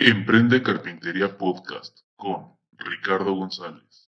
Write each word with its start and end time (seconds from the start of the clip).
Emprende 0.00 0.62
Carpintería 0.62 1.36
Podcast 1.36 2.02
con 2.14 2.52
Ricardo 2.78 3.34
González. 3.34 4.08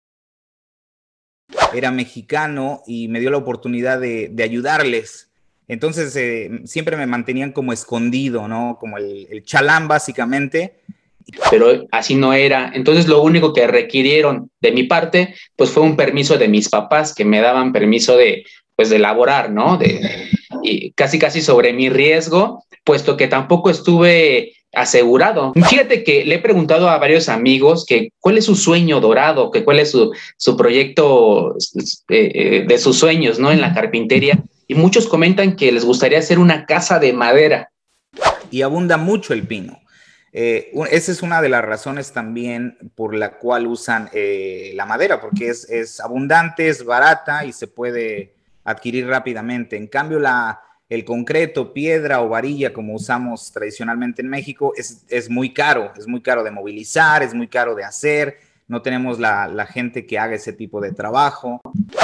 Era 1.74 1.90
mexicano 1.90 2.84
y 2.86 3.08
me 3.08 3.20
dio 3.20 3.32
la 3.32 3.38
oportunidad 3.38 4.00
de, 4.00 4.32
ayudarles. 4.44 5.32
Entonces 5.68 6.16
eh, 6.16 6.62
siempre 6.66 6.96
me 6.96 7.08
mantenían 7.08 7.54
como 7.54 7.74
escondido, 7.74 8.48
¿no? 8.48 8.78
Como 8.80 9.00
el, 9.00 9.28
el 9.32 9.44
chalán 9.44 9.88
básicamente. 9.88 10.80
Pero 11.50 11.88
así 11.92 12.14
no 12.14 12.34
era. 12.34 12.72
Entonces 12.76 13.08
lo 13.08 13.24
único 13.24 13.52
que 13.52 13.66
requirieron 13.66 14.52
de 14.62 14.72
mi 14.72 14.84
parte, 14.84 15.34
pues 15.56 15.72
fue 15.72 15.82
un 15.82 15.96
permiso 15.96 16.38
de 16.38 16.50
mis 16.50 16.70
papás 16.70 17.16
que 17.16 17.26
me 17.26 17.42
daban 17.42 17.74
permiso 17.74 18.16
de, 18.16 18.46
pues 18.76 18.92
de 18.92 18.98
elaborar, 18.98 19.50
¿no? 19.50 19.78
De, 19.78 20.30
y 20.62 20.92
casi 20.92 21.18
casi 21.18 21.42
sobre 21.42 21.74
mi 21.74 21.90
riesgo, 21.90 22.64
puesto 22.84 23.18
que 23.18 23.28
tampoco 23.28 23.72
estuve 23.72 24.54
asegurado. 24.80 25.54
Fíjate 25.54 26.04
que 26.04 26.26
le 26.26 26.36
he 26.36 26.40
preguntado 26.40 26.90
a 26.90 26.98
varios 26.98 27.30
amigos 27.30 27.86
que 27.86 28.12
cuál 28.20 28.38
es 28.38 28.46
su 28.46 28.56
sueño 28.56 29.00
dorado, 29.00 29.52
que 29.52 29.64
cuál 29.64 29.80
es 29.80 29.92
su, 29.92 30.12
su 30.38 30.56
proyecto 30.56 31.56
eh, 32.10 32.32
eh, 32.34 32.66
de 32.68 32.78
sus 32.78 32.98
sueños, 32.98 33.40
¿no? 33.40 33.52
En 33.52 33.62
la 33.62 33.74
carpintería. 33.74 34.44
Y 34.68 34.76
muchos 34.76 35.08
comentan 35.08 35.56
que 35.56 35.72
les 35.72 35.84
gustaría 35.84 36.20
hacer 36.20 36.40
una 36.40 36.66
casa 36.66 37.00
de 37.00 37.14
madera. 37.14 37.72
Y 38.52 38.62
abunda 38.62 38.98
mucho 38.98 39.34
el 39.34 39.46
pino. 39.48 39.80
Eh, 40.32 40.72
esa 40.92 41.12
es 41.12 41.22
una 41.22 41.42
de 41.42 41.50
las 41.50 41.66
razones 41.66 42.14
también 42.14 42.78
por 42.96 43.16
la 43.16 43.38
cual 43.38 43.68
usan 43.68 44.10
la 44.14 44.86
madera, 44.86 45.20
porque 45.20 45.50
es, 45.50 45.70
es 45.70 46.00
abundante, 46.00 46.70
es 46.70 46.86
barata 46.86 47.46
y 47.46 47.52
se 47.52 47.68
puede 47.68 48.36
adquirir 48.64 49.08
rápidamente. 49.08 49.76
En 49.76 49.88
cambio, 49.88 50.20
la, 50.20 50.62
el 50.90 51.06
concreto, 51.06 51.72
piedra 51.72 52.22
o 52.22 52.30
varilla, 52.30 52.74
como 52.74 52.96
usamos 52.96 53.52
tradicionalmente 53.52 54.24
en 54.24 54.30
México, 54.30 54.74
es, 54.76 55.30
muy 55.30 55.54
caro, 55.54 55.92
es 55.96 56.08
muy 56.08 56.22
caro 56.22 56.44
de 56.44 56.50
movilizar, 56.50 57.22
es 57.22 57.34
muy 57.36 57.48
caro 57.48 57.76
de 57.76 57.84
hacer, 57.84 58.40
no 58.68 58.82
tenemos 58.82 59.20
la, 59.20 59.68
gente 59.72 60.08
que 60.08 60.18
haga 60.18 60.36
ese 60.36 60.52
tipo 60.52 60.82
de 60.82 60.92
trabajo. 60.92 61.62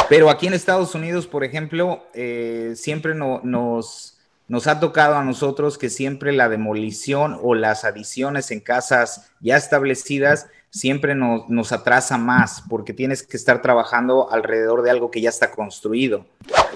Pero 0.08 0.30
aquí 0.30 0.46
en 0.46 0.54
Estados 0.54 0.94
Unidos, 0.94 1.26
por 1.26 1.44
ejemplo, 1.44 2.06
eh, 2.14 2.74
siempre 2.76 3.16
nos, 3.16 4.18
nos 4.48 4.68
ha 4.68 4.80
tocado 4.80 5.16
a 5.16 5.24
nosotros 5.24 5.80
que 5.80 5.90
siempre 5.90 6.32
la 6.32 6.48
demolición 6.48 7.40
o 7.42 7.56
las 7.56 7.86
adiciones 7.86 8.52
en 8.52 8.60
casas 8.60 9.32
ya 9.40 9.58
establecidas 9.58 10.48
siempre 10.76 11.16
nos, 11.16 11.72
atrasa 11.72 12.18
más 12.18 12.62
porque 12.70 12.92
tienes 12.92 13.24
que 13.24 13.38
estar 13.38 13.62
trabajando 13.62 14.30
alrededor 14.30 14.84
de 14.84 14.92
algo 14.92 15.10
que 15.10 15.22
ya 15.22 15.30
está 15.30 15.52
construido. 15.52 16.26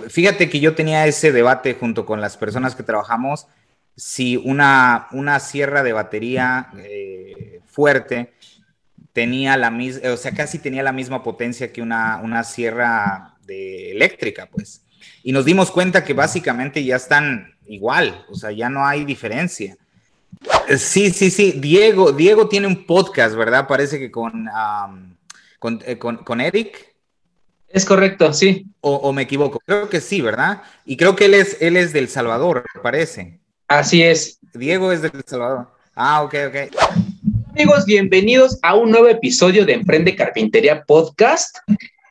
Fíjate 0.08 0.50
que 0.50 0.62
yo 0.62 0.74
tenía 0.74 1.06
ese 1.06 1.34
debate 1.34 1.74
junto 1.74 2.06
con 2.06 2.22
las 2.22 2.38
personas 2.38 2.76
que 2.76 2.84
trabajamos, 2.84 3.48
si 3.98 4.38
una, 4.38 5.10
una 5.12 5.42
sierra 5.42 5.84
de 5.84 5.92
batería 5.92 6.70
eh, 6.78 7.60
fuerte 7.66 8.32
tenía 9.12 9.58
la 9.58 9.70
misma, 9.70 10.12
o 10.12 10.18
sea, 10.18 10.32
casi 10.32 10.60
tenía 10.60 10.82
la 10.82 10.94
misma 10.94 11.22
potencia 11.22 11.74
que 11.74 11.82
una, 11.82 12.22
una 12.24 12.46
sierra 12.46 13.36
de 13.46 13.92
eléctrica, 13.92 14.48
pues. 14.50 14.82
Y 15.24 15.34
nos 15.34 15.44
dimos 15.44 15.72
cuenta 15.72 16.06
que 16.06 16.14
básicamente 16.14 16.86
ya 16.86 16.96
están 16.96 17.54
igual, 17.68 18.26
o 18.30 18.36
sea, 18.36 18.52
ya 18.52 18.70
no 18.70 18.86
hay 18.86 19.04
diferencia. 19.04 19.76
Sí, 20.78 21.12
sí, 21.12 21.32
sí. 21.32 21.54
Diego, 21.58 22.12
Diego 22.12 22.48
tiene 22.48 22.68
un 22.68 22.86
podcast, 22.86 23.36
¿verdad? 23.36 23.68
Parece 23.68 24.00
que 24.00 24.12
con, 24.12 24.48
eh, 24.48 25.98
con, 25.98 26.18
con, 26.18 26.42
Eric. 26.42 26.96
Es 27.68 27.86
correcto, 27.86 28.34
sí. 28.34 28.66
O, 28.82 29.12
me 29.12 29.24
equivoco. 29.24 29.60
Creo 29.66 29.90
que 29.90 30.02
sí, 30.02 30.22
¿verdad? 30.22 30.62
Y 30.86 30.98
creo 30.98 31.16
que 31.16 31.26
él 31.26 31.34
es, 31.34 31.58
él 31.60 31.78
es 31.78 31.94
del 31.94 32.08
Salvador, 32.08 32.66
parece. 32.82 33.40
Así 33.68 34.02
es. 34.04 34.40
Diego 34.54 34.92
es 34.92 35.02
del 35.02 35.12
Salvador. 35.26 35.72
Ah, 35.96 36.24
ok, 36.24 36.36
ok. 36.48 36.56
Amigos, 37.52 37.86
bienvenidos 37.86 38.58
a 38.62 38.76
un 38.76 38.92
nuevo 38.92 39.08
episodio 39.08 39.66
de 39.66 39.74
Emprende 39.74 40.16
Carpintería 40.16 40.84
Podcast. 40.84 41.58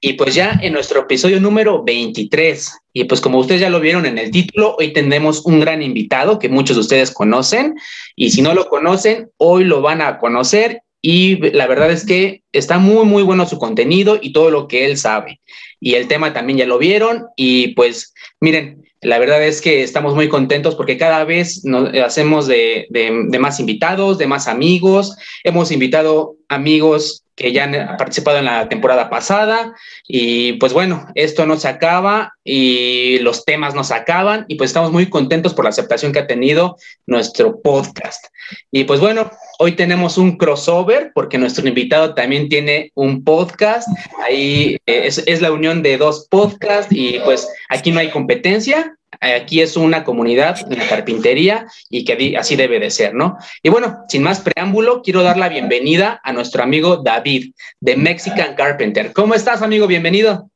Y 0.00 0.14
pues 0.14 0.34
ya 0.34 0.58
en 0.62 0.72
nuestro 0.72 1.00
episodio 1.00 1.40
número 1.40 1.82
23. 1.82 2.72
Y 2.92 3.04
pues 3.04 3.20
como 3.20 3.38
ustedes 3.38 3.60
ya 3.60 3.70
lo 3.70 3.80
vieron 3.80 4.06
en 4.06 4.18
el 4.18 4.30
título, 4.30 4.76
hoy 4.78 4.92
tenemos 4.92 5.44
un 5.44 5.60
gran 5.60 5.82
invitado 5.82 6.38
que 6.38 6.48
muchos 6.48 6.76
de 6.76 6.80
ustedes 6.80 7.10
conocen. 7.10 7.74
Y 8.16 8.30
si 8.30 8.42
no 8.42 8.54
lo 8.54 8.68
conocen, 8.68 9.30
hoy 9.36 9.64
lo 9.64 9.82
van 9.82 10.02
a 10.02 10.18
conocer. 10.18 10.82
Y 11.00 11.36
la 11.52 11.66
verdad 11.66 11.90
es 11.90 12.04
que 12.04 12.42
está 12.52 12.78
muy, 12.78 13.04
muy 13.06 13.22
bueno 13.22 13.46
su 13.46 13.58
contenido 13.58 14.18
y 14.20 14.32
todo 14.32 14.50
lo 14.50 14.66
que 14.66 14.84
él 14.84 14.98
sabe. 14.98 15.40
Y 15.80 15.94
el 15.94 16.08
tema 16.08 16.32
también 16.32 16.58
ya 16.58 16.66
lo 16.66 16.78
vieron. 16.78 17.26
Y 17.36 17.68
pues 17.68 18.14
miren, 18.40 18.84
la 19.00 19.18
verdad 19.18 19.44
es 19.44 19.60
que 19.60 19.82
estamos 19.82 20.14
muy 20.14 20.28
contentos 20.28 20.74
porque 20.74 20.98
cada 20.98 21.24
vez 21.24 21.64
nos 21.64 21.94
hacemos 21.94 22.48
de, 22.48 22.86
de 22.90 23.38
más 23.38 23.60
invitados, 23.60 24.18
de 24.18 24.26
más 24.26 24.48
amigos. 24.48 25.16
Hemos 25.44 25.70
invitado 25.70 26.36
amigos 26.48 27.24
que 27.38 27.52
ya 27.52 27.64
han 27.64 27.96
participado 27.96 28.38
en 28.38 28.46
la 28.46 28.68
temporada 28.68 29.08
pasada. 29.08 29.72
Y 30.06 30.54
pues 30.54 30.72
bueno, 30.72 31.06
esto 31.14 31.46
no 31.46 31.56
se 31.56 31.68
acaba 31.68 32.34
y 32.42 33.20
los 33.20 33.44
temas 33.44 33.74
no 33.74 33.84
se 33.84 33.94
acaban 33.94 34.44
y 34.48 34.56
pues 34.56 34.70
estamos 34.70 34.90
muy 34.90 35.08
contentos 35.08 35.54
por 35.54 35.64
la 35.64 35.70
aceptación 35.70 36.12
que 36.12 36.18
ha 36.18 36.26
tenido 36.26 36.76
nuestro 37.06 37.62
podcast. 37.62 38.26
Y 38.72 38.84
pues 38.84 38.98
bueno, 38.98 39.30
hoy 39.60 39.72
tenemos 39.72 40.18
un 40.18 40.36
crossover 40.36 41.12
porque 41.14 41.38
nuestro 41.38 41.66
invitado 41.68 42.14
también 42.14 42.48
tiene 42.48 42.90
un 42.94 43.22
podcast. 43.22 43.88
Ahí 44.26 44.76
eh, 44.86 45.08
es 45.08 45.40
la 45.40 45.52
unión 45.52 45.82
de 45.82 45.96
dos 45.96 46.26
podcasts 46.28 46.92
y 46.92 47.20
pues 47.20 47.48
aquí 47.68 47.92
no 47.92 48.00
hay 48.00 48.10
competencia, 48.10 48.98
aquí 49.20 49.60
es 49.60 49.76
una 49.76 50.04
comunidad 50.04 50.66
de 50.66 50.76
carpintería 50.76 51.66
y 51.88 52.04
que 52.04 52.36
así 52.36 52.56
debe 52.56 52.78
de 52.78 52.90
ser, 52.90 53.14
¿no? 53.14 53.36
Y 53.62 53.68
bueno, 53.68 54.04
sin 54.08 54.22
más 54.22 54.40
preámbulo, 54.40 55.02
quiero 55.02 55.22
dar 55.22 55.36
la 55.36 55.48
bienvenida 55.48 56.20
a 56.22 56.32
nuestro 56.32 56.62
amigo 56.62 56.98
David 56.98 57.52
de 57.80 57.96
Mexican 57.96 58.54
Carpenter. 58.54 59.12
¿Cómo 59.12 59.34
estás, 59.34 59.62
amigo? 59.62 59.86
Bienvenido. 59.86 60.50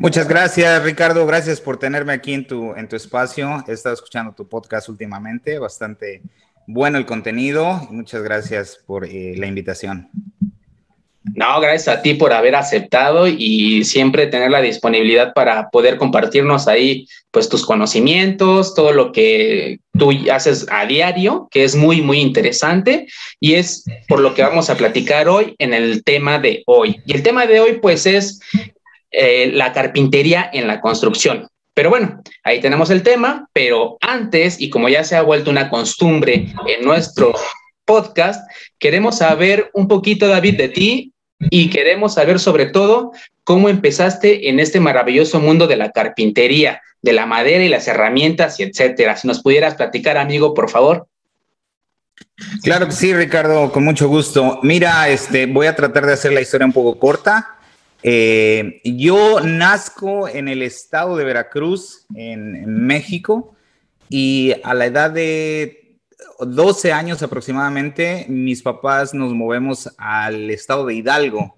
Muchas 0.00 0.28
gracias, 0.28 0.82
Ricardo. 0.82 1.26
Gracias 1.26 1.60
por 1.60 1.78
tenerme 1.78 2.12
aquí 2.12 2.34
en 2.34 2.46
tu, 2.46 2.74
en 2.74 2.88
tu 2.88 2.96
espacio. 2.96 3.64
He 3.66 3.72
estado 3.72 3.94
escuchando 3.94 4.32
tu 4.32 4.48
podcast 4.48 4.88
últimamente, 4.88 5.58
bastante 5.58 6.22
bueno 6.66 6.98
el 6.98 7.06
contenido. 7.06 7.86
Muchas 7.90 8.22
gracias 8.22 8.78
por 8.86 9.04
eh, 9.04 9.34
la 9.36 9.46
invitación. 9.46 10.10
No, 11.32 11.58
gracias 11.58 11.88
a 11.88 12.02
ti 12.02 12.14
por 12.14 12.34
haber 12.34 12.54
aceptado 12.54 13.26
y 13.26 13.82
siempre 13.84 14.26
tener 14.26 14.50
la 14.50 14.60
disponibilidad 14.60 15.32
para 15.32 15.70
poder 15.70 15.96
compartirnos 15.96 16.68
ahí 16.68 17.06
pues 17.30 17.48
tus 17.48 17.64
conocimientos, 17.64 18.74
todo 18.74 18.92
lo 18.92 19.10
que 19.10 19.78
tú 19.98 20.12
haces 20.30 20.66
a 20.70 20.84
diario, 20.84 21.48
que 21.50 21.64
es 21.64 21.76
muy, 21.76 22.02
muy 22.02 22.20
interesante 22.20 23.06
y 23.40 23.54
es 23.54 23.84
por 24.06 24.20
lo 24.20 24.34
que 24.34 24.42
vamos 24.42 24.68
a 24.68 24.76
platicar 24.76 25.28
hoy 25.28 25.54
en 25.58 25.72
el 25.72 26.04
tema 26.04 26.38
de 26.38 26.62
hoy. 26.66 27.00
Y 27.06 27.14
el 27.14 27.22
tema 27.22 27.46
de 27.46 27.58
hoy 27.58 27.78
pues 27.80 28.04
es 28.04 28.40
eh, 29.10 29.50
la 29.50 29.72
carpintería 29.72 30.50
en 30.52 30.66
la 30.66 30.82
construcción. 30.82 31.48
Pero 31.72 31.88
bueno, 31.88 32.22
ahí 32.44 32.60
tenemos 32.60 32.90
el 32.90 33.02
tema, 33.02 33.48
pero 33.52 33.96
antes, 34.02 34.60
y 34.60 34.68
como 34.68 34.90
ya 34.90 35.02
se 35.04 35.16
ha 35.16 35.22
vuelto 35.22 35.50
una 35.50 35.70
costumbre 35.70 36.52
en 36.68 36.84
nuestro 36.84 37.34
podcast, 37.84 38.48
queremos 38.78 39.18
saber 39.18 39.70
un 39.72 39.88
poquito, 39.88 40.28
David, 40.28 40.56
de 40.56 40.68
ti, 40.68 41.13
y 41.50 41.70
queremos 41.70 42.14
saber 42.14 42.38
sobre 42.38 42.66
todo 42.66 43.12
cómo 43.44 43.68
empezaste 43.68 44.48
en 44.48 44.60
este 44.60 44.80
maravilloso 44.80 45.40
mundo 45.40 45.66
de 45.66 45.76
la 45.76 45.92
carpintería, 45.92 46.82
de 47.02 47.12
la 47.12 47.26
madera 47.26 47.64
y 47.64 47.68
las 47.68 47.86
herramientas 47.88 48.58
y 48.58 48.64
etcétera. 48.64 49.16
Si 49.16 49.28
nos 49.28 49.42
pudieras 49.42 49.74
platicar, 49.74 50.16
amigo, 50.16 50.54
por 50.54 50.70
favor. 50.70 51.06
Claro 52.62 52.86
que 52.86 52.92
sí, 52.92 53.14
Ricardo, 53.14 53.70
con 53.70 53.84
mucho 53.84 54.08
gusto. 54.08 54.60
Mira, 54.62 55.08
este, 55.08 55.46
voy 55.46 55.66
a 55.66 55.76
tratar 55.76 56.06
de 56.06 56.14
hacer 56.14 56.32
la 56.32 56.40
historia 56.40 56.66
un 56.66 56.72
poco 56.72 56.98
corta. 56.98 57.56
Eh, 58.02 58.80
yo 58.84 59.40
nazco 59.40 60.28
en 60.28 60.48
el 60.48 60.62
estado 60.62 61.16
de 61.16 61.24
Veracruz, 61.24 62.06
en 62.14 62.66
México, 62.66 63.54
y 64.08 64.54
a 64.62 64.74
la 64.74 64.86
edad 64.86 65.10
de 65.10 65.83
12 66.44 66.92
años 66.92 67.22
aproximadamente, 67.22 68.26
mis 68.28 68.62
papás 68.62 69.14
nos 69.14 69.32
movemos 69.32 69.90
al 69.98 70.50
estado 70.50 70.86
de 70.86 70.94
Hidalgo 70.94 71.56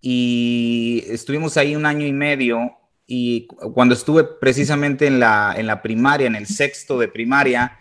y 0.00 1.04
estuvimos 1.08 1.56
ahí 1.56 1.74
un 1.74 1.86
año 1.86 2.06
y 2.06 2.12
medio 2.12 2.72
y 3.06 3.46
cuando 3.46 3.94
estuve 3.94 4.24
precisamente 4.24 5.06
en 5.06 5.20
la, 5.20 5.54
en 5.56 5.66
la 5.66 5.82
primaria, 5.82 6.26
en 6.26 6.36
el 6.36 6.46
sexto 6.46 6.98
de 6.98 7.08
primaria, 7.08 7.78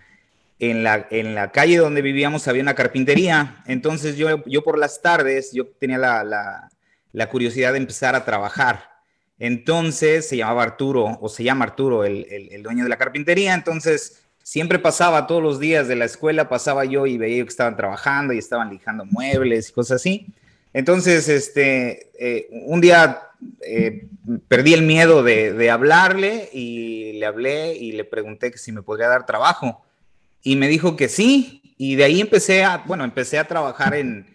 en 0.59 0.83
la, 0.83 1.07
en 1.09 1.35
la 1.35 1.51
calle 1.51 1.77
donde 1.77 2.01
vivíamos 2.01 2.47
había 2.47 2.61
una 2.61 2.75
carpintería, 2.75 3.63
entonces 3.65 4.17
yo, 4.17 4.43
yo 4.45 4.63
por 4.63 4.77
las 4.77 5.01
tardes, 5.01 5.51
yo 5.51 5.67
tenía 5.67 5.97
la, 5.97 6.69
la, 7.11 7.29
curiosidad 7.29 7.73
de 7.73 7.79
empezar 7.79 8.15
a 8.15 8.23
trabajar. 8.23 8.91
Entonces 9.37 10.29
se 10.29 10.37
llamaba 10.37 10.63
Arturo, 10.63 11.17
o 11.19 11.27
se 11.27 11.43
llama 11.43 11.65
Arturo, 11.65 12.05
el, 12.05 12.25
el, 12.29 12.53
el 12.53 12.63
dueño 12.63 12.83
de 12.83 12.89
la 12.89 12.97
carpintería, 12.97 13.53
entonces 13.53 14.24
siempre 14.45 14.77
pasaba 14.77 15.25
todos 15.25 15.41
los 15.41 15.59
días 15.59 15.87
de 15.87 15.95
la 15.95 16.05
escuela, 16.05 16.47
pasaba 16.47 16.85
yo 16.85 17.07
y 17.07 17.17
veía 17.17 17.41
que 17.43 17.49
estaban 17.49 17.75
trabajando 17.75 18.31
y 18.31 18.37
estaban 18.37 18.69
lijando 18.69 19.03
muebles 19.03 19.69
y 19.69 19.73
cosas 19.73 19.95
así. 19.95 20.27
Entonces, 20.71 21.27
este, 21.29 22.11
eh, 22.19 22.47
un 22.51 22.79
día 22.79 23.21
eh, 23.61 24.05
perdí 24.47 24.75
el 24.75 24.83
miedo 24.83 25.23
de, 25.23 25.71
hablarle 25.71 26.47
y 26.53 27.13
le 27.13 27.25
hablé 27.25 27.75
y 27.75 27.93
le 27.93 28.05
pregunté 28.05 28.51
que 28.51 28.59
si 28.59 28.71
me 28.71 28.83
podría 28.83 29.07
dar 29.07 29.25
trabajo. 29.25 29.83
Y 30.43 30.57
me 30.57 30.67
dijo 30.67 30.95
que 30.95 31.09
sí. 31.09 31.63
y, 31.79 31.95
de 31.95 32.03
ahí 32.03 32.21
empecé 32.21 32.63
a, 32.63 32.83
bueno, 32.85 33.03
empecé 33.03 33.39
a 33.39 33.47
trabajar 33.47 33.95
en, 33.95 34.27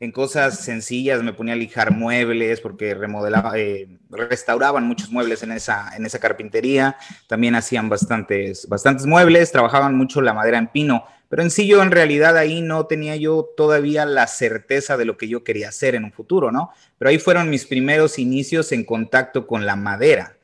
en 0.00 0.12
cosas 0.12 0.60
sencillas, 0.60 1.22
me 1.22 1.32
ponía 1.32 1.54
a 1.54 1.56
lijar 1.56 1.90
muebles 1.90 2.60
porque 2.60 2.94
remodelaba, 2.94 3.58
eh, 3.58 3.88
restauraban 4.10 4.84
muchos 4.84 5.10
muebles 5.10 5.42
en 5.42 5.52
esa, 5.52 5.90
en 5.96 6.06
esa 6.06 6.20
carpintería, 6.20 6.96
también 7.26 7.56
hacían 7.56 7.88
bastantes, 7.88 8.68
bastantes 8.68 9.06
muebles, 9.06 9.50
trabajaban 9.50 9.96
mucho 9.96 10.20
la 10.20 10.34
madera 10.34 10.58
en 10.58 10.68
pino, 10.68 11.04
pero 11.28 11.42
en 11.42 11.50
sí 11.50 11.66
yo 11.66 11.82
en 11.82 11.90
realidad 11.90 12.36
ahí 12.36 12.62
no 12.62 12.86
tenía 12.86 13.16
yo 13.16 13.50
todavía 13.56 14.06
la 14.06 14.26
certeza 14.28 14.96
de 14.96 15.04
lo 15.04 15.16
que 15.16 15.28
yo 15.28 15.44
quería 15.44 15.68
hacer 15.68 15.94
en 15.94 16.04
un 16.04 16.12
futuro, 16.12 16.52
¿no? 16.52 16.70
Pero 16.96 17.10
ahí 17.10 17.18
fueron 17.18 17.50
mis 17.50 17.66
primeros 17.66 18.18
inicios 18.18 18.72
en 18.72 18.84
contacto 18.84 19.46
con 19.46 19.66
la 19.66 19.76
madera. 19.76 20.37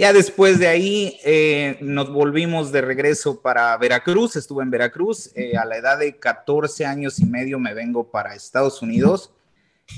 Ya 0.00 0.14
después 0.14 0.58
de 0.58 0.66
ahí 0.66 1.20
eh, 1.26 1.76
nos 1.82 2.10
volvimos 2.10 2.72
de 2.72 2.80
regreso 2.80 3.42
para 3.42 3.76
Veracruz, 3.76 4.34
estuve 4.34 4.62
en 4.62 4.70
Veracruz, 4.70 5.30
eh, 5.34 5.58
a 5.58 5.66
la 5.66 5.76
edad 5.76 5.98
de 5.98 6.16
14 6.16 6.86
años 6.86 7.20
y 7.20 7.26
medio 7.26 7.58
me 7.58 7.74
vengo 7.74 8.10
para 8.10 8.34
Estados 8.34 8.80
Unidos, 8.80 9.30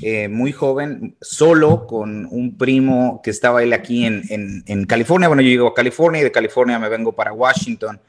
eh, 0.03 0.27
muy 0.27 0.51
joven, 0.51 1.15
solo 1.21 1.87
con 1.87 2.27
un 2.33 2.59
primo 2.59 3.21
que 3.23 3.31
estaba 3.31 3.63
él 3.63 3.73
aquí 3.73 4.05
en, 4.05 4.25
en, 4.67 4.87
California, 4.87 5.29
bueno, 5.29 5.41
yo 5.41 5.51
llego 5.51 5.69
a 5.69 5.75
California 5.75 6.21
y 6.21 6.25
de 6.25 6.33
California 6.33 6.81
me 6.81 6.89
vengo 6.89 7.13
para 7.13 7.33
Washington 7.33 8.01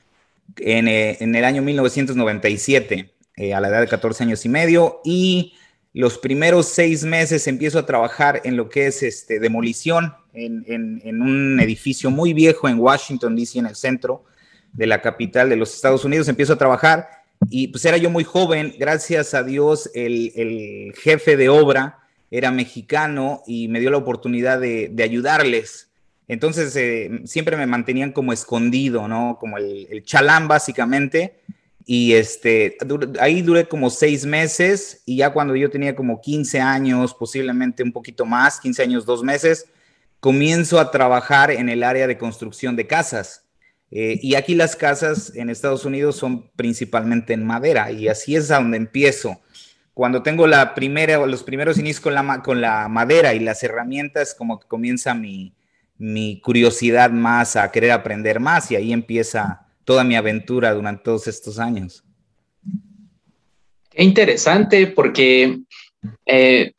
en, 0.58 0.88
en 0.88 1.36
el 1.36 1.46
año 1.46 1.62
1997, 1.62 3.14
a 3.54 3.62
la 3.62 3.68
edad 3.68 3.82
de 3.82 3.88
14 3.88 4.24
años 4.24 4.44
y 4.46 4.50
medio, 4.50 5.00
y 5.06 5.54
los 5.94 6.18
primeros 6.18 6.70
seis 6.70 7.04
meses 7.04 7.46
empiezo 7.46 7.78
a 7.78 7.86
trabajar 7.86 8.42
en 8.46 8.58
lo 8.58 8.68
que 8.68 8.88
es 8.88 9.04
este, 9.04 9.40
demolición 9.40 10.16
en, 10.34 11.22
un 11.22 11.60
edificio 11.60 12.10
muy 12.10 12.34
viejo 12.34 12.68
en 12.68 12.80
Washington, 12.80 13.36
D.C., 13.36 13.60
en 13.60 13.68
el 13.68 13.76
centro 13.76 14.26
de 14.72 14.88
la 14.88 15.02
capital 15.02 15.50
de 15.50 15.56
los 15.56 15.74
Estados 15.74 16.04
Unidos. 16.06 16.28
Empiezo 16.28 16.54
a 16.54 16.58
trabajar 16.58 17.08
y 17.50 17.68
pues 17.68 17.86
era 17.86 17.98
yo 17.98 18.10
muy 18.10 18.24
joven. 18.24 18.74
Gracias 18.78 19.34
a 19.34 19.44
Dios, 19.44 19.90
el, 19.94 20.94
jefe 20.98 21.38
de 21.38 21.50
obra 21.50 22.00
era 22.32 22.52
mexicano 22.52 23.44
y 23.46 23.68
me 23.68 23.80
dio 23.80 23.92
la 23.92 23.98
oportunidad 23.98 24.60
de, 24.60 24.94
ayudarles. 25.04 25.90
Entonces 26.28 26.76
eh, 26.76 27.22
siempre 27.26 27.58
me 27.58 27.68
mantenían 27.68 28.12
como 28.12 28.34
escondido, 28.34 29.08
¿no? 29.08 29.38
Como 29.40 29.58
el, 29.58 29.88
el 29.92 30.04
chalán 30.04 30.48
básicamente 30.48 31.42
y 31.86 32.14
este, 32.14 32.78
ahí 33.20 33.42
duré 33.42 33.68
como 33.68 33.90
seis 33.90 34.26
meses 34.26 35.02
y 35.06 35.18
ya 35.18 35.32
cuando 35.32 35.56
yo 35.56 35.70
tenía 35.70 35.96
como 35.96 36.22
15 36.22 36.60
años, 36.62 37.14
posiblemente 37.14 37.84
un 37.84 37.92
poquito 37.92 38.26
más, 38.26 38.60
15 38.60 38.84
años, 38.84 39.06
dos 39.06 39.24
meses, 39.24 39.68
comienzo 40.24 40.80
a 40.80 40.90
trabajar 40.90 41.52
en 41.52 41.68
el 41.68 41.84
área 41.84 42.08
de 42.08 42.18
construcción 42.18 42.78
de 42.78 42.88
casas. 42.88 43.44
Eh, 43.92 44.22
y 44.22 44.36
aquí 44.36 44.56
las 44.56 44.78
casas 44.78 45.36
en 45.36 45.50
Estados 45.50 45.84
Unidos 45.84 46.16
son 46.16 46.50
principalmente 46.56 47.34
en 47.34 47.46
madera 47.46 47.92
y 47.92 48.08
así 48.08 48.38
es 48.38 48.50
a 48.50 48.56
donde 48.56 48.78
empiezo. 48.78 49.42
Cuando 49.94 50.24
tengo 50.24 50.48
la 50.48 50.76
primera 50.76 51.18
los 51.26 51.44
primeros 51.44 51.78
inicios 51.78 52.00
con 52.00 52.14
la, 52.14 52.42
con 52.42 52.62
la 52.62 52.88
madera 52.88 53.34
y 53.34 53.40
las 53.42 53.64
herramientas, 53.64 54.34
como 54.34 54.62
que 54.62 54.68
comienza 54.70 55.14
mi, 55.14 55.54
mi 55.98 56.40
curiosidad 56.40 57.12
más 57.12 57.58
a 57.58 57.70
querer 57.70 57.92
aprender 57.92 58.40
más 58.40 58.72
y 58.72 58.78
ahí 58.78 58.94
empieza 58.94 59.68
toda 59.84 60.06
mi 60.06 60.16
aventura 60.16 60.74
durante 60.74 61.04
todos 61.04 61.28
estos 61.28 61.60
años. 61.60 62.06
Qué 63.90 64.04
interesante, 64.06 64.88
porque 64.88 65.60
eh, 66.26 66.73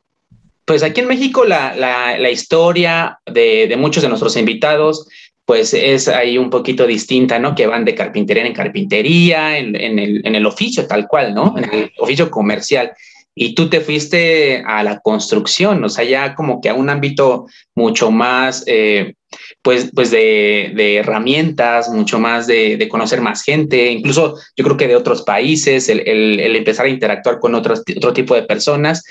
pues 0.65 0.83
aquí 0.83 1.01
en 1.01 1.07
México 1.07 1.45
la, 1.45 2.29
historia 2.29 3.19
de, 3.25 3.73
muchos 3.77 4.03
de 4.03 4.09
nuestros 4.09 4.35
invitados 4.35 5.07
pues 5.45 5.75
es 5.75 6.07
ahí 6.07 6.39
un 6.39 6.49
poquito 6.49 6.87
distinta, 6.87 7.37
¿no? 7.37 7.53
Que 7.53 7.67
van 7.67 7.85
de 7.85 7.93
carpintería 7.93 8.47
en 8.47 8.53
carpintería, 8.53 9.59
en, 9.59 9.75
el, 9.75 10.25
en 10.25 10.33
el 10.33 10.45
oficio 10.47 10.87
tal 10.87 11.07
cual, 11.07 11.35
¿no? 11.35 11.55
En 11.55 11.71
el 11.71 11.91
oficio 11.99 12.31
comercial 12.31 12.93
y 13.37 13.53
tú 13.53 13.69
te 13.69 13.81
fuiste 13.81 14.63
a 14.65 14.81
la 14.81 15.01
construcción, 15.01 15.83
o 15.83 15.89
sea, 15.89 16.05
ya 16.05 16.35
como 16.35 16.61
que 16.61 16.69
a 16.69 16.73
un 16.73 16.89
ámbito 16.89 17.47
mucho 17.75 18.09
más, 18.09 18.63
eh, 18.65 19.15
pues, 19.61 19.91
pues 19.93 20.09
de, 20.09 20.95
herramientas, 20.95 21.89
mucho 21.89 22.17
más 22.17 22.47
de, 22.47 22.87
conocer 22.89 23.19
más 23.19 23.43
gente, 23.43 23.91
incluso 23.91 24.37
yo 24.55 24.63
creo 24.63 24.77
que 24.77 24.87
de 24.87 24.95
otros 24.95 25.23
países, 25.23 25.89
el, 25.89 26.39
empezar 26.55 26.85
a 26.85 26.89
interactuar 26.89 27.39
con 27.39 27.55
otros, 27.55 27.83
otro 27.97 28.13
tipo 28.13 28.35
de 28.35 28.43
personas. 28.43 29.03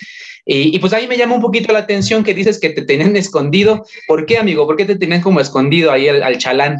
Y, 0.46 0.78
pues 0.78 0.92
ahí 0.92 1.06
me 1.08 1.16
llama 1.16 1.36
un 1.36 1.40
poquito 1.40 1.72
la 1.72 1.78
atención 1.80 2.22
que 2.22 2.34
dices 2.34 2.60
que 2.60 2.70
te 2.70 2.82
tenían 2.82 3.16
escondido. 3.16 3.86
¿Por 4.06 4.26
qué, 4.26 4.36
amigo? 4.36 4.66
¿Por 4.66 4.76
qué 4.76 4.84
te 4.84 4.96
tenían 4.96 5.22
como 5.22 5.40
escondido 5.40 5.90
ahí 5.90 6.08
al 6.08 6.36
chalán? 6.38 6.76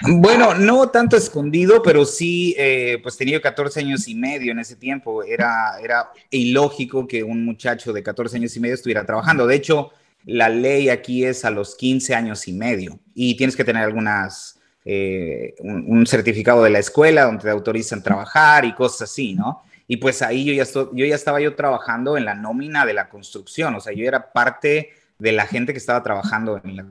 Bueno, 0.00 0.54
no 0.54 0.88
tanto 0.88 1.16
escondido, 1.16 1.82
pero 1.82 2.04
sí, 2.04 2.54
eh, 2.58 2.98
pues 3.02 3.16
tenía 3.16 3.40
14 3.40 3.80
años 3.80 4.08
y 4.08 4.14
medio 4.14 4.52
en 4.52 4.58
ese 4.58 4.76
tiempo. 4.76 5.22
Era, 5.22 5.78
era 5.82 6.10
ilógico 6.30 7.06
que 7.06 7.22
un 7.22 7.44
muchacho 7.44 7.92
de 7.92 8.02
14 8.02 8.36
años 8.36 8.56
y 8.56 8.60
medio 8.60 8.74
estuviera 8.74 9.04
trabajando. 9.04 9.46
De 9.46 9.56
hecho, 9.56 9.92
la 10.24 10.48
ley 10.48 10.88
aquí 10.88 11.24
es 11.24 11.44
a 11.44 11.50
los 11.50 11.74
15 11.76 12.14
años 12.14 12.48
y 12.48 12.52
medio 12.52 12.98
y 13.14 13.36
tienes 13.36 13.56
que 13.56 13.64
tener 13.64 13.82
algunas, 13.82 14.58
eh, 14.84 15.54
un, 15.60 16.06
certificado 16.06 16.62
de 16.62 16.70
la 16.70 16.78
escuela 16.78 17.24
donde 17.24 17.42
te 17.42 17.50
autorizan 17.50 18.02
trabajar 18.02 18.64
y 18.64 18.74
cosas 18.74 19.10
así, 19.10 19.34
¿no? 19.34 19.62
Y 19.86 19.98
pues 19.98 20.22
ahí 20.22 20.44
yo 20.44 20.52
ya, 20.52 20.64
yo 20.72 21.04
ya 21.04 21.14
estaba 21.14 21.40
yo 21.40 21.54
trabajando 21.54 22.16
en 22.16 22.24
la 22.24 22.34
nómina 22.34 22.86
de 22.86 22.94
la 22.94 23.08
construcción, 23.08 23.74
o 23.74 23.80
sea, 23.80 23.92
yo 23.92 24.06
era 24.06 24.32
parte 24.32 24.90
de 25.18 25.32
la 25.32 25.46
gente 25.46 25.72
que 25.72 25.78
estaba 25.78 26.02
trabajando 26.02 26.60
en 26.64 26.76
la 26.76 26.86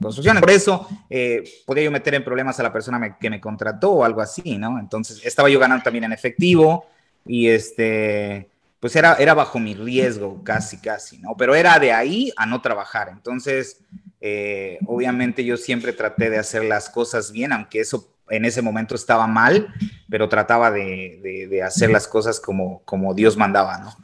construcciones. 0.00 0.40
Por 0.40 0.50
eso 0.50 0.88
eh, 1.08 1.44
podía 1.64 1.84
yo 1.84 1.90
meter 1.90 2.14
en 2.14 2.24
problemas 2.24 2.58
a 2.58 2.62
la 2.62 2.72
persona 2.72 3.16
que 3.18 3.30
me 3.30 3.40
contrató 3.40 3.92
o 3.92 4.04
algo 4.04 4.20
así, 4.20 4.58
¿no? 4.58 4.78
Entonces 4.78 5.20
estaba 5.24 5.48
yo 5.48 5.58
ganando 5.58 5.84
también 5.84 6.04
en 6.04 6.12
efectivo 6.12 6.86
y 7.24 7.48
este, 7.48 8.48
pues 8.80 8.96
era, 8.96 9.14
era 9.14 9.34
bajo 9.34 9.58
mi 9.58 9.74
riesgo, 9.74 10.42
casi, 10.42 10.78
casi, 10.78 11.18
¿no? 11.18 11.36
Pero 11.36 11.54
era 11.54 11.78
de 11.78 11.92
ahí 11.92 12.32
a 12.36 12.46
no 12.46 12.60
trabajar. 12.60 13.08
Entonces, 13.10 13.80
eh, 14.20 14.78
obviamente 14.86 15.44
yo 15.44 15.56
siempre 15.56 15.92
traté 15.92 16.30
de 16.30 16.38
hacer 16.38 16.64
las 16.64 16.90
cosas 16.90 17.30
bien, 17.30 17.52
aunque 17.52 17.80
eso 17.80 18.12
en 18.30 18.44
ese 18.44 18.62
momento 18.62 18.94
estaba 18.94 19.26
mal, 19.26 19.68
pero 20.08 20.28
trataba 20.28 20.70
de, 20.70 21.46
de 21.50 21.62
hacer 21.62 21.90
las 21.90 22.06
cosas 22.06 22.40
como, 22.40 22.82
como 22.84 23.14
Dios 23.14 23.36
mandaba, 23.36 23.78
¿no? 23.78 23.96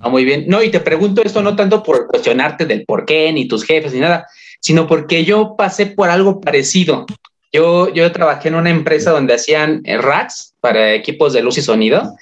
Ah, 0.00 0.08
muy 0.08 0.24
bien. 0.24 0.44
No, 0.46 0.62
y 0.62 0.70
te 0.70 0.80
pregunto 0.80 1.22
esto 1.22 1.42
no 1.42 1.56
tanto 1.56 1.82
por 1.82 2.06
cuestionarte 2.06 2.64
del 2.64 2.84
por 2.84 3.04
qué, 3.04 3.32
ni 3.32 3.46
tus 3.46 3.64
jefes, 3.64 3.92
ni 3.92 4.00
nada, 4.00 4.26
sino 4.60 4.86
porque 4.86 5.24
yo 5.24 5.56
pasé 5.56 5.86
por 5.86 6.08
algo 6.08 6.40
parecido. 6.40 7.06
Yo, 7.52 7.92
yo 7.92 8.10
trabajé 8.12 8.48
en 8.48 8.54
una 8.54 8.70
empresa 8.70 9.10
donde 9.10 9.34
hacían 9.34 9.80
eh, 9.84 9.98
racks 9.98 10.54
para 10.60 10.94
equipos 10.94 11.32
de 11.32 11.42
luz 11.42 11.58
y 11.58 11.62
sonido 11.62 12.14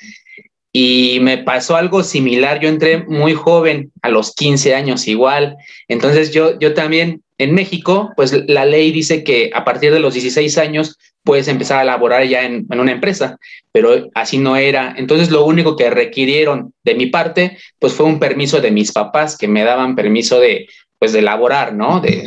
y 0.72 1.18
me 1.22 1.38
pasó 1.38 1.76
algo 1.76 2.02
similar. 2.02 2.60
Yo 2.60 2.68
entré 2.68 3.04
muy 3.04 3.34
joven, 3.34 3.92
a 4.02 4.08
los 4.08 4.34
15 4.34 4.74
años 4.74 5.08
igual. 5.08 5.56
Entonces 5.88 6.32
yo, 6.32 6.58
yo 6.58 6.74
también 6.74 7.22
en 7.38 7.54
México, 7.54 8.12
pues 8.16 8.44
la 8.48 8.64
ley 8.64 8.90
dice 8.90 9.22
que 9.22 9.50
a 9.54 9.64
partir 9.64 9.92
de 9.92 10.00
los 10.00 10.14
16 10.14 10.58
años 10.58 10.98
puedes 11.22 11.46
empezar 11.48 11.78
a 11.78 11.84
laborar 11.84 12.24
ya 12.24 12.44
en, 12.44 12.66
una 12.70 12.92
empresa, 12.92 13.38
pero 13.70 14.08
así 14.14 14.38
no 14.38 14.56
era. 14.56 14.94
Entonces 14.96 15.30
lo 15.30 15.44
único 15.44 15.76
que 15.76 15.90
requirieron 15.90 16.72
de 16.84 16.94
mi 16.94 17.06
parte, 17.06 17.58
pues 17.78 17.92
fue 17.92 18.06
un 18.06 18.18
permiso 18.18 18.60
de 18.60 18.70
mis 18.70 18.92
papás 18.92 19.36
que 19.36 19.46
me 19.46 19.62
daban 19.62 19.94
permiso 19.94 20.40
de, 20.40 20.66
pues 20.98 21.12
de 21.12 21.22
laborar, 21.22 21.74
¿no? 21.74 22.00
De, 22.00 22.24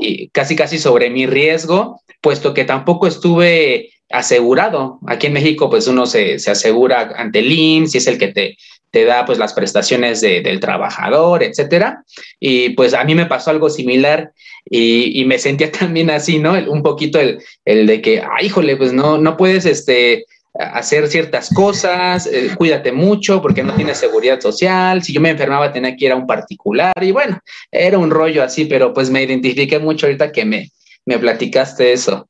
y 0.00 0.28
casi, 0.28 0.54
casi 0.54 0.78
sobre 0.78 1.08
mi 1.08 1.26
riesgo, 1.26 2.00
puesto 2.20 2.52
que 2.52 2.64
tampoco 2.64 3.06
estuve 3.06 3.90
asegurado. 4.12 4.98
Aquí 5.06 5.26
en 5.26 5.32
México, 5.34 5.70
pues 5.70 5.86
uno 5.86 6.06
se, 6.06 6.38
se 6.38 6.50
asegura 6.50 7.12
ante 7.16 7.40
el 7.40 7.50
IMSS 7.50 7.94
y 7.94 7.98
es 7.98 8.06
el 8.06 8.18
que 8.18 8.28
te, 8.28 8.56
te 8.90 9.04
da 9.04 9.24
pues 9.24 9.38
las 9.38 9.54
prestaciones 9.54 10.20
del 10.20 10.60
trabajador, 10.60 11.42
etcétera. 11.42 12.04
Y 12.38 12.70
pues 12.70 12.94
a 12.94 13.02
mí 13.04 13.14
me 13.14 13.26
pasó 13.26 13.50
algo 13.50 13.70
similar 13.70 14.32
y, 14.64 15.24
me 15.24 15.38
sentía 15.38 15.72
también 15.78 16.10
así, 16.10 16.38
¿no? 16.38 16.52
un 16.52 16.82
poquito 16.82 17.18
el, 17.18 17.42
el 17.64 17.86
de 17.86 18.00
que, 18.00 18.20
ay, 18.20 18.46
híjole, 18.46 18.76
pues 18.76 18.92
no, 18.92 19.18
no 19.18 19.36
puedes 19.36 19.64
este, 19.64 20.26
hacer 20.54 21.08
ciertas 21.08 21.48
cosas, 21.54 22.26
eh, 22.26 22.50
cuídate 22.56 22.92
mucho 22.92 23.40
porque 23.40 23.62
no 23.62 23.74
tienes 23.74 23.96
seguridad 23.96 24.40
social, 24.40 25.02
si 25.02 25.12
yo 25.12 25.20
me 25.20 25.30
enfermaba 25.30 25.72
tenía 25.72 25.96
que 25.96 26.04
ir 26.04 26.12
a 26.12 26.16
un 26.16 26.26
particular 26.26 26.92
y 27.00 27.12
bueno, 27.12 27.40
era 27.70 27.98
un 27.98 28.10
rollo 28.10 28.42
así, 28.42 28.66
pero 28.66 28.92
pues 28.92 29.08
me 29.08 29.22
identifiqué 29.22 29.78
mucho 29.78 30.06
ahorita 30.06 30.30
que 30.30 30.44
me, 30.44 30.70
me 31.06 31.18
platicaste 31.18 31.92
eso. 31.92 32.28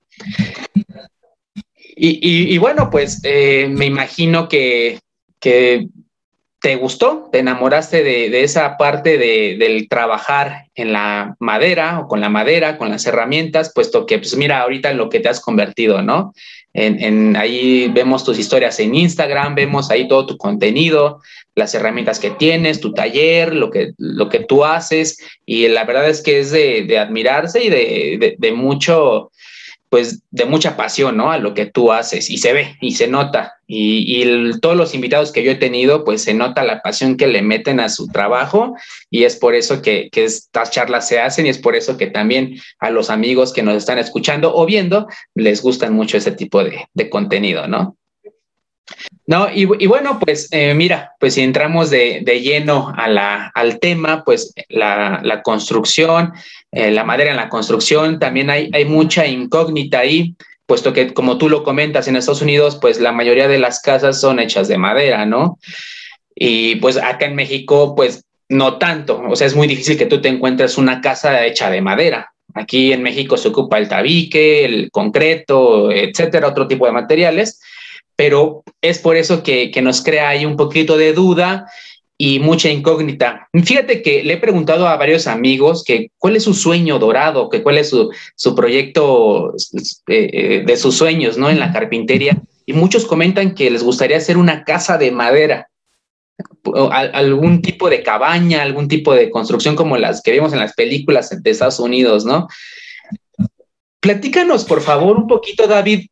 Y, 1.95 2.57
bueno, 2.59 2.89
pues 2.91 3.21
eh, 3.23 3.69
me 3.71 3.87
imagino 3.87 4.49
que, 4.49 4.99
¿Te 6.63 6.77
gustó? 6.77 7.29
¿Te 7.33 7.41
enamoraste 7.41 8.05
de, 8.05 8.45
esa 8.45 8.77
parte 8.77 9.19
de, 9.19 9.57
del 9.59 9.89
trabajar 9.89 10.67
en 10.77 10.93
la 10.93 11.35
madera 11.41 11.99
o 11.99 12.07
con 12.07 12.21
la 12.21 12.29
madera, 12.29 12.79
con 12.79 12.89
las 12.89 13.05
herramientas, 13.05 13.73
puesto 13.75 14.07
que, 14.07 14.19
pues 14.19 14.37
mira, 14.37 14.61
ahorita 14.61 14.93
en 14.93 14.97
lo 14.97 15.09
que 15.09 15.19
te 15.19 15.29
has 15.29 15.41
convertido, 15.41 16.03
¿no? 16.03 16.33
En, 16.73 17.35
ahí 17.37 17.91
vemos 17.93 18.25
tus 18.25 18.39
historias 18.39 18.79
en 18.79 18.95
Instagram, 18.95 19.57
vemos 19.57 19.91
ahí 19.91 20.07
todo 20.07 20.25
tu 20.25 20.37
contenido, 20.37 21.21
las 21.57 21.75
herramientas 21.75 22.21
que 22.21 22.31
tienes, 22.31 22.81
tu 22.81 22.95
taller, 22.95 23.55
lo 23.55 23.69
que, 23.69 23.91
lo 23.99 24.29
que 24.29 24.39
tú 24.39 24.65
haces, 24.65 25.19
y 25.45 25.67
la 25.67 25.83
verdad 25.83 26.09
es 26.09 26.23
que 26.23 26.39
es 26.39 26.53
de, 26.53 26.97
admirarse 26.97 27.65
y 27.65 27.71
de, 27.71 28.53
mucho, 28.55 29.32
pues 29.93 30.23
de 30.31 30.47
mucha 30.47 30.75
pasión, 30.75 31.19
¿no? 31.19 31.31
A 31.31 31.37
lo 31.37 31.53
que 31.53 31.67
tú 31.67 31.93
haces 31.93 32.31
y 32.31 32.39
se 32.39 32.55
ve 32.55 32.79
y 32.81 32.93
se 32.93 33.09
nota. 33.09 33.59
Y, 33.67 34.25
todos 34.61 34.75
los 34.75 34.95
invitados 34.95 35.33
que 35.33 35.43
yo 35.43 35.53
he 35.53 35.57
tenido, 35.57 36.03
pues 36.03 36.23
se 36.23 36.33
nota 36.33 36.65
la 36.65 36.81
pasión 36.81 37.19
que 37.19 37.27
le 37.27 37.43
meten 37.43 37.79
a 37.79 37.91
su 37.91 38.07
trabajo 38.07 38.75
y 39.11 39.25
es 39.25 39.37
por 39.37 39.55
eso 39.55 39.83
que, 39.83 40.09
estas 40.11 40.71
charlas 40.71 41.07
se 41.07 41.21
hacen 41.21 41.45
y 41.45 41.51
es 41.51 41.59
por 41.59 41.77
eso 41.77 41.99
que 41.99 42.07
también 42.07 42.59
a 42.79 42.89
los 42.89 43.11
amigos 43.11 43.53
que 43.53 43.63
nos 43.63 43.77
están 43.77 43.99
escuchando 43.99 44.57
o 44.57 44.65
viendo 44.65 45.09
les 45.35 45.61
gustan 45.61 45.93
mucho 45.93 46.17
ese 46.17 46.33
tipo 46.33 46.65
de, 46.65 46.87
de 46.95 47.11
contenido, 47.11 47.69
¿no? 47.69 47.99
No, 49.25 49.49
y, 49.55 49.65
bueno, 49.87 50.19
pues 50.19 50.49
eh, 50.51 50.75
mira, 50.75 51.13
pues 51.21 51.35
si 51.35 51.43
entramos 51.43 51.91
de, 51.91 52.23
lleno 52.43 52.93
a 52.97 53.09
la, 53.09 53.53
al 53.55 53.79
tema, 53.79 54.25
pues 54.25 54.53
la, 54.69 55.41
construcción, 55.45 56.33
eh, 56.73 56.91
la 56.91 57.05
madera 57.05 57.31
en 57.31 57.37
la 57.37 57.49
construcción, 57.49 58.19
también 58.19 58.51
hay, 58.51 58.71
hay 58.73 58.85
mucha 58.85 59.27
incógnita 59.27 60.01
ahí, 60.01 60.35
puesto 60.67 60.93
que 60.93 61.13
como 61.15 61.39
tú 61.39 61.49
lo 61.49 61.63
comentas 61.63 62.09
en 62.09 62.17
Estados 62.17 62.43
Unidos, 62.43 62.79
pues 62.81 63.01
la 63.01 63.13
mayoría 63.13 63.47
de 63.47 63.59
las 63.59 63.81
casas 63.81 64.21
son 64.21 64.41
hechas 64.41 64.69
de 64.69 64.79
madera, 64.79 65.27
¿no? 65.27 65.59
Y 66.35 66.77
pues 66.77 66.97
acá 66.97 67.27
en 67.27 67.35
México, 67.35 67.95
pues 67.95 68.25
no 68.49 68.79
tanto, 68.79 69.23
o 69.29 69.37
sea, 69.37 69.47
es 69.47 69.55
muy 69.55 69.67
difícil 69.69 69.97
que 69.97 70.07
tú 70.07 70.21
te 70.21 70.29
encuentres 70.29 70.79
una 70.79 71.01
casa 71.01 71.47
hecha 71.47 71.71
de 71.71 71.81
madera. 71.81 72.33
Aquí 72.55 72.93
en 72.93 73.03
México 73.03 73.37
se 73.37 73.49
ocupa 73.49 73.79
el 73.79 73.89
tabique, 73.89 74.65
el 74.65 74.91
concreto, 74.91 75.91
etcétera, 75.91 76.49
otro 76.49 76.67
tipo 76.67 76.87
de 76.87 76.93
materiales 76.93 77.61
pero 78.17 78.63
es 78.81 78.99
por 78.99 79.17
eso 79.17 79.43
que, 79.43 79.73
nos 79.83 80.03
crea 80.03 80.29
ahí 80.29 80.45
un 80.45 80.57
poquito 80.57 80.97
de 80.97 81.13
duda 81.13 81.67
y 82.25 82.39
mucha 82.39 82.69
incógnita. 82.69 83.49
Fíjate 83.53 84.01
que 84.01 84.23
le 84.23 84.35
he 84.35 84.37
preguntado 84.37 84.87
a 84.87 84.97
varios 84.97 85.27
amigos 85.27 85.83
que 85.83 86.13
cuál 86.19 86.37
es 86.37 86.45
su 86.45 86.55
sueño 86.55 87.01
dorado, 87.01 87.49
que 87.49 87.65
cuál 87.65 87.79
es 87.79 87.91
su, 87.91 88.55
proyecto 88.55 89.53
eh, 90.07 90.31
eh, 90.33 90.63
de 90.65 90.77
sus 90.77 90.95
sueños, 90.95 91.37
¿no? 91.37 91.51
En 91.51 91.59
la 91.59 91.73
carpintería. 91.73 92.41
Y 92.65 92.75
muchos 92.75 93.07
comentan 93.07 93.57
que 93.57 93.73
les 93.73 93.83
gustaría 93.83 94.19
hacer 94.19 94.37
una 94.37 94.63
casa 94.63 94.99
de 94.99 95.11
madera, 95.11 95.67
algún 97.13 97.61
tipo 97.61 97.91
de 97.91 98.05
cabaña, 98.05 98.63
algún 98.63 98.87
tipo 98.87 99.13
de 99.13 99.29
construcción 99.29 99.75
como 99.75 99.97
las 99.97 100.23
que 100.23 100.31
vemos 100.31 100.53
en 100.53 100.61
las 100.61 100.75
películas 100.75 101.43
de 101.43 101.51
Estados 101.51 101.81
Unidos, 101.81 102.25
¿no? 102.25 102.47
Platícanos, 103.99 104.65
por 104.65 104.81
favor, 104.81 105.17
un 105.17 105.27
poquito, 105.27 105.67
David, 105.67 106.07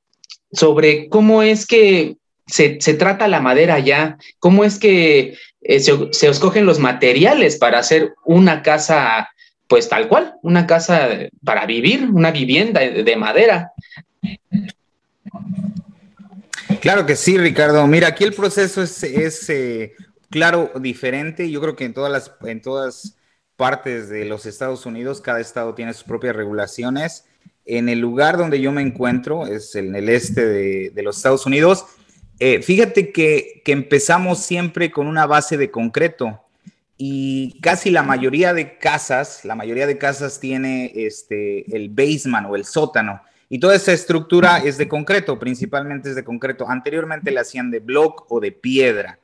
sobre 0.50 1.08
cómo 1.08 1.44
es 1.44 1.68
que 1.68 2.16
se, 2.50 2.94
trata 2.94 3.28
la 3.28 3.40
madera 3.40 3.78
ya, 3.78 4.18
cómo 4.38 4.64
es 4.64 4.78
que 4.78 5.36
eh, 5.62 5.80
se, 5.80 6.28
escogen 6.28 6.66
los 6.66 6.78
materiales 6.78 7.56
para 7.56 7.78
hacer 7.78 8.14
una 8.24 8.62
casa, 8.62 9.28
pues 9.66 9.88
tal 9.88 10.08
cual, 10.08 10.34
una 10.42 10.66
casa 10.66 11.08
para 11.44 11.66
vivir, 11.66 12.08
una 12.10 12.30
vivienda 12.30 12.80
de, 12.80 13.16
madera. 13.16 13.72
Claro 16.80 17.06
que 17.06 17.16
sí, 17.16 17.36
Ricardo. 17.36 17.86
Mira, 17.86 18.08
aquí 18.08 18.24
el 18.24 18.32
proceso 18.32 18.82
es, 18.82 19.50
eh, 19.50 19.92
claro, 20.30 20.72
diferente. 20.80 21.50
Yo 21.50 21.60
creo 21.60 21.76
que 21.76 21.84
en 21.84 21.94
todas 21.94 22.10
las, 22.10 22.32
en 22.48 22.62
todas 22.62 23.16
partes 23.56 24.08
de 24.08 24.24
los 24.24 24.46
Estados 24.46 24.86
Unidos, 24.86 25.20
cada 25.20 25.40
estado 25.40 25.74
tiene 25.74 25.92
sus 25.92 26.04
propias 26.04 26.34
regulaciones 26.34 27.26
en 27.70 27.88
el 27.88 28.00
lugar 28.00 28.36
donde 28.36 28.60
yo 28.60 28.72
me 28.72 28.82
encuentro, 28.82 29.46
es 29.46 29.74
en 29.74 29.94
el 29.94 30.08
este 30.08 30.44
de, 30.44 31.02
los 31.02 31.16
Estados 31.16 31.46
Unidos, 31.46 31.86
eh, 32.40 32.62
fíjate 32.62 33.12
que, 33.12 33.62
empezamos 33.66 34.40
siempre 34.40 34.90
con 34.90 35.06
una 35.06 35.26
base 35.26 35.56
de 35.56 35.70
concreto 35.70 36.40
y 36.96 37.60
casi 37.60 37.90
la 37.90 38.02
mayoría 38.02 38.52
de 38.52 38.78
casas, 38.78 39.44
la 39.44 39.54
mayoría 39.54 39.86
de 39.86 39.96
casas 39.96 40.40
tiene 40.40 40.90
este, 40.96 41.76
el 41.76 41.88
basement 41.88 42.48
o 42.50 42.56
el 42.56 42.64
sótano. 42.64 43.20
Y 43.48 43.60
toda 43.60 43.76
esa 43.76 43.92
estructura 43.92 44.58
es 44.58 44.76
de 44.76 44.88
concreto, 44.88 45.38
principalmente 45.38 46.08
es 46.08 46.16
de 46.16 46.24
concreto. 46.24 46.68
Anteriormente 46.68 47.30
la 47.30 47.42
hacían 47.42 47.70
de 47.70 47.78
block 47.78 48.26
o 48.28 48.40
de 48.40 48.50
piedra 48.50 49.20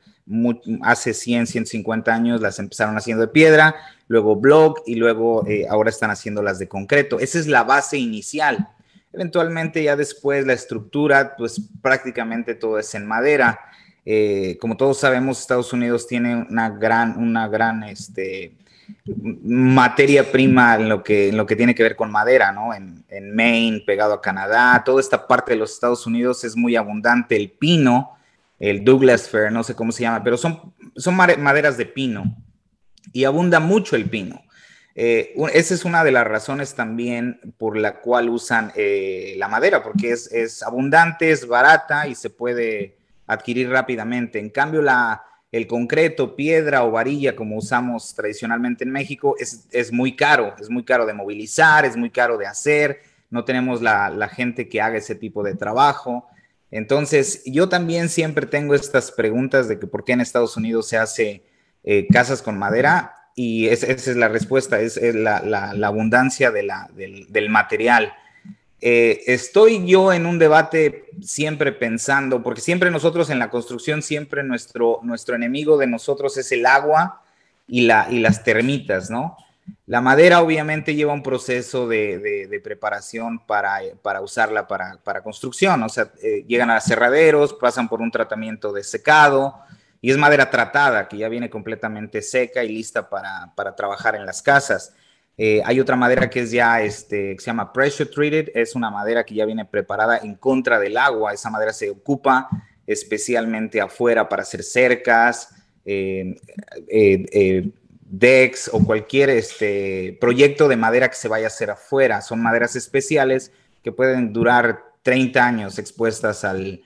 hace 0.83 1.15
100, 1.15 1.47
150 1.47 2.13
años 2.13 2.41
las 2.41 2.59
empezaron 2.59 2.97
haciendo 2.97 3.23
de 3.23 3.29
piedra, 3.29 3.77
luego 4.09 4.37
block 4.37 4.83
y 4.87 4.97
luego 4.97 5.47
eh, 5.47 5.67
ahora 5.69 5.91
están 5.91 6.11
haciendo 6.11 6.43
las 6.43 6.59
de 6.59 6.69
concreto. 6.69 7.21
Esa 7.21 7.39
es 7.39 7.47
la 7.47 7.63
base 7.65 7.99
inicial. 7.99 8.69
Eventualmente 9.17 9.83
ya 9.83 9.97
después 9.97 10.47
la 10.47 10.53
estructura, 10.53 11.35
pues 11.37 11.59
prácticamente 11.81 12.55
todo 12.55 12.79
es 12.79 12.95
en 12.95 13.07
madera. 13.07 13.59
Eh, 14.05 14.59
como 14.61 14.77
todos 14.77 15.01
sabemos, 15.01 15.41
Estados 15.41 15.73
Unidos 15.73 16.07
tiene 16.07 16.47
una 16.51 16.69
gran, 16.69 17.17
una 17.17 17.49
gran 17.49 17.83
este, 17.85 18.53
materia 19.43 20.31
prima 20.31 20.75
en 20.77 20.91
lo, 20.91 21.03
que, 21.03 21.31
en 21.31 21.39
lo 21.39 21.47
que 21.47 21.57
tiene 21.57 21.75
que 21.75 21.83
ver 21.83 21.97
con 21.97 22.11
madera, 22.11 22.53
¿no? 22.53 22.75
En, 22.75 23.07
en 23.09 23.35
Maine, 23.35 23.83
pegado 23.87 24.13
a 24.13 24.21
Canadá, 24.21 24.83
toda 24.85 25.01
esta 25.01 25.27
parte 25.27 25.53
de 25.53 25.59
los 25.59 25.73
Estados 25.73 26.07
Unidos 26.07 26.45
es 26.45 26.55
muy 26.55 26.77
abundante. 26.77 27.37
El 27.37 27.51
pino, 27.51 28.19
el 28.59 28.85
Douglas 28.85 29.31
Fir, 29.31 29.51
no 29.51 29.63
sé 29.65 29.75
cómo 29.75 29.93
se 29.93 30.03
llama, 30.03 30.23
pero 30.23 30.37
son, 30.37 30.75
son 30.95 31.17
maderas 31.17 31.79
de 31.79 31.87
pino 31.87 32.37
y 33.15 33.25
abunda 33.25 33.61
mucho 33.61 33.97
el 33.97 34.11
pino. 34.11 34.43
Eh, 34.99 35.35
esa 35.53 35.75
es 35.75 35.85
una 35.85 36.03
de 36.05 36.11
las 36.11 36.27
razones 36.27 36.75
también 36.75 37.39
por 37.59 37.77
la 37.77 38.01
cual 38.01 38.31
usan 38.31 38.73
eh, 38.77 39.35
la 39.37 39.47
madera, 39.47 39.83
porque 39.83 40.11
es, 40.11 40.63
abundante, 40.63 41.31
es 41.31 41.47
barata 41.47 42.09
y 42.09 42.15
se 42.15 42.31
puede 42.31 42.97
adquirir 43.27 43.69
rápidamente. 43.69 44.39
En 44.39 44.49
cambio, 44.49 44.81
la, 44.81 45.23
el 45.53 45.67
concreto, 45.67 46.35
piedra 46.35 46.83
o 46.83 46.91
varilla, 46.91 47.37
como 47.37 47.59
usamos 47.59 48.15
tradicionalmente 48.15 48.85
en 48.85 48.91
México, 48.91 49.37
es, 49.39 49.93
muy 49.93 50.17
caro, 50.17 50.55
es 50.59 50.71
muy 50.71 50.83
caro 50.83 51.05
de 51.05 51.13
movilizar, 51.13 51.85
es 51.85 51.95
muy 51.95 52.09
caro 52.09 52.39
de 52.39 52.47
hacer, 52.47 53.03
no 53.29 53.45
tenemos 53.45 53.83
la, 53.83 54.09
la 54.09 54.29
gente 54.29 54.67
que 54.67 54.81
haga 54.81 54.97
ese 54.97 55.15
tipo 55.15 55.43
de 55.43 55.57
trabajo. 55.57 56.27
Entonces, 56.71 57.43
yo 57.45 57.69
también 57.69 58.09
siempre 58.09 58.47
tengo 58.47 58.75
estas 58.75 59.13
preguntas 59.13 59.69
de 59.69 59.79
que 59.79 59.87
por 59.87 60.05
qué 60.05 60.13
en 60.13 60.23
Estados 60.23 60.57
Unidos 60.57 60.89
se 60.89 60.97
hace 60.97 61.45
eh, 61.85 62.07
casas 62.11 62.41
con 62.41 62.59
madera 62.59 63.13
y 63.39 63.69
esa 63.69 63.89
es 63.89 64.17
la 64.17 64.29
respuesta, 64.29 64.81
es, 64.81 64.99
la, 65.15 65.75
abundancia 65.85 66.51
del, 66.51 67.51
material. 67.51 68.15
Eh, 68.81 69.25
estoy 69.27 69.87
yo 69.87 70.11
en 70.15 70.25
un 70.25 70.39
debate 70.39 71.05
siempre 71.21 71.73
pensando, 71.73 72.43
porque 72.43 72.63
siempre 72.63 72.91
nosotros 72.91 73.29
en 73.29 73.39
la 73.39 73.51
construcción, 73.51 74.01
siempre 74.03 74.43
nuestro, 74.43 75.01
nuestro 75.03 75.37
enemigo 75.37 75.77
de 75.77 75.87
nosotros 75.87 76.39
es 76.39 76.51
el 76.51 76.65
agua 76.65 77.23
y, 77.69 77.83
la, 77.83 78.09
y 78.11 78.21
las 78.21 78.43
termitas, 78.43 79.11
¿no? 79.11 79.37
La 79.85 80.01
madera 80.01 80.41
obviamente 80.41 80.95
lleva 80.95 81.13
un 81.13 81.23
proceso 81.23 81.87
de, 81.87 82.61
preparación 82.65 83.39
para, 83.41 83.83
usarla 84.23 84.67
para, 84.67 85.23
construcción, 85.23 85.83
o 85.83 85.89
sea, 85.91 86.11
eh, 86.23 86.45
llegan 86.49 86.71
a 86.71 86.81
cerraderos, 86.81 87.53
pasan 87.53 87.89
por 87.89 88.01
un 88.01 88.11
tratamiento 88.11 88.73
de 88.73 88.83
secado 88.83 89.57
y 90.01 90.11
es 90.11 90.17
madera 90.17 90.51
tratada 90.51 91.09
que 91.09 91.17
ya 91.17 91.29
viene 91.29 91.51
completamente 91.51 92.23
seca 92.23 92.63
y 92.65 92.69
lista 92.69 93.09
para, 93.09 93.75
trabajar 93.77 94.17
en 94.17 94.27
las 94.27 94.43
casas. 94.43 94.95
Eh, 95.39 95.61
hay 95.65 95.81
otra 95.81 95.97
madera 95.97 96.31
que 96.31 96.41
es 96.41 96.51
ya, 96.51 96.81
este, 96.83 97.37
que 97.37 97.41
se 97.41 97.47
llama 97.47 97.73
pressure 97.73 98.11
treated, 98.11 98.51
es 98.55 98.75
una 98.75 98.91
madera 98.91 99.25
que 99.25 99.35
ya 99.35 99.45
viene 99.45 99.65
preparada 99.65 100.19
en 100.19 100.35
contra 100.37 100.79
del 100.79 100.97
agua, 100.97 101.33
esa 101.33 101.51
madera 101.51 101.73
se 101.73 101.91
ocupa 101.91 102.49
especialmente 102.87 103.81
afuera 103.81 104.29
para 104.29 104.43
hacer 104.43 104.63
cercas, 104.63 105.51
eh, 105.85 106.37
decks 108.09 108.71
o 108.73 108.85
cualquier 108.85 109.31
este, 109.31 110.17
proyecto 110.21 110.69
de 110.69 110.77
madera 110.77 111.09
que 111.09 111.17
se 111.17 111.29
vaya 111.29 111.47
a 111.47 111.49
hacer 111.49 111.71
afuera. 111.71 112.23
Son 112.23 112.41
maderas 112.41 112.77
especiales 112.77 113.53
que 113.83 113.93
pueden 113.93 114.33
durar 114.33 114.85
30 115.03 115.45
años 115.45 115.79
expuestas 115.79 116.45
al, 116.45 116.83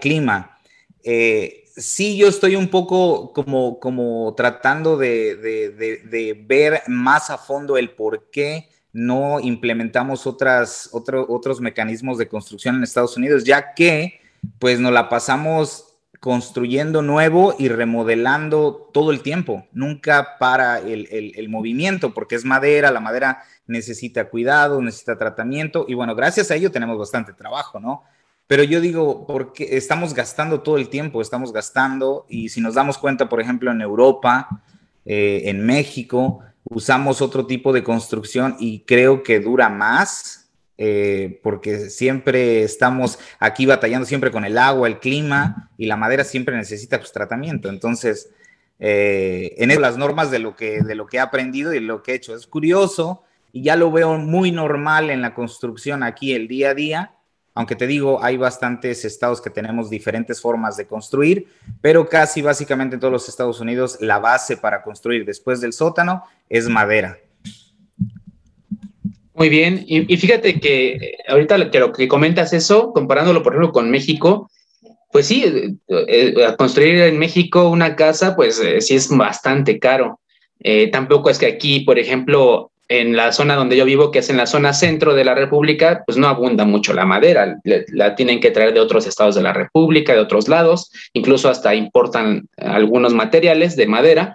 clima. 0.00 0.58
Eh, 1.04 1.64
sí, 1.76 2.16
yo 2.16 2.28
estoy 2.28 2.56
un 2.56 2.68
poco 2.68 3.32
como, 3.32 3.78
como 3.78 4.34
tratando 4.36 4.96
de, 4.96 6.44
ver 6.46 6.82
más 6.88 7.30
a 7.30 7.38
fondo 7.38 7.76
el 7.76 7.90
por 7.90 8.30
qué 8.30 8.68
no 8.92 9.40
implementamos 9.40 10.26
otras, 10.26 10.88
otros 10.92 11.60
mecanismos 11.60 12.16
de 12.16 12.28
construcción 12.28 12.76
en 12.76 12.82
Estados 12.82 13.16
Unidos, 13.16 13.44
ya 13.44 13.74
que 13.74 14.20
pues 14.58 14.80
nos 14.80 14.92
la 14.92 15.08
pasamos 15.08 15.86
construyendo 16.18 17.02
nuevo 17.02 17.54
y 17.58 17.68
remodelando 17.68 18.90
todo 18.92 19.12
el 19.12 19.22
tiempo. 19.22 19.66
Nunca 19.72 20.38
para 20.38 20.78
el, 20.80 21.48
movimiento, 21.48 22.14
porque 22.14 22.36
es 22.36 22.44
madera, 22.44 22.90
la 22.90 23.00
madera 23.00 23.42
necesita 23.66 24.30
cuidado, 24.30 24.80
necesita 24.80 25.18
tratamiento, 25.18 25.84
y 25.88 25.94
bueno, 25.94 26.14
gracias 26.14 26.50
a 26.50 26.54
ello 26.54 26.70
tenemos 26.70 26.98
bastante 26.98 27.32
trabajo, 27.32 27.80
¿no? 27.80 28.04
Pero 28.46 28.62
yo 28.62 28.80
digo, 28.80 29.26
porque 29.26 29.76
estamos 29.76 30.14
gastando 30.14 30.60
todo 30.60 30.76
el 30.76 30.88
tiempo, 30.88 31.20
estamos 31.20 31.52
gastando, 31.52 32.26
y 32.28 32.48
si 32.48 32.60
nos 32.60 32.74
damos 32.74 32.98
cuenta, 32.98 33.28
por 33.28 33.40
ejemplo, 33.40 33.72
en 33.72 33.80
Europa, 33.80 34.62
eh, 35.04 35.42
en 35.46 35.64
México, 35.66 36.40
usamos 36.64 37.20
otro 37.22 37.46
tipo 37.46 37.72
de 37.72 37.82
construcción 37.82 38.56
y 38.58 38.80
creo 38.80 39.22
que 39.22 39.40
dura 39.40 39.68
más 39.68 40.46
eh, 40.78 41.40
porque 41.42 41.88
siempre 41.88 42.62
estamos 42.62 43.18
aquí 43.38 43.64
batallando 43.64 44.06
siempre 44.06 44.30
con 44.30 44.44
el 44.44 44.58
agua, 44.58 44.88
el 44.88 44.98
clima 44.98 45.70
y 45.78 45.86
la 45.86 45.96
madera 45.96 46.22
siempre 46.22 46.56
necesita 46.56 46.98
pues, 46.98 47.12
tratamiento. 47.12 47.68
Entonces, 47.70 48.30
eh, 48.78 49.54
en 49.56 49.70
eso 49.70 49.80
las 49.80 49.96
normas 49.96 50.30
de 50.30 50.38
lo, 50.38 50.54
que, 50.54 50.82
de 50.82 50.94
lo 50.94 51.06
que 51.06 51.16
he 51.16 51.20
aprendido 51.20 51.72
y 51.72 51.80
lo 51.80 52.02
que 52.02 52.12
he 52.12 52.16
hecho. 52.16 52.34
Es 52.34 52.46
curioso 52.46 53.22
y 53.52 53.62
ya 53.62 53.76
lo 53.76 53.90
veo 53.90 54.18
muy 54.18 54.52
normal 54.52 55.08
en 55.08 55.22
la 55.22 55.34
construcción 55.34 56.02
aquí 56.02 56.34
el 56.34 56.46
día 56.46 56.70
a 56.70 56.74
día. 56.74 57.12
Aunque 57.56 57.74
te 57.74 57.86
digo, 57.86 58.22
hay 58.22 58.36
bastantes 58.36 59.06
estados 59.06 59.40
que 59.40 59.48
tenemos 59.48 59.88
diferentes 59.88 60.42
formas 60.42 60.76
de 60.76 60.86
construir, 60.86 61.46
pero 61.80 62.06
casi 62.06 62.42
básicamente 62.42 62.96
en 62.96 63.00
todos 63.00 63.12
los 63.12 63.30
Estados 63.30 63.60
Unidos 63.60 63.96
la 64.00 64.18
base 64.18 64.58
para 64.58 64.82
construir 64.82 65.24
después 65.24 65.62
del 65.62 65.72
sótano 65.72 66.22
es 66.50 66.68
madera. 66.68 67.18
Muy 69.32 69.48
bien, 69.48 69.84
y, 69.86 70.04
fíjate 70.18 70.60
que 70.60 70.96
eh, 70.96 71.16
ahorita 71.28 71.70
que 71.70 71.80
lo 71.80 71.92
que 71.92 72.08
comentas 72.08 72.52
eso, 72.52 72.92
comparándolo 72.92 73.42
por 73.42 73.54
ejemplo 73.54 73.72
con 73.72 73.90
México, 73.90 74.50
pues 75.10 75.26
sí, 75.26 75.44
eh, 75.44 75.74
eh, 75.88 76.34
construir 76.58 77.00
en 77.04 77.18
México 77.18 77.70
una 77.70 77.96
casa, 77.96 78.36
pues 78.36 78.62
sí 78.80 78.94
es 78.94 79.08
bastante 79.08 79.78
caro. 79.78 80.20
tampoco 80.92 81.30
es 81.30 81.38
que 81.38 81.46
aquí, 81.46 81.80
por 81.80 81.98
ejemplo, 81.98 82.70
en 82.88 83.16
la 83.16 83.32
zona 83.32 83.56
donde 83.56 83.76
yo 83.76 83.84
vivo, 83.84 84.10
que 84.10 84.20
es 84.20 84.30
en 84.30 84.36
la 84.36 84.46
zona 84.46 84.72
centro 84.72 85.14
de 85.14 85.24
la 85.24 85.34
República, 85.34 86.02
pues 86.06 86.18
no 86.18 86.28
abunda 86.28 86.64
mucho 86.64 86.92
la 86.94 87.04
madera, 87.04 87.58
la 87.64 88.14
tienen 88.14 88.40
que 88.40 88.50
traer 88.50 88.74
de 88.74 88.80
otros 88.80 89.06
estados 89.06 89.34
de 89.34 89.42
la 89.42 89.52
República, 89.52 90.12
de 90.12 90.20
otros 90.20 90.48
lados, 90.48 90.90
incluso 91.12 91.48
hasta 91.48 91.74
importan 91.74 92.48
algunos 92.56 93.12
materiales 93.14 93.76
de 93.76 93.86
madera. 93.86 94.34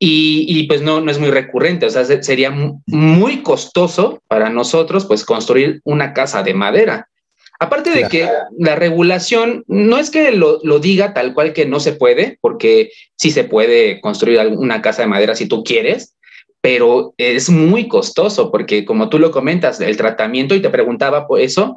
Y, 0.00 0.62
pues 0.68 0.80
no, 0.80 1.00
no 1.00 1.10
es 1.10 1.18
muy 1.18 1.30
recurrente, 1.30 1.86
o 1.86 1.90
sea, 1.90 2.04
sería 2.04 2.52
muy 2.86 3.42
costoso 3.42 4.22
para 4.28 4.48
nosotros 4.48 5.06
pues 5.06 5.24
construir 5.24 5.80
una 5.82 6.14
casa 6.14 6.44
de 6.44 6.54
madera. 6.54 7.08
Aparte 7.58 7.90
de 7.90 8.06
que 8.08 8.28
la 8.56 8.76
regulación 8.76 9.64
no 9.66 9.98
es 9.98 10.10
que 10.10 10.30
lo, 10.30 10.60
lo, 10.62 10.78
diga 10.78 11.12
tal 11.14 11.34
cual 11.34 11.52
que 11.52 11.66
no 11.66 11.80
se 11.80 11.94
puede, 11.94 12.38
porque 12.40 12.92
sí 13.16 13.32
se 13.32 13.42
puede 13.42 14.00
construir 14.00 14.38
una 14.56 14.80
casa 14.82 15.02
de 15.02 15.08
madera 15.08 15.34
si 15.34 15.48
tú 15.48 15.64
quieres, 15.64 16.14
pero 16.60 17.14
es 17.18 17.50
muy 17.50 17.88
costoso 17.88 18.50
porque 18.50 18.84
como 18.84 19.08
tú 19.08 19.18
lo 19.18 19.30
comentas, 19.30 19.80
el 19.80 19.96
tratamiento, 19.96 20.54
y 20.54 20.62
te 20.62 20.70
preguntaba 20.70 21.26
por 21.26 21.40
eso, 21.40 21.76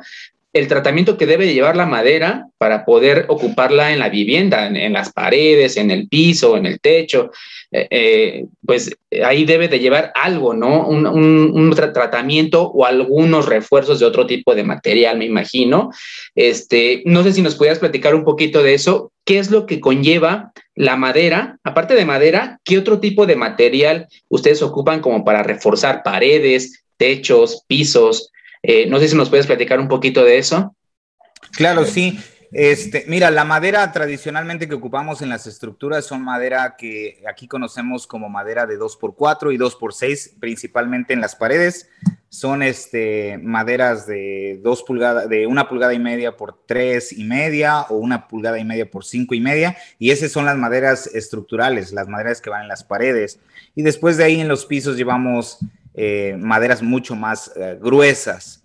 el 0.54 0.68
tratamiento 0.68 1.18
que 1.18 1.26
debe 1.26 1.54
llevar 1.54 1.78
la 1.78 1.86
madera 1.86 2.48
para 2.58 2.84
poder 2.84 3.26
ocuparla 3.30 3.94
en 3.94 4.00
la 4.00 4.10
vivienda, 4.10 4.68
en, 4.68 4.92
las 4.92 5.14
paredes, 5.14 5.78
en 5.78 5.92
el 5.92 6.10
piso, 6.10 6.58
en 6.58 6.66
el 6.66 6.82
techo, 6.82 7.32
eh, 7.72 7.88
eh, 7.90 8.46
pues 8.66 8.92
ahí 9.24 9.46
debe 9.46 9.70
de 9.70 9.80
llevar 9.80 10.12
algo, 10.14 10.54
¿no? 10.54 10.86
Un, 10.88 11.72
tratamiento 11.94 12.64
o 12.64 12.86
algunos 12.86 13.46
refuerzos 13.46 14.00
de 14.00 14.06
otro 14.06 14.28
tipo 14.28 14.54
de 14.54 14.64
material, 14.64 15.18
me 15.18 15.26
imagino. 15.26 15.90
Este, 16.36 17.02
no 17.06 17.24
sé 17.24 17.32
si 17.32 17.42
nos 17.42 17.56
pudieras 17.56 17.80
platicar 17.80 18.14
un 18.14 18.26
poquito 18.26 18.62
de 18.62 18.74
eso. 18.74 19.12
¿Qué 19.26 19.40
es 19.40 19.52
lo 19.52 19.66
que 19.66 19.80
conlleva 19.80 20.52
la 20.82 20.96
madera? 20.96 21.60
Aparte 21.64 21.94
de 21.94 22.06
madera, 22.06 22.60
¿qué 22.64 22.80
otro 22.80 23.00
tipo 23.00 23.28
de 23.28 23.36
material 23.36 24.08
ustedes 24.30 24.64
ocupan 24.64 25.00
como 25.00 25.24
para 25.24 25.44
reforzar 25.44 26.02
paredes, 26.02 26.84
techos, 26.98 27.64
pisos? 27.68 28.32
Eh, 28.64 28.88
no 28.88 28.98
sé 28.98 29.08
si 29.08 29.16
nos 29.16 29.30
puedes 29.30 29.46
platicar 29.46 29.80
un 29.80 29.88
poquito 29.88 30.24
de 30.26 30.40
eso. 30.40 30.76
Claro, 31.52 31.86
sí. 31.86 32.20
Este, 32.52 33.06
mira, 33.08 33.32
la 33.32 33.46
madera 33.46 33.90
tradicionalmente 33.94 34.68
que 34.68 34.76
ocupamos 34.76 35.22
en 35.22 35.30
las 35.30 35.48
estructuras 35.48 36.06
son 36.06 36.22
madera 36.22 36.76
que 36.78 37.24
aquí 37.30 37.48
conocemos 37.48 38.06
como 38.08 38.28
madera 38.28 38.66
de 38.66 38.78
2x4 38.78 39.54
y 39.54 39.58
2x6, 39.58 40.40
principalmente 40.40 41.14
en 41.14 41.22
las 41.22 41.36
paredes. 41.36 41.90
Son 42.28 42.62
este, 42.62 43.38
maderas 43.42 44.06
de 44.06 44.60
dos 44.62 44.84
pulgadas, 44.84 45.30
de 45.30 45.48
una 45.48 45.70
pulgada 45.70 45.94
y 45.94 46.00
media 46.00 46.36
por 46.36 46.66
tres 46.66 47.14
y 47.14 47.24
media 47.24 47.82
o 47.84 47.96
una 47.96 48.28
pulgada 48.28 48.60
y 48.60 48.66
media 48.66 48.90
por 48.90 49.06
cinco 49.06 49.34
y 49.34 49.40
media. 49.40 49.78
Y 49.98 50.12
esas 50.12 50.32
son 50.32 50.46
las 50.46 50.58
maderas 50.58 51.08
estructurales, 51.08 51.94
las 51.94 52.10
maderas 52.10 52.42
que 52.42 52.50
van 52.50 52.64
en 52.64 52.68
las 52.68 52.84
paredes. 52.84 53.40
Y 53.76 53.82
después 53.82 54.18
de 54.18 54.26
ahí 54.26 54.42
en 54.42 54.50
los 54.50 54.66
pisos 54.66 54.98
llevamos 54.98 55.60
eh, 55.94 56.36
maderas 56.38 56.82
mucho 56.82 57.16
más 57.16 57.52
eh, 57.56 57.78
gruesas 57.82 58.61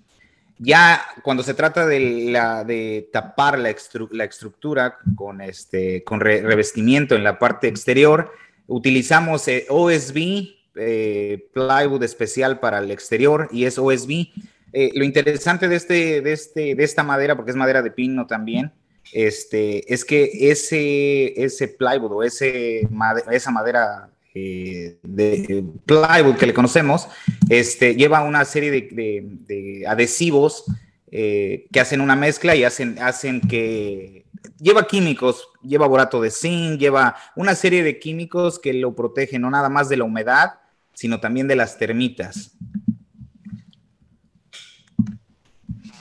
ya 0.58 1.04
cuando 1.22 1.42
se 1.42 1.54
trata 1.54 1.86
de, 1.86 3.08
tapar 3.12 3.58
la, 3.58 3.70
estructura 3.70 4.98
con, 5.14 5.40
este, 5.40 6.04
revestimiento 6.08 7.14
en 7.14 7.25
la 7.25 7.38
parte 7.38 7.68
exterior, 7.68 8.32
utilizamos 8.66 9.47
eh, 9.49 9.66
OSB, 9.69 10.49
eh, 10.76 11.49
plywood 11.52 12.02
especial 12.02 12.58
para 12.60 12.78
el 12.78 12.90
exterior 12.90 13.49
y 13.52 13.64
es 13.64 13.78
OSB. 13.78 14.28
Eh, 14.73 14.92
lo 14.95 15.04
interesante 15.04 15.69
de, 15.69 15.76
este, 15.76 16.32
este, 16.32 16.75
de 16.75 16.84
esta 16.84 17.02
madera, 17.02 17.36
porque 17.36 17.50
es 17.50 17.56
madera 17.56 17.82
de 17.82 17.90
pino 17.90 18.26
también, 18.26 18.73
es 19.12 19.47
que 19.50 20.30
ese, 20.50 21.69
plywood 21.78 22.12
o 22.12 22.23
esa 22.23 23.50
madera 23.50 24.10
eh, 24.38 24.99
de 25.02 25.64
plywood 25.86 26.36
que 26.36 26.44
le 26.44 26.52
conocemos, 26.52 27.08
este, 27.49 27.94
lleva 27.94 28.20
una 28.22 28.44
serie 28.44 28.70
de, 28.70 29.84
adhesivos 29.88 30.64
eh, 31.10 31.66
que 31.72 31.80
hacen 31.80 32.02
una 32.02 32.16
mezcla 32.16 32.54
y 32.54 32.62
hacen, 32.62 32.99
hacen 32.99 33.40
que 33.40 34.26
lleva 34.60 34.86
químicos, 34.86 35.49
lleva 35.62 35.86
borato 35.86 36.20
de 36.20 36.30
zinc, 36.30 36.78
lleva 36.78 37.16
una 37.34 37.54
serie 37.54 37.82
de 37.82 37.99
químicos 37.99 38.58
que 38.58 38.75
lo 38.75 38.94
protegen 38.94 39.40
no 39.40 39.49
nada 39.49 39.70
más 39.70 39.88
de 39.88 39.96
la 39.96 40.04
humedad, 40.04 40.58
sino 40.92 41.18
también 41.18 41.49
de 41.49 41.56
las 41.56 41.78
termitas. 41.78 42.58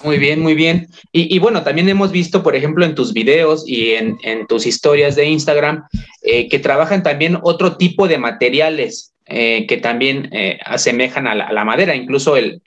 Muy 0.05 0.19
bien, 0.19 0.39
muy 0.39 0.53
bien. 0.53 0.87
Y, 1.11 1.39
bueno, 1.39 1.63
también 1.63 1.89
hemos 1.89 2.11
visto, 2.11 2.43
por 2.43 2.55
ejemplo, 2.55 2.85
en 2.85 2.93
tus 2.93 3.11
videos 3.11 3.67
y 3.67 3.93
en, 3.93 4.45
tus 4.47 4.67
historias 4.67 5.15
de 5.15 5.25
Instagram, 5.25 5.87
eh, 6.21 6.47
que 6.47 6.59
trabajan 6.59 7.01
también 7.01 7.39
otro 7.41 7.75
tipo 7.75 8.07
de 8.07 8.19
materiales 8.19 9.13
eh, 9.25 9.65
que 9.67 9.77
también 9.77 10.29
eh, 10.31 10.59
asemejan 10.63 11.25
a 11.25 11.33
la, 11.33 11.65
madera, 11.65 11.95
incluso 11.95 12.37
el, 12.37 12.61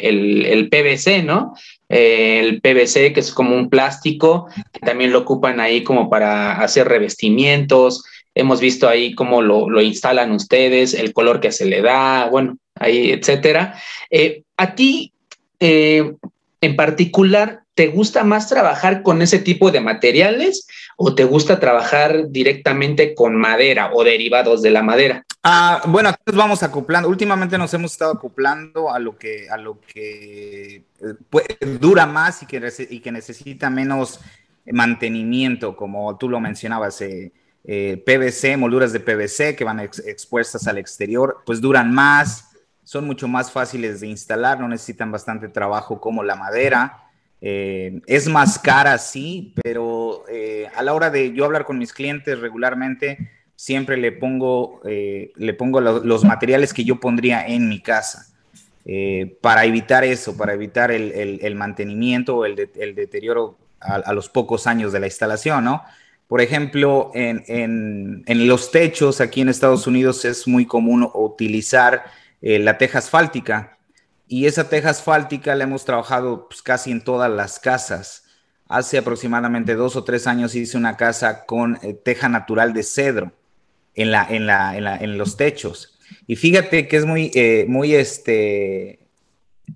PVC, 0.68 1.22
¿no? 1.22 1.54
el 1.88 2.60
PVC, 2.60 3.12
que 3.12 3.20
es 3.20 3.32
como 3.32 3.54
un 3.54 3.70
plástico, 3.70 4.48
que 4.72 4.80
también 4.80 5.12
lo 5.12 5.20
ocupan 5.20 5.60
ahí 5.60 5.84
como 5.84 6.10
para 6.10 6.60
hacer 6.60 6.88
revestimientos. 6.88 8.02
Hemos 8.34 8.60
visto 8.60 8.88
ahí 8.88 9.14
cómo 9.14 9.42
lo, 9.42 9.70
lo 9.70 9.80
instalan 9.80 10.32
ustedes, 10.32 10.92
el 10.92 11.12
color 11.12 11.38
que 11.38 11.52
se 11.52 11.66
le 11.66 11.82
da, 11.82 12.28
bueno, 12.28 12.58
ahí, 12.74 13.12
etcétera. 13.12 13.80
a 14.56 14.74
ti, 14.74 15.12
en 16.60 16.76
particular, 16.76 17.62
¿te 17.74 17.88
gusta 17.88 18.24
más 18.24 18.48
trabajar 18.48 19.02
con 19.02 19.22
ese 19.22 19.38
tipo 19.38 19.70
de 19.70 19.80
materiales 19.80 20.66
o 20.96 21.14
te 21.14 21.24
gusta 21.24 21.60
trabajar 21.60 22.30
directamente 22.30 23.14
con 23.14 23.36
madera 23.36 23.90
o 23.92 24.02
derivados 24.02 24.62
de 24.62 24.70
la 24.70 24.82
madera? 24.82 25.24
Ah, 25.42 25.82
bueno, 25.86 26.12
nos 26.26 26.36
vamos 26.36 26.62
acoplando. 26.62 27.08
Últimamente 27.08 27.56
nos 27.56 27.72
hemos 27.74 27.92
estado 27.92 28.12
acoplando 28.12 28.92
a 28.92 28.98
lo 28.98 29.16
que, 29.16 29.48
a 29.48 29.56
lo 29.56 29.80
que 29.80 30.84
eh, 31.00 31.66
dura 31.80 32.06
más 32.06 32.42
y 32.42 32.46
que, 32.46 32.60
y 32.90 33.00
que 33.00 33.12
necesita 33.12 33.70
menos 33.70 34.20
mantenimiento, 34.66 35.76
como 35.76 36.16
tú 36.18 36.28
lo 36.28 36.40
mencionabas. 36.40 37.00
Eh, 37.02 37.32
eh, 37.70 38.02
PVC, 38.04 38.56
molduras 38.56 38.92
de 38.94 39.00
PVC 39.00 39.54
que 39.54 39.64
van 39.64 39.80
expuestas 39.80 40.66
al 40.68 40.78
exterior, 40.78 41.42
pues 41.44 41.60
duran 41.60 41.92
más, 41.92 42.47
son 42.88 43.04
mucho 43.04 43.28
más 43.28 43.52
fáciles 43.52 44.00
de 44.00 44.06
instalar, 44.06 44.58
no 44.58 44.66
necesitan 44.66 45.12
bastante 45.12 45.50
trabajo 45.50 46.00
como 46.00 46.22
la 46.22 46.36
madera. 46.36 47.02
Eh, 47.42 48.00
es 48.06 48.28
más 48.28 48.58
cara, 48.58 48.96
sí, 48.96 49.52
pero 49.62 50.24
eh, 50.26 50.68
a 50.74 50.82
la 50.82 50.94
hora 50.94 51.10
de 51.10 51.34
yo 51.34 51.44
hablar 51.44 51.66
con 51.66 51.76
mis 51.76 51.92
clientes 51.92 52.40
regularmente, 52.40 53.30
siempre 53.56 53.98
le 53.98 54.12
pongo, 54.12 54.80
eh, 54.86 55.32
le 55.36 55.52
pongo 55.52 55.82
los 55.82 56.24
materiales 56.24 56.72
que 56.72 56.82
yo 56.82 56.98
pondría 56.98 57.46
en 57.46 57.68
mi 57.68 57.82
casa. 57.82 58.32
para 59.42 59.66
evitar 59.66 60.02
eso, 60.02 60.34
para 60.34 60.54
evitar 60.54 60.90
el, 60.90 61.54
mantenimiento 61.56 62.38
o 62.38 62.46
el, 62.46 62.56
deterioro 62.56 63.58
a, 63.80 64.14
los 64.14 64.30
pocos 64.30 64.66
años 64.66 64.94
de 64.94 65.00
la 65.00 65.08
instalación, 65.08 65.62
¿no? 65.62 65.82
Por 66.26 66.40
ejemplo, 66.40 67.10
en, 67.12 67.44
en, 68.26 68.48
los 68.48 68.70
techos 68.70 69.20
aquí 69.20 69.42
en 69.42 69.50
Estados 69.50 69.86
Unidos 69.86 70.24
es 70.24 70.48
muy 70.48 70.64
común 70.64 71.06
utilizar 71.12 72.04
eh, 72.40 72.58
la 72.58 72.78
teja 72.78 72.98
asfáltica. 72.98 73.78
Y 74.26 74.46
esa 74.46 74.68
teja 74.68 74.90
asfáltica 74.90 75.54
la 75.54 75.64
hemos 75.64 75.84
trabajado 75.84 76.48
pues, 76.48 76.62
casi 76.62 76.90
en 76.90 77.02
todas 77.02 77.30
las 77.30 77.58
casas. 77.58 78.24
Hace 78.68 78.98
aproximadamente 78.98 79.74
dos 79.74 79.96
o 79.96 80.04
tres 80.04 80.26
años 80.26 80.54
hice 80.54 80.76
una 80.76 80.96
casa 80.96 81.46
con 81.46 81.78
eh, 81.82 81.94
teja 81.94 82.28
natural 82.28 82.74
de 82.74 82.82
cedro 82.82 83.32
en, 83.94 84.10
la, 84.10 84.26
en, 84.28 84.46
la, 84.46 84.76
en, 84.76 85.18
los 85.18 85.36
techos. 85.36 85.98
Y 86.26 86.36
fíjate 86.36 86.86
que 86.86 86.96
es 86.98 87.06
muy, 87.06 87.30
eh, 87.34 87.64
muy, 87.68 87.94
este, 87.94 89.00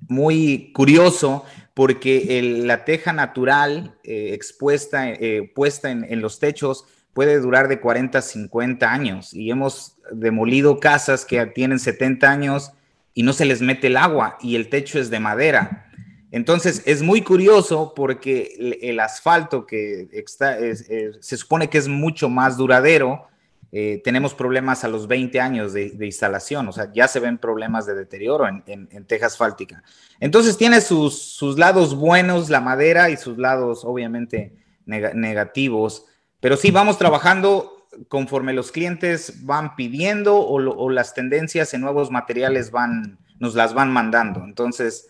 muy 0.09 0.73
curioso 0.75 1.45
porque 1.75 2.43
la 2.43 2.85
teja 2.85 3.15
natural 3.15 3.97
expuesta, 4.05 5.07
puesta 5.55 5.91
en, 5.91 6.05
en, 6.05 6.21
los 6.21 6.39
techos 6.39 6.85
puede 7.13 7.39
durar 7.41 7.69
de 7.69 7.81
40 7.81 8.19
a 8.19 8.23
50 8.23 8.91
años 8.91 9.35
y 9.35 9.51
hemos 9.51 9.97
demolido 10.13 10.81
casas 10.81 11.25
que 11.25 11.45
tienen 11.47 11.79
70 11.79 12.31
años 12.31 12.73
y 13.15 13.23
no 13.23 13.33
se 13.33 13.45
les 13.45 13.61
mete 13.61 13.89
el 13.89 13.97
agua 13.97 14.39
y 14.41 14.57
el 14.57 14.69
techo 14.69 14.99
es 14.99 15.11
de 15.11 15.21
madera. 15.21 15.91
Entonces 16.31 16.83
es 16.87 17.03
muy 17.03 17.23
curioso 17.23 17.93
porque 17.95 18.79
el, 18.81 18.99
asfalto 19.01 19.67
que 19.67 20.09
está, 20.13 20.57
se 20.59 21.37
supone 21.37 21.69
que 21.69 21.77
es 21.77 21.89
mucho 21.89 22.31
más 22.31 22.57
duradero, 22.57 23.29
eh, 23.75 24.03
tenemos 24.05 24.35
problemas 24.35 24.85
a 24.85 24.89
los 24.89 25.09
20 25.09 25.41
años 25.41 25.73
de, 25.73 25.95
instalación, 26.01 26.69
o 26.69 26.73
sea, 26.73 26.93
ya 26.93 27.09
se 27.09 27.21
ven 27.21 27.39
problemas 27.39 27.87
de 27.87 27.95
deterioro 27.95 28.47
en, 28.47 28.63
en, 28.67 29.05
teja 29.07 29.27
asfáltica. 29.27 29.83
Entonces 30.21 30.59
tiene 30.59 30.83
sus, 30.83 31.39
lados 31.57 31.95
buenos 31.95 32.51
la 32.51 32.61
madera 32.61 33.09
y 33.09 33.17
sus 33.17 33.39
lados 33.39 33.83
obviamente 33.85 34.53
negativos, 34.85 36.05
pero 36.43 36.57
sí 36.57 36.73
vamos 36.73 36.99
trabajando 36.99 37.87
conforme 38.09 38.53
los 38.53 38.73
clientes 38.73 39.45
van 39.47 39.77
pidiendo 39.77 40.37
o, 40.37 40.91
las 40.91 41.15
tendencias 41.15 41.73
en 41.73 41.83
nuevos 41.83 42.11
materiales 42.11 42.73
van, 42.73 43.17
nos 43.39 43.55
las 43.55 43.75
van 43.75 43.93
mandando. 43.93 44.43
Entonces, 44.43 45.07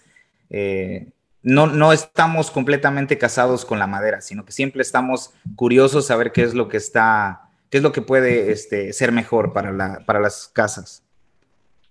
eh, 0.50 1.08
no, 1.42 1.68
no 1.68 1.94
estamos 1.94 2.50
completamente 2.50 3.16
casados 3.16 3.64
con 3.64 3.78
la 3.78 3.86
madera, 3.86 4.20
sino 4.20 4.44
que 4.44 4.52
siempre 4.52 4.82
estamos 4.82 5.30
curiosos 5.56 6.10
a 6.10 6.16
ver 6.16 6.32
qué 6.32 6.42
es 6.42 6.52
lo 6.52 6.68
que 6.68 6.76
está, 6.76 7.48
qué 7.70 7.78
es 7.78 7.82
lo 7.82 7.92
que 7.92 8.02
puede 8.02 8.52
este, 8.52 8.92
ser 8.92 9.10
mejor 9.10 9.54
para, 9.54 9.72
la, 9.72 10.00
para 10.04 10.20
las 10.20 10.48
casas. 10.48 11.02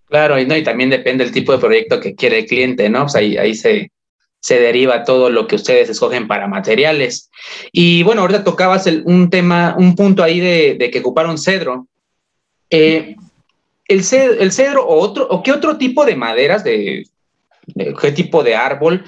Claro, 0.07 0.39
y, 0.39 0.45
no, 0.45 0.55
y 0.55 0.63
también 0.63 0.91
depende 0.91 1.23
del 1.23 1.33
tipo 1.33 1.51
de 1.51 1.57
proyecto 1.57 1.99
que 1.99 2.13
quiere 2.13 2.39
el 2.39 2.45
cliente, 2.45 2.87
¿no? 2.91 3.01
Pues 3.05 3.15
ahí, 3.15 3.37
ahí 3.37 3.55
se, 3.55 3.91
se 4.41 4.59
deriva 4.59 5.03
todo 5.03 5.29
lo 5.29 5.47
que 5.47 5.55
ustedes 5.55 5.89
escogen 5.89 6.27
para 6.27 6.47
materiales. 6.47 7.29
Y 7.71 8.03
bueno, 8.03 8.21
ahorita 8.21 8.43
tocabas 8.43 8.87
un 9.05 9.29
tema, 9.29 9.75
un 9.77 9.95
punto 9.95 10.23
ahí 10.23 10.39
de, 10.39 10.89
que 10.91 10.99
ocuparon 10.99 11.37
cedro. 11.37 11.87
Eh, 12.71 13.15
el, 13.87 14.03
cedro, 14.03 14.41
el 14.41 14.51
cedro 14.51 14.85
o 14.85 14.99
otro, 14.99 15.27
o 15.29 15.43
qué 15.43 15.51
otro 15.51 15.77
tipo 15.77 16.05
de 16.05 16.15
maderas 16.15 16.63
de, 16.63 17.05
qué 18.01 18.11
tipo 18.11 18.43
de 18.43 18.55
árbol 18.55 19.05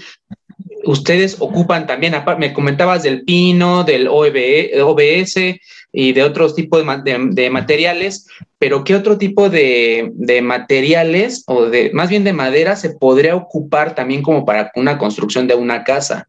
ustedes 0.86 1.38
ocupan 1.40 1.88
también, 1.88 2.14
me 2.38 2.54
comentabas 2.54 3.04
del 3.04 3.24
pino, 3.24 3.84
del 3.84 4.08
OBS 4.08 5.36
y 5.92 6.14
de 6.14 6.24
otros 6.24 6.56
tipos 6.56 6.84
de, 7.04 7.50
materiales, 7.50 8.28
pero 8.60 8.84
¿qué 8.84 8.96
otro 8.96 9.18
tipo 9.18 9.50
de, 9.50 10.12
materiales 10.44 11.44
o 11.48 11.66
de, 11.66 11.92
más 11.94 12.10
bien 12.10 12.24
de 12.24 12.34
madera 12.34 12.76
se 12.76 12.92
podría 12.92 13.36
ocupar 13.36 13.96
también 13.96 14.22
como 14.22 14.46
para 14.46 14.72
una 14.76 14.98
construcción 14.98 15.48
de 15.48 15.56
una 15.56 15.84
casa? 15.84 16.28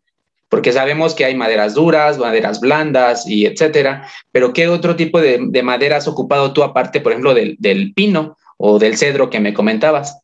Porque 0.48 0.72
sabemos 0.72 1.14
que 1.14 1.24
hay 1.24 1.34
maderas 1.34 1.74
duras, 1.74 2.18
maderas 2.18 2.60
blandas 2.60 3.26
y 3.26 3.46
etcétera, 3.46 4.08
pero 4.30 4.52
¿qué 4.52 4.68
otro 4.68 4.94
tipo 4.94 5.20
de, 5.20 5.62
madera 5.62 5.96
has 5.96 6.06
ocupado 6.06 6.52
tú 6.52 6.62
aparte, 6.62 7.00
por 7.00 7.12
ejemplo, 7.12 7.34
del, 7.34 7.56
del 7.58 7.92
pino 7.94 8.36
o 8.56 8.78
del 8.78 8.96
cedro 8.96 9.30
que 9.30 9.40
me 9.40 9.54
comentabas? 9.54 10.18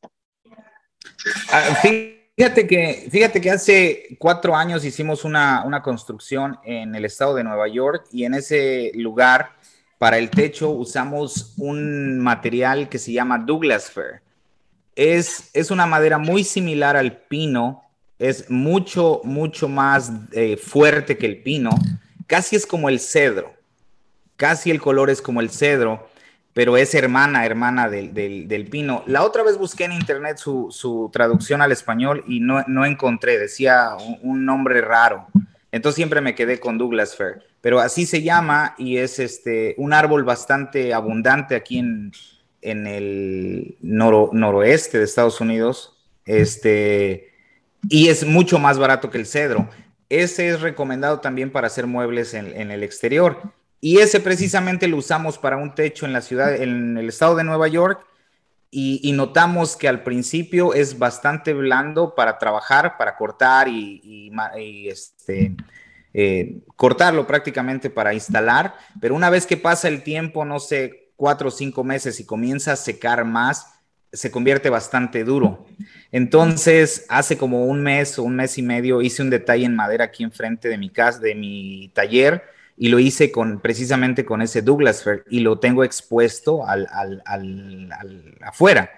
Ah, 1.51 1.63
fíjate 2.41 2.67
que, 2.67 3.09
fíjate 3.11 3.39
que 3.39 3.51
hace 3.51 4.17
cuatro 4.19 4.57
años 4.57 4.83
hicimos 4.83 5.27
una, 5.27 5.83
construcción 5.85 6.59
en 6.65 6.95
el 6.95 7.05
estado 7.05 7.35
de 7.35 7.45
Nueva 7.45 7.69
York 7.69 8.07
y 8.13 8.25
en 8.25 8.33
ese 8.33 8.93
lugar 8.95 9.51
para 9.99 10.17
el 10.17 10.31
techo 10.31 10.71
usamos 10.71 11.53
un 11.59 12.19
material 12.19 12.89
que 12.89 12.99
se 12.99 13.13
llama 13.13 13.37
Douglas 13.37 13.91
Fir. 13.91 14.23
Es, 14.97 15.51
es 15.53 15.71
una 15.71 15.85
madera 15.85 16.17
muy 16.17 16.43
similar 16.43 16.97
al 16.97 17.19
pino, 17.19 17.83
es 18.19 18.49
mucho, 18.49 19.21
mucho 19.23 19.69
más 19.69 20.11
eh, 20.33 20.57
fuerte 20.57 21.19
que 21.19 21.27
el 21.27 21.43
pino, 21.43 21.69
casi 22.27 22.57
es 22.57 22.65
como 22.65 22.89
el 22.89 23.01
cedro, 23.01 23.53
casi 24.37 24.71
el 24.71 24.81
color 24.81 25.11
es 25.11 25.21
como 25.21 25.43
el 25.43 25.51
cedro 25.51 26.09
pero 26.53 26.77
es 26.77 26.95
hermana, 26.95 27.47
hermana 27.47 27.89
del, 27.89 28.69
pino. 28.71 29.05
La 29.07 29.23
otra 29.23 29.43
vez 29.43 29.57
busqué 29.57 29.85
en 29.85 29.93
internet 29.93 30.39
su, 30.39 31.11
traducción 31.13 31.63
al 31.63 31.73
español 31.73 32.25
y 32.27 32.41
no, 32.41 32.85
encontré, 32.85 33.39
decía 33.39 33.91
un, 34.23 34.45
nombre 34.45 34.81
raro. 34.81 35.27
Entonces 35.71 35.97
siempre 35.97 36.21
me 36.21 36.35
quedé 36.35 36.59
con 36.59 36.79
Douglas 36.79 37.17
Fir, 37.17 37.45
pero 37.61 37.79
así 37.79 38.05
se 38.05 38.23
llama 38.23 38.75
y 38.77 38.97
es 38.97 39.21
este, 39.21 39.77
un 39.79 39.93
árbol 39.93 40.25
bastante 40.25 40.93
abundante 40.93 41.55
aquí 41.55 41.79
en, 41.79 42.13
el 42.63 43.77
noroeste 43.81 44.99
de 44.99 45.05
Estados 45.05 45.41
Unidos, 45.41 45.97
este, 46.25 47.33
y 47.89 48.09
es 48.09 48.27
mucho 48.27 48.59
más 48.59 48.77
barato 48.77 49.09
que 49.09 49.19
el 49.19 49.27
cedro. 49.27 49.69
Ese 50.09 50.49
es 50.49 50.61
recomendado 50.61 51.21
también 51.21 51.53
para 51.53 51.69
hacer 51.69 51.87
muebles 51.87 52.35
en, 52.35 52.49
en 52.61 52.73
el 52.73 52.83
exterior. 52.83 53.41
Y 53.81 53.99
ese 53.99 54.21
precisamente 54.21 54.89
lo 54.89 54.99
usamos 54.99 55.39
para 55.39 55.57
un 55.57 55.75
techo 55.75 56.05
en 56.05 56.13
la 56.13 56.21
ciudad, 56.21 56.55
en 56.55 56.99
el 56.99 57.09
estado 57.09 57.35
de 57.35 57.45
Nueva 57.45 57.69
York. 57.69 58.07
Y, 58.73 59.11
notamos 59.13 59.77
que 59.77 59.89
al 59.89 60.05
principio 60.05 60.75
es 60.75 60.97
bastante 60.97 61.55
blando 61.55 62.15
para 62.15 62.39
trabajar, 62.39 62.97
para 62.97 63.17
cortar 63.17 63.67
y, 63.67 64.31
este, 64.89 65.57
eh, 66.15 66.61
cortarlo 66.77 67.27
prácticamente 67.27 67.91
para 67.91 68.15
instalar. 68.15 68.77
Pero 69.01 69.17
una 69.17 69.29
vez 69.29 69.45
que 69.45 69.57
pasa 69.57 69.89
el 69.89 70.05
tiempo, 70.05 70.45
no 70.45 70.61
sé, 70.61 71.13
cuatro 71.17 71.49
o 71.49 71.51
cinco 71.51 71.83
meses 71.83 72.21
y 72.21 72.27
comienza 72.27 72.73
a 72.73 72.77
secar 72.77 73.25
más, 73.25 73.67
se 74.13 74.31
convierte 74.31 74.71
bastante 74.71 75.25
duro. 75.25 75.67
Entonces, 76.13 77.07
hace 77.09 77.37
como 77.37 77.67
un 77.67 77.83
mes 77.83 78.21
o 78.21 78.23
un 78.23 78.37
mes 78.37 78.57
y 78.57 78.63
medio 78.63 79.03
hice 79.03 79.23
un 79.23 79.31
detalle 79.31 79.65
en 79.65 79.75
madera 79.75 80.05
aquí 80.05 80.23
enfrente 80.23 80.69
de 80.69 80.79
mi 80.79 80.91
casa, 80.91 81.19
de 81.19 81.35
mi 81.35 81.91
taller 81.93 82.45
y 82.81 82.89
lo 82.89 82.99
hice 82.99 83.31
con, 83.31 83.61
precisamente 83.61 84.25
con 84.25 84.41
ese 84.41 84.63
Douglas 84.63 85.05
Fir 85.05 85.23
y 85.29 85.41
lo 85.41 85.59
tengo 85.59 85.85
expuesto 85.85 86.67
al, 86.67 86.89
afuera. 88.41 88.91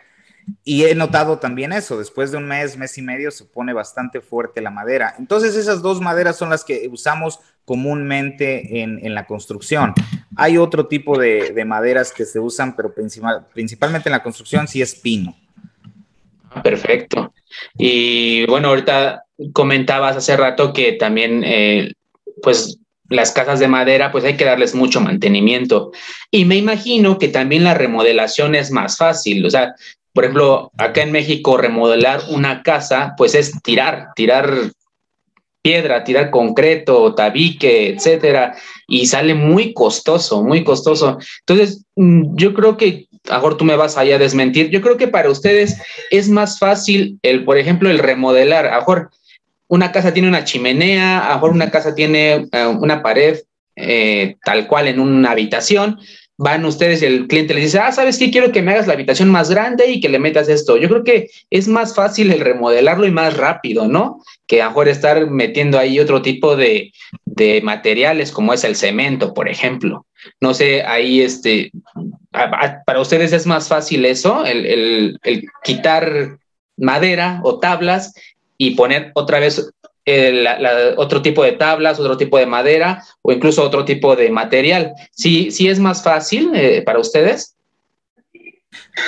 Y 0.62 0.84
he 0.84 0.94
notado 0.94 1.40
también 1.40 1.72
eso, 1.72 1.98
después 1.98 2.30
de 2.30 2.36
un 2.36 2.46
mes, 2.46 2.76
mes 2.76 2.96
y 2.98 3.02
medio, 3.02 3.32
se 3.32 3.44
pone 3.44 3.72
bastante 3.72 4.20
fuerte 4.20 4.60
la 4.60 4.70
madera. 4.70 5.16
Entonces 5.18 5.56
esas 5.56 5.82
dos 5.82 6.00
maderas 6.00 6.36
son 6.38 6.48
las 6.48 6.62
que 6.62 6.88
usamos 6.92 7.40
comúnmente 7.64 8.82
en, 8.82 9.14
la 9.16 9.26
construcción. 9.26 9.94
Hay 10.36 10.58
otro 10.58 10.86
tipo 10.86 11.18
de, 11.18 11.64
maderas 11.66 12.12
que 12.12 12.24
se 12.24 12.38
usan, 12.38 12.76
pero 12.76 12.94
principalmente 12.94 14.08
en 14.08 14.12
la 14.12 14.22
construcción 14.22 14.68
sí 14.68 14.80
es 14.80 14.94
pino. 14.94 15.34
Perfecto. 16.62 17.34
Y 17.76 18.46
bueno, 18.46 18.68
ahorita 18.68 19.24
comentabas 19.52 20.16
hace 20.16 20.36
rato 20.36 20.72
que 20.72 20.92
también, 20.92 21.42
eh, 21.44 21.94
pues 22.40 22.78
las 23.08 23.32
casas 23.32 23.60
de 23.60 23.68
madera, 23.68 24.10
pues 24.12 24.24
hay 24.24 24.36
que 24.36 24.44
darles 24.44 24.74
mucho 24.74 25.00
mantenimiento. 25.00 25.92
Y 26.30 26.44
me 26.44 26.56
imagino 26.56 27.18
que 27.18 27.28
también 27.28 27.64
la 27.64 27.74
remodelación 27.74 28.54
es 28.54 28.70
más 28.70 28.96
fácil. 28.96 29.44
O 29.44 29.50
sea, 29.50 29.74
por 30.12 30.24
ejemplo, 30.24 30.70
acá 30.78 31.02
en 31.02 31.12
México 31.12 31.56
remodelar 31.56 32.22
una 32.28 32.62
casa, 32.62 33.14
pues 33.16 33.34
es 33.34 33.60
tirar, 33.62 34.08
tirar 34.14 34.72
piedra, 35.62 36.04
tirar 36.04 36.30
concreto, 36.30 37.14
tabique, 37.14 37.90
etcétera, 37.90 38.56
y 38.88 39.06
sale 39.06 39.34
muy 39.34 39.72
costoso, 39.72 40.42
muy 40.42 40.64
costoso. 40.64 41.18
Entonces, 41.46 41.84
mm, 41.96 42.36
yo 42.36 42.52
creo 42.52 42.76
que, 42.76 43.06
ahora 43.28 43.56
tú 43.56 43.64
me 43.64 43.76
vas 43.76 43.96
allá 43.96 44.16
a 44.16 44.18
desmentir, 44.18 44.70
yo 44.70 44.80
creo 44.80 44.96
que 44.96 45.08
para 45.08 45.30
ustedes 45.30 45.80
es 46.10 46.28
más 46.28 46.58
fácil 46.58 47.18
el, 47.22 47.44
por 47.44 47.58
ejemplo, 47.58 47.88
el 47.88 48.00
remodelar. 48.00 48.66
A 48.66 48.78
mejor 48.78 49.10
una 49.72 49.90
casa 49.90 50.12
tiene 50.12 50.28
una 50.28 50.44
chimenea, 50.44 51.32
a 51.32 51.34
mejor 51.34 51.52
una 51.52 51.70
casa 51.70 51.94
tiene 51.94 52.46
eh, 52.52 52.66
una 52.66 53.02
pared 53.02 53.38
eh, 53.74 54.36
tal 54.44 54.66
cual 54.66 54.86
en 54.86 55.00
una 55.00 55.30
habitación, 55.30 55.98
van 56.36 56.66
ustedes 56.66 57.00
y 57.00 57.06
el 57.06 57.26
cliente 57.26 57.54
les 57.54 57.64
dice, 57.64 57.78
ah, 57.78 57.90
¿sabes 57.90 58.18
qué? 58.18 58.30
Quiero 58.30 58.52
que 58.52 58.60
me 58.60 58.72
hagas 58.72 58.86
la 58.86 58.92
habitación 58.92 59.30
más 59.30 59.48
grande 59.48 59.90
y 59.90 59.98
que 59.98 60.10
le 60.10 60.18
metas 60.18 60.50
esto. 60.50 60.76
Yo 60.76 60.90
creo 60.90 61.04
que 61.04 61.30
es 61.48 61.68
más 61.68 61.94
fácil 61.94 62.30
el 62.30 62.40
remodelarlo 62.40 63.06
y 63.06 63.12
más 63.12 63.34
rápido, 63.38 63.88
¿no? 63.88 64.20
Que 64.46 64.60
a 64.60 64.68
mejor 64.68 64.88
estar 64.88 65.30
metiendo 65.30 65.78
ahí 65.78 65.98
otro 65.98 66.20
tipo 66.20 66.54
de, 66.54 66.92
materiales 67.62 68.30
como 68.30 68.52
es 68.52 68.64
el 68.64 68.76
cemento, 68.76 69.32
por 69.32 69.48
ejemplo. 69.48 70.04
No 70.38 70.52
sé, 70.52 70.82
ahí 70.82 71.22
este, 71.22 71.72
para 72.30 73.00
ustedes 73.00 73.32
es 73.32 73.46
más 73.46 73.68
fácil 73.68 74.04
eso, 74.04 74.44
el 74.44 75.18
quitar 75.64 76.36
madera 76.76 77.40
o 77.44 77.58
tablas 77.58 78.12
y 78.64 78.76
poner 78.76 79.10
otra 79.14 79.40
vez 79.40 79.72
otro 80.96 81.20
tipo 81.20 81.42
de 81.42 81.52
tablas, 81.52 81.98
otro 81.98 82.16
tipo 82.16 82.38
de 82.38 82.46
madera 82.46 83.02
o 83.22 83.32
incluso 83.32 83.64
otro 83.64 83.84
tipo 83.84 84.14
de 84.14 84.30
material. 84.30 84.92
¿Sí, 85.10 85.50
sí 85.50 85.68
es 85.68 85.80
más 85.80 86.02
fácil 86.02 86.52
eh, 86.54 86.82
para 86.82 87.00
ustedes? 87.00 87.56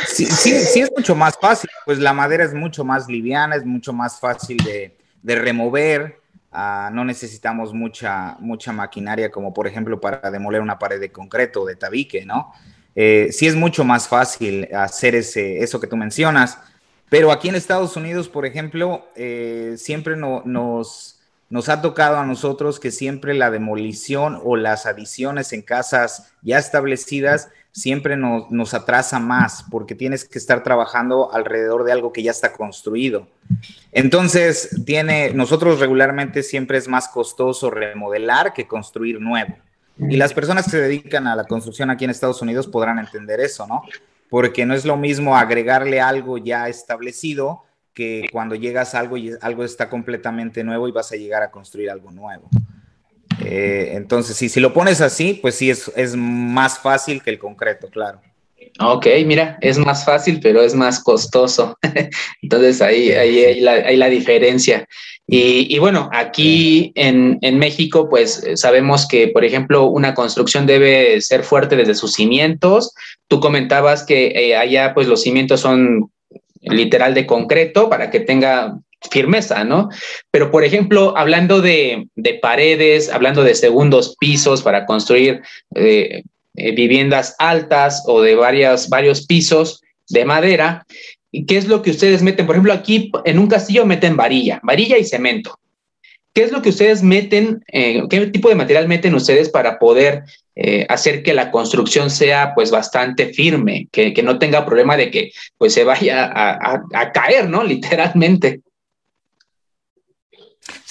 Sí, 0.08 0.26
sí, 0.26 0.80
es 0.80 0.90
mucho 0.96 1.14
más 1.14 1.38
fácil, 1.40 1.70
pues 1.86 1.98
la 1.98 2.12
madera 2.12 2.44
es 2.44 2.52
mucho 2.52 2.84
más 2.84 3.06
liviana, 3.06 3.54
es 3.54 3.64
mucho 3.64 3.92
más 3.92 4.18
fácil 4.18 4.56
de, 4.56 4.96
remover, 5.22 6.20
ah, 6.50 6.90
no 6.92 7.04
necesitamos 7.04 7.72
mucha, 7.72 8.36
mucha 8.40 8.72
maquinaria 8.72 9.30
como 9.30 9.54
por 9.54 9.68
ejemplo 9.68 10.00
para 10.00 10.30
demoler 10.30 10.60
una 10.60 10.78
pared 10.78 10.98
de 10.98 11.12
concreto 11.12 11.62
o 11.62 11.66
de 11.66 11.76
tabique, 11.76 12.24
¿no? 12.24 12.52
Eh, 12.96 13.28
sí 13.30 13.46
es 13.46 13.54
mucho 13.54 13.84
más 13.84 14.08
fácil 14.08 14.68
hacer 14.74 15.14
ese, 15.14 15.62
eso 15.62 15.80
que 15.80 15.86
tú 15.86 15.96
mencionas. 15.96 16.58
Pero 17.14 17.30
aquí 17.30 17.48
en 17.48 17.54
Estados 17.54 17.96
Unidos, 17.96 18.28
por 18.28 18.44
ejemplo, 18.44 19.06
eh, 19.14 19.74
siempre 19.76 20.16
nos, 20.16 21.20
nos 21.48 21.68
ha 21.68 21.80
tocado 21.80 22.16
a 22.16 22.26
nosotros 22.26 22.80
que 22.80 22.90
siempre 22.90 23.34
la 23.34 23.52
demolición 23.52 24.40
o 24.42 24.56
las 24.56 24.84
adiciones 24.84 25.52
en 25.52 25.62
casas 25.62 26.32
ya 26.42 26.58
establecidas 26.58 27.50
siempre 27.70 28.16
nos, 28.16 28.50
nos, 28.50 28.74
atrasa 28.74 29.20
más 29.20 29.64
porque 29.70 29.94
tienes 29.94 30.24
que 30.24 30.40
estar 30.40 30.64
trabajando 30.64 31.32
alrededor 31.32 31.84
de 31.84 31.92
algo 31.92 32.12
que 32.12 32.24
ya 32.24 32.32
está 32.32 32.52
construido. 32.52 33.28
Entonces, 33.92 34.82
tiene, 34.84 35.32
nosotros 35.34 35.78
regularmente 35.78 36.42
siempre 36.42 36.78
es 36.78 36.88
más 36.88 37.06
costoso 37.06 37.70
remodelar 37.70 38.52
que 38.52 38.66
construir 38.66 39.20
nuevo. 39.20 39.54
Y 40.00 40.16
las 40.16 40.34
personas 40.34 40.64
que 40.64 40.72
se 40.72 40.80
dedican 40.80 41.28
a 41.28 41.36
la 41.36 41.44
construcción 41.44 41.90
aquí 41.90 42.06
en 42.06 42.10
Estados 42.10 42.42
Unidos 42.42 42.66
podrán 42.66 42.98
entender 42.98 43.38
eso, 43.38 43.68
¿no? 43.68 43.84
Porque 44.34 44.66
no 44.66 44.74
es 44.74 44.84
lo 44.84 44.96
mismo 44.96 45.36
agregarle 45.36 46.00
algo 46.00 46.38
ya 46.38 46.68
establecido 46.68 47.62
que 47.92 48.26
cuando 48.32 48.56
llegas 48.56 48.96
a 48.96 48.98
algo 48.98 49.16
y 49.16 49.30
algo 49.40 49.62
está 49.62 49.88
completamente 49.88 50.64
nuevo 50.64 50.88
y 50.88 50.90
vas 50.90 51.12
a 51.12 51.14
llegar 51.14 51.44
a 51.44 51.52
construir 51.52 51.88
algo 51.88 52.10
nuevo. 52.10 52.48
Eh, 53.44 53.90
entonces, 53.92 54.36
si, 54.36 54.48
si 54.48 54.58
lo 54.58 54.74
pones 54.74 55.00
así, 55.00 55.38
pues 55.40 55.54
sí, 55.54 55.70
es, 55.70 55.86
es 55.94 56.16
más 56.16 56.80
fácil 56.80 57.22
que 57.22 57.30
el 57.30 57.38
concreto, 57.38 57.88
claro. 57.88 58.20
Ok, 58.80 59.06
mira, 59.24 59.56
es 59.60 59.78
más 59.78 60.04
fácil, 60.04 60.40
pero 60.42 60.60
es 60.60 60.74
más 60.74 61.02
costoso. 61.02 61.78
Entonces 62.42 62.82
ahí, 62.82 63.12
ahí 63.12 63.38
hay, 63.44 63.60
la, 63.60 63.92
la 63.92 64.08
diferencia. 64.08 64.86
Y, 65.26 65.74
y, 65.74 65.78
bueno, 65.78 66.10
aquí 66.12 66.92
en, 66.96 67.38
en, 67.40 67.58
México, 67.58 68.08
pues 68.10 68.44
sabemos 68.56 69.06
que, 69.08 69.28
por 69.28 69.44
ejemplo, 69.44 69.84
una 69.84 70.12
construcción 70.12 70.66
debe 70.66 71.20
ser 71.20 71.44
fuerte 71.44 71.76
desde 71.76 71.94
sus 71.94 72.12
cimientos. 72.12 72.92
Tú 73.28 73.40
comentabas 73.40 74.04
que 74.04 74.26
eh, 74.34 74.56
allá, 74.56 74.92
pues 74.92 75.06
los 75.06 75.22
cimientos 75.22 75.60
son 75.60 76.10
literal 76.60 77.14
de 77.14 77.26
concreto 77.26 77.88
para 77.88 78.10
que 78.10 78.20
tenga 78.20 78.78
firmeza, 79.10 79.64
¿no? 79.64 79.88
Pero, 80.30 80.50
por 80.50 80.64
ejemplo, 80.64 81.16
hablando 81.16 81.60
de, 81.60 82.08
de 82.16 82.34
paredes, 82.34 83.08
hablando 83.08 83.44
de 83.44 83.54
segundos 83.54 84.16
pisos 84.18 84.62
para 84.62 84.84
construir 84.84 85.42
eh, 85.74 86.22
eh, 86.56 86.72
viviendas 86.72 87.34
altas 87.38 88.04
o 88.06 88.22
de 88.22 88.34
varias, 88.34 88.88
varios 88.88 89.26
pisos 89.26 89.82
de 90.08 90.24
madera. 90.24 90.86
¿Y 91.30 91.46
qué 91.46 91.56
es 91.56 91.66
lo 91.66 91.82
que 91.82 91.90
ustedes 91.90 92.22
meten? 92.22 92.46
Por 92.46 92.54
ejemplo, 92.54 92.72
aquí 92.72 93.10
en 93.24 93.38
un 93.38 93.48
castillo 93.48 93.84
meten 93.86 94.16
varilla, 94.16 94.60
varilla 94.62 94.98
y 94.98 95.04
cemento. 95.04 95.58
¿Qué 96.32 96.42
es 96.42 96.52
lo 96.52 96.62
que 96.62 96.70
ustedes 96.70 97.02
meten? 97.02 97.62
Eh, 97.72 98.02
¿Qué 98.10 98.26
tipo 98.26 98.48
de 98.48 98.56
material 98.56 98.88
meten 98.88 99.14
ustedes 99.14 99.48
para 99.48 99.78
poder 99.78 100.24
eh, 100.56 100.84
hacer 100.88 101.22
que 101.22 101.32
la 101.32 101.50
construcción 101.50 102.10
sea 102.10 102.54
pues 102.54 102.70
bastante 102.70 103.32
firme, 103.32 103.88
que, 103.90 104.12
que, 104.12 104.22
no 104.22 104.38
tenga 104.38 104.64
problema 104.64 104.96
de 104.96 105.10
que 105.10 105.32
pues 105.58 105.74
se 105.74 105.82
vaya 105.84 106.30
a, 106.32 107.12
caer, 107.12 107.48
¿no? 107.48 107.62
Literalmente. 107.64 108.60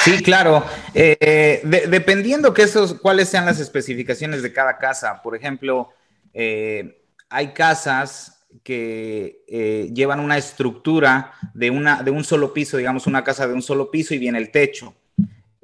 Sí, 0.04 0.22
claro. 0.22 0.66
Eh, 0.94 1.62
de, 1.64 1.88
dependiendo 1.88 2.54
que 2.54 2.64
esos, 2.64 2.96
cuáles 2.96 3.30
sean 3.30 3.46
las 3.46 3.60
especificaciones 3.60 4.44
de 4.44 4.52
cada 4.52 4.78
casa. 4.78 5.22
Por 5.22 5.36
ejemplo, 5.36 5.90
eh, 6.34 7.02
hay 7.30 7.54
casas 7.54 8.46
que 8.64 9.44
eh, 9.48 9.90
llevan 9.94 10.20
una 10.20 10.38
estructura 10.38 11.32
de, 11.54 11.72
una, 11.72 12.04
de 12.04 12.12
un 12.12 12.24
solo 12.24 12.54
piso, 12.54 12.78
digamos 12.78 13.08
una 13.08 13.24
casa 13.24 13.48
de 13.48 13.54
un 13.54 13.62
solo 13.62 13.90
piso 13.90 14.14
y 14.14 14.20
viene 14.20 14.40
el 14.40 14.52
techo. 14.52 14.94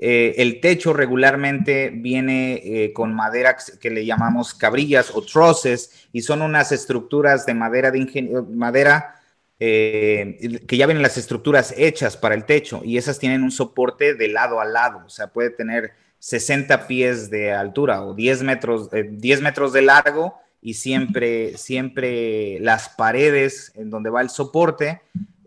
El 0.01 0.61
techo 0.61 0.93
regularmente 0.93 1.89
viene 1.89 2.93
con 2.95 3.13
madera 3.13 3.57
que 3.81 3.89
le 3.89 4.05
llamamos 4.05 4.53
cabrillas 4.53 5.11
o 5.13 5.21
troces 5.21 6.07
y 6.13 6.21
son 6.21 6.41
unas 6.41 6.71
estructuras 6.71 7.45
de 7.45 7.53
madera 7.53 7.91
de 7.91 8.45
madera 8.49 9.18
eh, 9.59 10.61
que 10.67 10.77
ya 10.77 10.85
vienen 10.85 11.03
las 11.03 11.17
estructuras 11.17 11.73
hechas 11.77 12.15
para 12.15 12.35
el 12.35 12.45
techo 12.45 12.81
y 12.83 12.97
esas 12.97 13.19
tienen 13.19 13.43
un 13.43 13.51
soporte 13.51 14.13
de 14.13 14.29
lado 14.29 14.61
a 14.61 14.65
lado, 14.65 15.03
o 15.05 15.09
sea, 15.09 15.27
puede 15.27 15.49
tener 15.49 15.91
60 16.19 16.87
pies 16.87 17.29
de 17.29 17.51
altura 17.51 18.03
o 18.03 18.13
10 18.13 18.43
metros, 18.43 18.89
10 18.91 19.41
metros 19.41 19.73
de 19.73 19.81
largo 19.81 20.35
y 20.61 20.75
siempre, 20.75 21.57
siempre 21.57 22.59
las 22.59 22.89
paredes 22.89 23.71
en 23.75 23.89
donde 23.89 24.09
va 24.09 24.21
el 24.21 24.29
soporte 24.29 25.01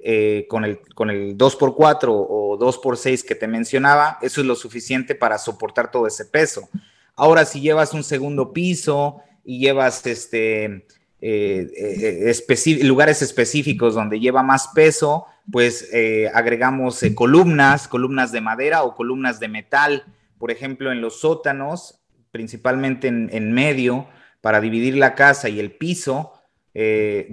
eh, 0.04 0.46
con, 0.48 0.64
el, 0.64 0.80
con 0.94 1.10
el 1.10 1.38
2x4 1.38 2.06
o 2.08 2.58
2x6 2.58 3.24
que 3.24 3.34
te 3.34 3.46
mencionaba, 3.46 4.18
eso 4.20 4.40
es 4.40 4.46
lo 4.46 4.56
suficiente 4.56 5.14
para 5.14 5.38
soportar 5.38 5.90
todo 5.90 6.06
ese 6.06 6.24
peso. 6.24 6.68
Ahora, 7.14 7.44
si 7.44 7.60
llevas 7.60 7.92
un 7.94 8.02
segundo 8.02 8.52
piso 8.52 9.22
y 9.44 9.60
llevas 9.60 10.04
este, 10.06 10.86
eh, 11.24 11.70
eh, 11.76 12.84
lugares 12.84 13.22
específicos 13.22 13.94
donde 13.94 14.18
lleva 14.18 14.42
más 14.42 14.68
peso, 14.74 15.26
pues 15.52 15.88
eh, 15.92 16.28
agregamos 16.34 17.00
eh, 17.04 17.14
columnas, 17.14 17.86
columnas 17.86 18.32
de 18.32 18.40
madera 18.40 18.82
o 18.82 18.96
columnas 18.96 19.38
de 19.38 19.46
metal. 19.46 20.04
Por 20.38 20.50
ejemplo, 20.50 20.90
en 20.90 21.00
los 21.00 21.20
sótanos, 21.20 22.00
principalmente 22.32 23.06
en, 23.06 23.30
en 23.32 23.52
medio, 23.52 24.08
para 24.40 24.60
dividir 24.60 24.96
la 24.96 25.14
casa 25.14 25.48
y 25.48 25.60
el 25.60 25.70
piso, 25.70 26.32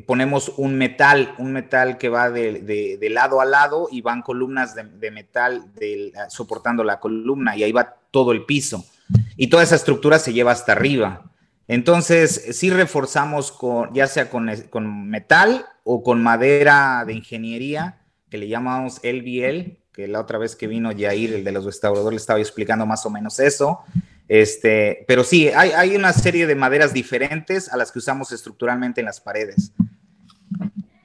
ponemos 0.06 0.52
un 0.58 0.76
metal, 0.76 1.34
un 1.38 1.54
metal 1.54 1.98
que 1.98 2.10
va 2.10 2.30
de, 2.30 2.98
de, 3.00 3.10
lado 3.10 3.40
a 3.40 3.46
lado 3.46 3.88
y 3.90 4.02
van 4.02 4.22
columnas 4.22 4.76
de, 4.76 4.84
de 4.84 5.12
metal 5.12 5.72
soportando 6.28 6.84
la 6.84 7.00
columna 7.00 7.56
y 7.56 7.64
ahí 7.64 7.72
va 7.72 7.96
todo 8.12 8.34
el 8.34 8.44
piso. 8.44 8.86
Y 9.38 9.48
toda 9.48 9.64
esa 9.64 9.76
estructura 9.76 10.20
se 10.20 10.34
lleva 10.34 10.52
hasta 10.52 10.74
arriba. 10.74 11.29
Entonces, 11.70 12.48
sí 12.54 12.72
reforzamos 12.72 13.52
con, 13.52 13.94
ya 13.94 14.08
sea 14.08 14.32
con, 14.32 14.50
con, 14.72 15.08
metal 15.08 15.68
o 15.84 16.02
con 16.02 16.24
madera 16.24 17.04
de 17.06 17.14
ingeniería, 17.14 18.00
que 18.32 18.40
le 18.40 18.48
llamamos 18.48 19.00
LBL, 19.04 19.78
que 19.94 20.08
la 20.08 20.20
otra 20.20 20.40
vez 20.40 20.56
que 20.56 20.66
vino 20.66 20.90
Jair, 20.98 21.32
el 21.32 21.44
de 21.44 21.52
los 21.52 21.66
restauradores, 21.66 22.16
le 22.16 22.22
estaba 22.22 22.40
explicando 22.40 22.88
más 22.88 23.06
o 23.06 23.12
menos 23.12 23.40
eso. 23.40 23.82
Este, 24.28 25.06
pero 25.08 25.24
sí, 25.24 25.50
hay, 25.50 25.70
hay 25.70 25.96
una 25.96 26.12
serie 26.12 26.48
de 26.48 26.56
maderas 26.56 26.92
diferentes 26.92 27.72
a 27.72 27.78
las 27.78 27.92
que 27.92 28.00
usamos 28.00 28.32
estructuralmente 28.32 29.02
en 29.02 29.06
las 29.06 29.22
paredes. 29.22 29.72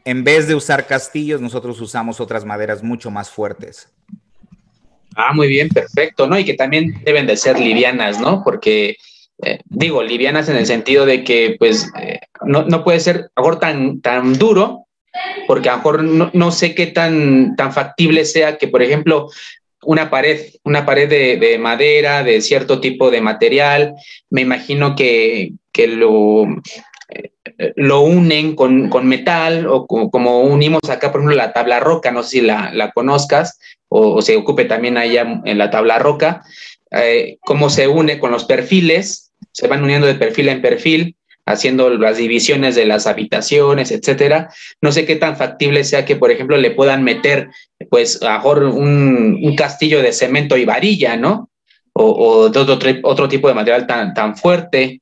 En 0.06 0.24
vez 0.24 0.48
de 0.48 0.54
usar 0.54 0.86
castillos, 0.86 1.42
nosotros 1.42 1.78
usamos 1.78 2.20
otras 2.20 2.46
maderas 2.46 2.82
mucho 2.82 3.10
más 3.10 3.28
fuertes. 3.28 3.92
Ah, 5.14 5.34
muy 5.34 5.48
bien, 5.48 5.68
perfecto, 5.68 6.26
¿no? 6.26 6.38
Y 6.38 6.44
que 6.46 6.54
también 6.54 7.02
deben 7.04 7.26
de 7.26 7.36
ser 7.36 7.58
livianas, 7.58 8.18
¿no? 8.18 8.42
Porque 8.42 8.96
eh, 9.42 9.60
digo, 9.64 10.02
livianas 10.02 10.48
en 10.48 10.56
el 10.56 10.66
sentido 10.66 11.06
de 11.06 11.24
que, 11.24 11.56
pues, 11.58 11.90
eh, 12.00 12.20
no, 12.44 12.62
no, 12.64 12.84
puede 12.84 13.00
ser 13.00 13.30
a 13.34 13.58
tan, 13.58 14.00
tan 14.00 14.38
duro, 14.38 14.86
porque 15.46 15.68
a 15.68 15.72
lo 15.72 15.78
mejor 15.78 16.04
no, 16.04 16.30
no, 16.32 16.50
sé 16.50 16.74
qué 16.74 16.86
tan, 16.86 17.56
tan 17.56 17.72
factible 17.72 18.24
sea 18.24 18.58
que, 18.58 18.68
por 18.68 18.82
ejemplo, 18.82 19.28
una 19.82 20.08
pared, 20.08 20.40
una 20.64 20.86
pared 20.86 21.08
de, 21.08 21.36
de 21.36 21.58
madera, 21.58 22.22
de 22.22 22.40
cierto 22.40 22.80
tipo 22.80 23.10
de 23.10 23.20
material, 23.20 23.94
me 24.30 24.42
imagino 24.42 24.94
que, 24.94 25.52
que 25.72 25.88
lo, 25.88 26.44
eh, 27.08 27.72
lo 27.76 28.00
unen 28.00 28.54
con, 28.54 28.88
con 28.88 29.06
metal 29.06 29.66
o 29.66 29.86
como, 29.86 30.40
unimos 30.42 30.88
acá, 30.88 31.12
por 31.12 31.20
ejemplo, 31.20 31.36
la 31.36 31.52
tabla 31.52 31.80
roca, 31.80 32.10
no 32.10 32.22
sé 32.22 32.30
si 32.30 32.40
la, 32.40 32.72
la 32.72 32.92
conozcas 32.92 33.58
o, 33.88 34.14
o, 34.14 34.22
se 34.22 34.36
ocupe 34.36 34.64
también 34.64 34.96
allá 34.96 35.42
en 35.44 35.58
la 35.58 35.70
tabla 35.70 35.98
roca, 35.98 36.42
eh, 36.96 37.38
cómo 37.40 37.70
se 37.70 37.88
une 37.88 38.18
con 38.18 38.30
los 38.30 38.44
perfiles, 38.44 39.32
se 39.52 39.68
van 39.68 39.82
uniendo 39.82 40.06
de 40.06 40.14
perfil 40.14 40.48
en 40.48 40.62
perfil, 40.62 41.16
haciendo 41.46 41.90
las 41.90 42.16
divisiones 42.16 42.74
de 42.74 42.86
las 42.86 43.06
habitaciones, 43.06 43.90
etcétera. 43.90 44.50
No 44.80 44.92
sé 44.92 45.04
qué 45.04 45.16
tan 45.16 45.36
factible 45.36 45.84
sea 45.84 46.04
que, 46.04 46.16
por 46.16 46.30
ejemplo, 46.30 46.56
le 46.56 46.70
puedan 46.70 47.02
meter, 47.02 47.48
pues, 47.90 48.22
a 48.22 48.36
mejor 48.36 48.64
un, 48.64 49.54
castillo 49.56 50.02
de 50.02 50.12
cemento 50.12 50.56
y 50.56 50.64
varilla, 50.64 51.16
¿no? 51.16 51.50
O, 51.92 52.06
o 52.06 52.28
otro, 52.46 52.66
otro, 53.02 53.28
tipo 53.28 53.48
de 53.48 53.54
material 53.54 53.86
tan, 53.86 54.14
tan 54.14 54.36
fuerte, 54.36 55.00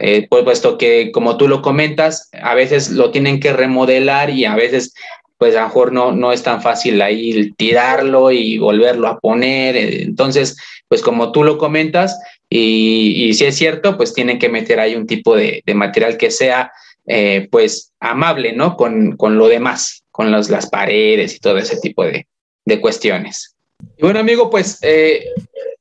eh, 0.00 0.26
pues, 0.28 0.42
puesto 0.42 0.76
que, 0.76 1.12
como 1.12 1.36
tú 1.36 1.48
lo 1.48 1.62
comentas, 1.62 2.28
a 2.32 2.54
veces 2.54 2.90
lo 2.90 3.10
tienen 3.10 3.40
que 3.40 3.52
remodelar 3.52 4.30
y 4.30 4.44
a 4.44 4.56
veces 4.56 4.92
pues 5.38 5.54
a 5.54 5.60
lo 5.60 5.66
mejor 5.66 5.92
no, 5.92 6.12
no 6.12 6.32
es 6.32 6.42
tan 6.42 6.62
fácil 6.62 7.00
ahí 7.02 7.52
tirarlo 7.52 8.30
y 8.30 8.58
volverlo 8.58 9.08
a 9.08 9.18
poner. 9.18 9.76
Entonces, 9.76 10.56
pues 10.88 11.02
como 11.02 11.32
tú 11.32 11.44
lo 11.44 11.58
comentas, 11.58 12.18
y, 12.48 13.24
y 13.24 13.34
si 13.34 13.44
es 13.44 13.56
cierto, 13.56 13.96
pues 13.96 14.14
tienen 14.14 14.38
que 14.38 14.48
meter 14.48 14.80
ahí 14.80 14.94
un 14.94 15.06
tipo 15.06 15.36
de, 15.36 15.62
material 15.74 16.16
que 16.16 16.30
sea 16.30 16.72
eh, 17.06 17.48
pues 17.50 17.92
amable, 18.00 18.52
¿no? 18.52 18.76
Con, 18.76 19.16
con 19.16 19.36
lo 19.36 19.48
demás, 19.48 20.04
con 20.10 20.30
los, 20.30 20.48
las 20.48 20.68
paredes 20.70 21.34
y 21.34 21.40
todo 21.40 21.58
ese 21.58 21.78
tipo 21.80 22.04
de, 22.04 22.26
de 22.64 22.80
cuestiones. 22.80 23.54
Y 23.96 24.02
bueno, 24.02 24.20
amigo, 24.20 24.48
pues 24.48 24.78
eh, 24.82 25.26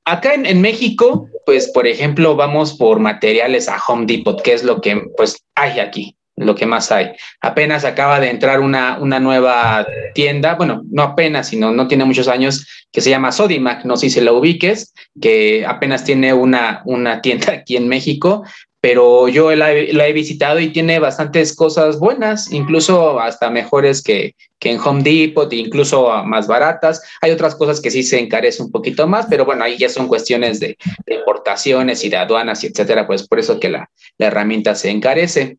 acá 0.03 0.33
en, 0.33 0.45
en, 0.45 0.61
México, 0.61 1.29
pues 1.45 1.69
por 1.71 1.87
ejemplo, 1.87 2.35
vamos 2.35 2.73
por 2.73 2.99
materiales 2.99 3.69
a 3.69 3.81
Home 3.87 4.05
Depot, 4.05 4.41
que 4.41 4.53
es 4.53 4.63
lo 4.63 4.81
que 4.81 5.01
pues 5.15 5.37
hay 5.55 5.79
aquí 5.79 6.14
lo 6.35 6.55
que 6.55 6.65
más 6.65 6.91
hay. 6.91 7.11
Apenas 7.41 7.85
acaba 7.85 8.19
de 8.19 8.29
entrar 8.29 8.59
una, 8.59 8.97
una 8.99 9.19
nueva 9.19 9.87
tienda, 10.13 10.55
bueno, 10.55 10.83
no 10.91 11.03
apenas, 11.03 11.47
sino 11.47 11.71
no 11.71 11.87
tiene 11.87 12.05
muchos 12.05 12.27
años, 12.27 12.67
que 12.91 13.01
se 13.01 13.09
llama 13.09 13.31
Sodimac, 13.31 13.85
no 13.85 13.97
sé 13.97 14.09
si 14.09 14.21
la 14.21 14.33
ubiques, 14.33 14.93
que 15.19 15.65
apenas 15.65 16.03
tiene 16.03 16.33
una, 16.33 16.81
una 16.85 17.21
tienda 17.21 17.53
aquí 17.53 17.77
en 17.77 17.87
México, 17.87 18.43
pero 18.85 19.27
yo 19.27 19.55
la, 19.55 19.73
la, 19.73 20.07
he 20.07 20.13
visitado 20.13 20.59
y 20.59 20.69
tiene 20.69 20.99
bastantes 20.99 21.55
cosas 21.55 21.97
buenas, 21.97 22.51
incluso 22.51 23.19
hasta 23.19 23.49
mejores 23.49 24.03
que, 24.03 24.35
que 24.59 24.69
en 24.71 24.79
Home 24.79 25.01
Depot, 25.01 25.51
incluso 25.53 26.23
más 26.23 26.45
baratas. 26.45 27.01
Hay 27.21 27.31
otras 27.31 27.55
cosas 27.55 27.81
que 27.81 27.89
sí 27.89 28.03
se 28.03 28.19
encarece 28.19 28.61
un 28.61 28.69
poquito 28.69 29.07
más, 29.07 29.25
pero 29.27 29.43
bueno, 29.43 29.63
ahí 29.63 29.75
ya 29.79 29.89
son 29.89 30.07
cuestiones 30.07 30.59
de, 30.59 30.77
de 31.07 31.15
importaciones 31.15 32.03
y 32.03 32.09
de 32.09 32.17
aduanas 32.17 32.63
y 32.63 32.67
etcétera, 32.67 33.07
pues 33.07 33.27
por 33.27 33.39
eso 33.39 33.59
que 33.59 33.69
la, 33.69 33.89
la 34.19 34.27
herramienta 34.27 34.75
se 34.75 34.91
encarece 34.91 35.57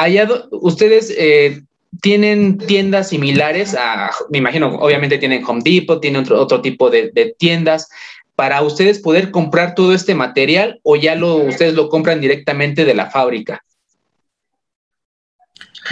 allá 0.00 0.28
ustedes 0.50 1.14
eh, 1.16 1.62
tienen 2.00 2.58
tiendas 2.58 3.10
similares 3.10 3.74
a, 3.78 4.10
me 4.30 4.38
imagino, 4.38 4.76
obviamente 4.76 5.18
tienen 5.18 5.44
Home 5.44 5.62
Depot, 5.62 6.00
tienen 6.00 6.22
otro, 6.22 6.40
otro 6.40 6.60
tipo 6.62 6.88
de, 6.90 7.34
tiendas. 7.38 7.88
para 8.34 8.62
ustedes 8.62 9.00
poder 9.00 9.30
comprar 9.30 9.74
todo 9.74 9.92
este 9.92 10.14
material 10.14 10.80
o 10.82 10.96
ya 10.96 11.14
lo, 11.14 11.36
ustedes 11.36 11.74
lo 11.74 11.88
compran 11.90 12.20
directamente 12.20 12.84
de 12.84 12.94
la 12.94 13.10
fábrica? 13.10 13.62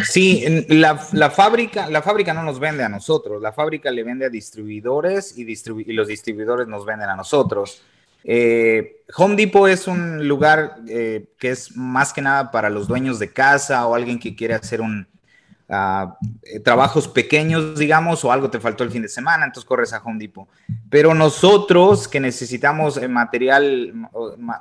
Sí, 0.04 0.44
la, 0.68 0.96
fábrica, 1.30 1.90
la 1.90 2.02
fábrica 2.02 2.32
no 2.32 2.44
nos 2.44 2.60
vende 2.60 2.84
a 2.84 2.88
nosotros, 2.88 3.42
la 3.42 3.52
fábrica 3.52 3.90
le 3.90 4.04
vende 4.04 4.26
a 4.26 4.28
distribuidores 4.28 5.36
y, 5.36 5.44
los 5.92 6.08
distribuidores 6.08 6.68
nos 6.68 6.86
venden 6.86 7.08
a 7.08 7.16
nosotros. 7.16 7.82
Eh, 8.30 9.04
Home 9.16 9.36
Depot 9.36 9.70
es 9.70 9.88
un 9.88 10.28
lugar 10.28 10.76
eh, 10.86 11.30
que 11.38 11.48
es 11.48 11.74
más 11.74 12.12
que 12.12 12.20
nada 12.20 12.50
para 12.50 12.68
los 12.68 12.86
dueños 12.86 13.18
de 13.18 13.32
casa 13.32 13.86
o 13.86 13.94
alguien 13.94 14.18
que 14.18 14.36
quiere 14.36 14.52
hacer 14.52 14.82
un, 14.82 15.08
eh, 15.70 16.60
trabajos 16.62 17.08
pequeños, 17.08 17.78
digamos, 17.78 18.22
o 18.26 18.30
algo 18.30 18.50
te 18.50 18.60
faltó 18.60 18.84
el 18.84 18.90
fin 18.90 19.00
de 19.00 19.08
semana, 19.08 19.46
entonces 19.46 19.66
corres 19.66 19.94
a 19.94 20.02
Home 20.02 20.18
Depot. 20.18 20.46
Pero 20.90 21.14
nosotros 21.14 22.06
que 22.06 22.20
necesitamos 22.20 23.00
material, 23.08 23.94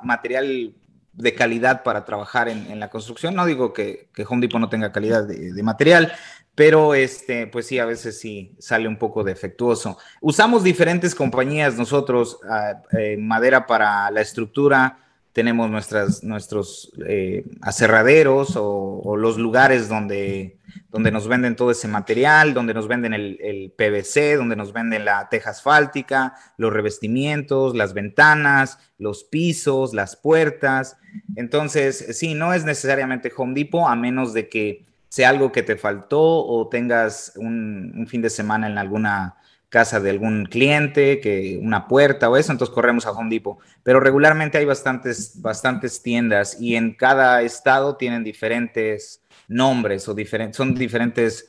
material 0.02 0.72
de 1.12 1.34
calidad 1.34 1.82
para 1.82 2.06
trabajar 2.06 2.48
en, 2.48 2.80
la 2.80 2.88
construcción, 2.88 3.34
no 3.34 3.44
digo 3.44 3.74
que, 3.74 4.08
Home 4.28 4.40
Depot 4.40 4.60
no 4.60 4.70
tenga 4.70 4.92
calidad 4.92 5.24
de, 5.24 5.62
material, 5.62 6.12
pero 6.58 6.92
este, 6.92 7.46
pues 7.46 7.68
sí, 7.68 7.78
a 7.78 7.84
veces 7.84 8.18
sí 8.18 8.56
sale 8.58 8.88
un 8.88 8.96
poco 8.96 9.22
defectuoso. 9.22 9.96
Usamos 10.20 10.64
diferentes 10.64 11.14
compañías 11.14 11.76
nosotros, 11.76 12.40
ah, 12.50 12.82
eh, 12.98 13.16
madera 13.16 13.64
para 13.64 14.10
la 14.10 14.20
estructura, 14.20 14.98
tenemos 15.32 15.70
nuestras, 15.70 16.24
nuestros 16.24 16.90
eh, 17.06 17.44
aserraderos 17.60 18.54
o, 18.56 19.14
los 19.16 19.38
lugares 19.38 19.88
donde, 19.88 20.56
donde 20.90 21.12
nos 21.12 21.28
venden 21.28 21.54
todo 21.54 21.70
ese 21.70 21.86
material, 21.86 22.54
donde 22.54 22.74
nos 22.74 22.88
venden 22.88 23.14
el, 23.14 23.72
PVC, 23.78 24.34
donde 24.34 24.56
nos 24.56 24.72
venden 24.72 25.04
la 25.04 25.28
teja 25.28 25.50
asfáltica, 25.50 26.34
los 26.56 26.72
revestimientos, 26.72 27.76
las 27.76 27.94
ventanas, 27.94 28.80
los 28.98 29.22
pisos, 29.22 29.94
las 29.94 30.16
puertas. 30.16 30.96
Entonces, 31.36 32.18
sí, 32.18 32.34
no 32.34 32.52
es 32.52 32.64
necesariamente 32.64 33.30
Home 33.36 33.54
Depot, 33.54 33.86
a 33.86 33.94
menos 33.94 34.32
de 34.32 34.48
que 34.48 34.87
sea 35.08 35.30
algo 35.30 35.52
que 35.52 35.62
te 35.62 35.76
faltó 35.76 36.20
o 36.20 36.68
tengas 36.68 37.32
un, 37.36 38.06
fin 38.08 38.22
de 38.22 38.30
semana 38.30 38.66
en 38.66 38.78
alguna 38.78 39.36
casa 39.68 40.00
de 40.00 40.10
algún 40.10 40.46
cliente, 40.46 41.20
que 41.20 41.58
una 41.62 41.88
puerta 41.88 42.30
o 42.30 42.36
eso, 42.36 42.52
entonces 42.52 42.74
corremos 42.74 43.06
a 43.06 43.12
Home 43.12 43.30
Depot. 43.30 43.58
Pero 43.82 44.00
regularmente 44.00 44.58
hay 44.58 44.64
bastantes, 44.64 45.40
bastantes 45.42 46.02
tiendas 46.02 46.60
y 46.60 46.76
en 46.76 46.94
cada 46.94 47.42
estado 47.42 47.96
tienen 47.96 48.24
diferentes 48.24 49.22
nombres 49.46 50.08
o 50.08 50.14
diferentes, 50.14 50.56
son 50.56 50.74
diferentes 50.74 51.48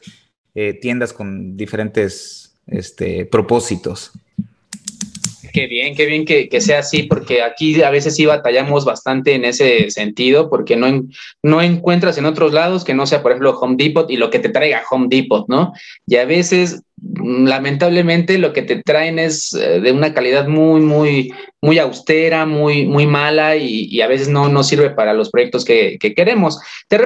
eh, 0.55 0.73
tiendas 0.73 1.13
con 1.13 1.55
diferentes 1.55 2.59
este, 2.67 3.25
propósitos. 3.25 4.11
Qué 5.53 5.67
bien, 5.67 5.95
qué 5.95 6.05
bien 6.05 6.25
que, 6.25 6.61
sea 6.61 6.79
así, 6.79 7.03
porque 7.03 7.41
aquí 7.41 7.81
a 7.81 7.89
veces 7.89 8.15
sí 8.15 8.25
batallamos 8.25 8.85
bastante 8.85 9.33
en 9.33 9.45
ese 9.45 9.89
sentido, 9.89 10.49
porque 10.49 10.75
no, 10.75 11.03
no 11.43 11.61
encuentras 11.61 12.17
en 12.17 12.25
otros 12.25 12.53
lados 12.53 12.83
que 12.83 12.93
no 12.93 13.05
sea, 13.05 13.21
por 13.21 13.31
ejemplo, 13.31 13.57
Home 13.59 13.75
Depot 13.77 14.09
y 14.09 14.17
lo 14.17 14.29
que 14.29 14.39
te 14.39 14.49
traiga 14.49 14.83
Home 14.91 15.07
Depot, 15.09 15.47
¿no? 15.47 15.73
Y 16.05 16.17
a 16.17 16.25
veces, 16.25 16.83
mm, 16.97 17.47
lamentablemente, 17.47 18.37
lo 18.37 18.53
que 18.53 18.61
te 18.61 18.81
traen 18.83 19.17
es 19.17 19.53
eh, 19.53 19.79
de 19.79 19.91
una 19.91 20.13
calidad 20.13 20.47
muy, 20.47 20.81
muy, 20.81 21.33
muy 21.61 21.79
austera, 21.79 22.45
muy, 22.45 22.85
muy 22.85 23.07
mala 23.07 23.55
y, 23.55 24.01
a 24.01 24.07
veces 24.07 24.29
no, 24.29 24.49
no 24.49 24.63
sirve 24.63 24.91
para 24.91 25.13
los 25.13 25.29
proyectos 25.29 25.65
que, 25.65 25.97
queremos. 25.99 26.59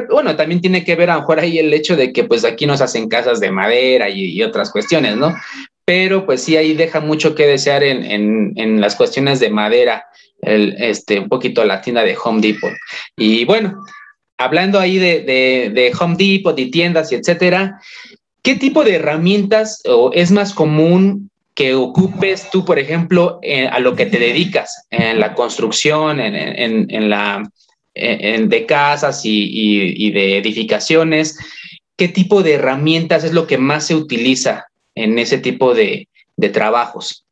bueno, 0.09 0.35
también 0.35 0.61
tiene 0.61 0.83
que 0.83 0.95
ver 0.95 1.09
a 1.09 1.15
lo 1.15 1.19
mejor 1.21 1.39
ahí 1.39 1.57
el 1.59 1.73
hecho 1.73 1.95
de 1.95 2.11
que 2.11 2.23
pues 2.23 2.45
aquí 2.45 2.65
nos 2.65 2.81
hacen 2.81 3.09
casas 3.09 3.39
de 3.39 3.51
madera 3.51 4.09
y, 4.09 4.25
y 4.25 4.43
otras 4.43 4.71
cuestiones, 4.71 5.17
¿no? 5.17 5.33
Pero 5.85 6.25
pues 6.25 6.43
sí, 6.43 6.55
ahí 6.55 6.73
deja 6.73 7.01
mucho 7.01 7.35
que 7.35 7.45
desear 7.45 7.83
en, 7.83 8.79
las 8.79 8.95
cuestiones 8.95 9.39
de 9.39 9.49
madera, 9.49 10.05
el, 10.41 10.75
este, 10.79 11.19
un 11.19 11.29
poquito 11.29 11.63
la 11.65 11.81
tienda 11.81 12.03
de 12.03 12.17
Home 12.23 12.41
Depot. 12.41 12.71
Y 13.17 13.45
bueno, 13.45 13.83
hablando 14.37 14.79
ahí 14.79 14.97
de, 14.97 15.91
Home 15.99 16.15
Depot 16.17 16.57
y 16.57 16.71
tiendas 16.71 17.11
y 17.11 17.15
etcétera, 17.15 17.79
¿qué 18.41 18.55
tipo 18.55 18.83
de 18.83 18.95
herramientas 18.95 19.81
o 19.85 20.11
es 20.13 20.31
más 20.31 20.53
común 20.53 21.29
que 21.53 21.75
ocupes 21.75 22.49
tú, 22.49 22.65
por 22.65 22.79
ejemplo, 22.79 23.39
a 23.71 23.79
lo 23.79 23.95
que 23.95 24.05
te 24.05 24.19
dedicas, 24.19 24.87
en 24.89 25.19
la 25.19 25.35
construcción, 25.35 26.19
en, 26.19 27.09
la 27.09 27.43
de 27.93 28.65
casas 28.65 29.21
y, 29.25 30.11
de 30.11 30.37
edificaciones? 30.37 31.37
¿Qué 31.97 32.07
tipo 32.07 32.41
de 32.41 32.53
herramientas 32.53 33.23
es 33.23 33.33
lo 33.33 33.45
que 33.45 33.57
más 33.57 33.85
se 33.85 33.95
utiliza 33.95 34.65
en 34.95 35.19
ese 35.19 35.37
tipo 35.37 35.73
de, 35.73 36.07
trabajos. 36.51 37.25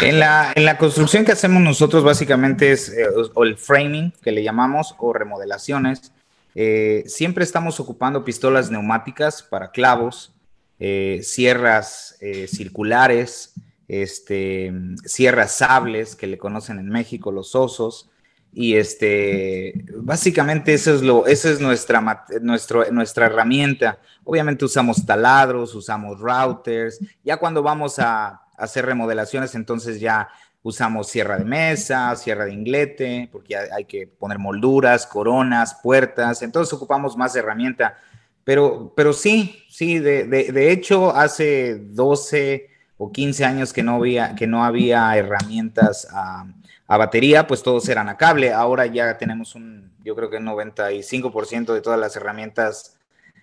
En 0.00 0.20
la, 0.20 0.52
en 0.54 0.64
la, 0.64 0.78
construcción 0.78 1.24
que 1.24 1.32
hacemos 1.32 1.60
nosotros 1.62 2.04
básicamente 2.04 2.70
es 2.70 2.88
eh, 2.88 3.06
o 3.34 3.44
el 3.44 3.56
framing, 3.56 4.12
que 4.22 4.30
le 4.30 4.42
llamamos, 4.42 4.94
o 4.98 5.12
remodelaciones. 5.12 6.12
Eh, 6.54 7.04
siempre 7.06 7.44
estamos 7.44 7.80
ocupando 7.80 8.24
pistolas 8.24 8.70
neumáticas 8.70 9.42
para 9.42 9.70
clavos, 9.72 10.32
eh, 10.78 11.20
sierras 11.22 12.18
circulares, 12.48 13.54
este, 13.88 14.72
sierras 15.04 15.56
sables, 15.56 16.14
que 16.16 16.26
le 16.26 16.38
conocen 16.38 16.78
en 16.78 16.88
México, 16.88 17.32
los 17.32 17.54
osos. 17.54 18.08
Y 18.52 18.76
este, 18.76 19.84
básicamente 19.96 20.72
eso 20.72 20.94
es 20.94 21.02
lo, 21.02 21.26
esa 21.26 21.50
es 21.50 21.60
nuestra, 21.60 22.24
nuestro, 22.40 22.90
nuestra 22.90 23.26
herramienta. 23.26 23.98
Obviamente 24.24 24.64
usamos 24.64 25.04
taladros, 25.04 25.74
usamos 25.74 26.18
routers. 26.18 26.98
Ya 27.22 27.36
cuando 27.36 27.62
vamos 27.62 27.98
a, 27.98 28.42
hacer 28.56 28.86
remodelaciones, 28.86 29.54
entonces 29.54 30.00
ya 30.00 30.28
usamos 30.62 31.08
sierra 31.08 31.36
de 31.36 31.44
mesa, 31.44 32.16
sierra 32.16 32.46
de 32.46 32.54
inglete, 32.54 33.28
porque 33.30 33.56
hay 33.56 33.84
que 33.84 34.06
poner 34.06 34.38
molduras, 34.38 35.06
coronas, 35.06 35.78
puertas. 35.82 36.42
Entonces 36.42 36.72
ocupamos 36.72 37.16
más 37.16 37.36
herramienta. 37.36 37.98
Pero, 38.42 38.92
pero 38.96 39.12
sí, 39.12 39.64
sí, 39.68 39.98
de, 39.98 40.24
de, 40.24 40.72
hecho, 40.72 41.14
hace 41.14 41.78
12 41.78 42.70
o 42.96 43.12
15 43.12 43.44
años 43.44 43.72
que 43.72 43.82
no 43.82 43.96
había, 43.96 44.34
que 44.34 44.46
no 44.46 44.64
había 44.64 45.16
herramientas 45.16 46.08
a 46.88 46.96
batería, 46.96 47.46
pues 47.46 47.62
todos 47.62 47.88
eran 47.88 48.08
a 48.08 48.16
cable. 48.16 48.52
Ahora 48.52 48.86
ya 48.86 49.18
tenemos 49.18 49.54
un, 49.54 49.92
yo 50.04 50.14
creo 50.14 50.30
que 50.30 50.36
un 50.36 50.46
95% 50.46 51.72
de 51.72 51.80
todas 51.80 51.98
las 51.98 52.16
herramientas 52.16 52.98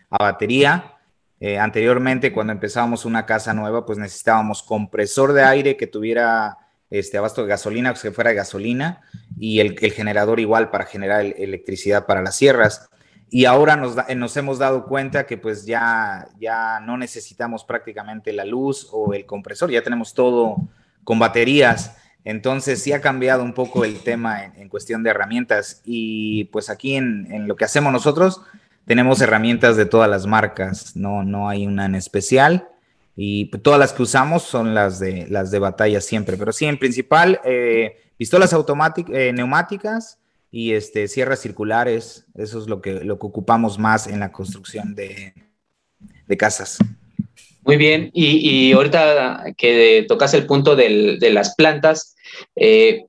a 0.10 0.24
batería. 0.24 0.96
Eh, 1.40 1.60
anteriormente, 1.60 2.32
cuando 2.32 2.54
empezábamos 2.54 3.04
una 3.04 3.26
casa 3.26 3.54
nueva, 3.54 3.86
pues 3.86 3.98
necesitábamos 3.98 4.64
compresor 4.64 5.34
de 5.34 5.44
aire 5.44 5.76
que 5.76 5.88
tuviera 5.88 6.58
este 6.90 7.18
abasto 7.18 7.42
de 7.42 7.50
gasolina, 7.50 7.92
pues 7.92 8.04
que 8.04 8.12
fuera 8.12 8.30
de 8.30 8.38
gasolina, 8.38 9.02
y 9.38 9.60
el, 9.60 9.78
generador 9.78 10.40
igual 10.40 10.70
para 10.70 10.86
generar 10.86 11.26
electricidad 11.26 12.06
para 12.06 12.22
las 12.22 12.36
sierras. 12.36 12.88
Y 13.30 13.46
ahora 13.46 13.76
nos, 13.76 13.98
nos, 14.16 14.38
hemos 14.38 14.60
dado 14.60 14.86
cuenta 14.86 15.26
que 15.26 15.38
pues 15.38 15.66
ya, 15.66 16.28
ya 16.40 16.80
no 16.80 16.98
necesitamos 16.98 17.66
prácticamente 17.66 18.32
la 18.32 18.46
luz 18.46 18.88
o 18.92 19.14
el 19.14 19.26
compresor, 19.26 19.72
ya 19.72 19.82
tenemos 19.82 20.14
todo 20.14 20.56
con 21.04 21.18
baterías. 21.18 21.98
Entonces 22.26 22.82
sí 22.82 22.94
ha 22.94 23.02
cambiado 23.02 23.44
un 23.44 23.54
poco 23.54 23.84
el 23.84 24.00
tema 24.00 24.46
en, 24.46 24.70
cuestión 24.70 25.04
de 25.04 25.10
herramientas. 25.10 25.82
Y 25.86 26.46
pues 26.46 26.70
aquí 26.70 26.96
en, 26.96 27.48
lo 27.48 27.56
que 27.56 27.66
hacemos 27.66 27.92
nosotros 27.92 28.42
tenemos 28.86 29.22
herramientas 29.22 29.78
de 29.78 29.86
todas 29.86 30.10
las 30.10 30.26
marcas, 30.26 30.96
no, 30.96 31.24
no 31.24 31.50
hay 31.50 31.66
una 31.66 31.86
en 31.86 31.96
especial. 31.96 32.68
Y 33.16 33.46
todas 33.60 33.80
las 33.80 33.94
que 33.94 34.04
usamos 34.04 34.44
son 34.44 34.74
las 34.74 35.00
de, 35.00 35.28
las 35.30 35.52
de 35.52 35.60
batalla 35.60 36.02
siempre, 36.02 36.36
pero 36.36 36.52
sí 36.52 36.66
en 36.66 36.80
principal 36.80 37.40
eh, 37.46 37.98
pistolas 38.18 38.54
automáticas, 38.54 39.16
eh, 39.16 39.32
neumáticas 39.32 40.18
y 40.50 40.74
este, 40.74 41.08
sierras 41.08 41.40
circulares, 41.40 42.26
eso 42.34 42.60
es 42.60 42.68
lo 42.68 42.82
que, 42.82 43.04
lo 43.04 43.20
que 43.20 43.28
ocupamos 43.28 43.78
más 43.78 44.08
en 44.08 44.20
la 44.20 44.32
construcción 44.32 44.96
de, 44.96 45.36
de 46.28 46.38
casas. 46.38 46.80
Muy 47.66 47.78
bien, 47.78 48.12
y, 48.14 48.68
y 48.68 48.74
ahorita 48.74 49.54
que 49.58 50.06
tocas 50.08 50.34
el 50.34 50.46
punto 50.46 50.76
del, 50.76 51.20
de 51.20 51.32
las 51.32 51.56
plantas, 51.56 52.16
eh, 52.56 53.06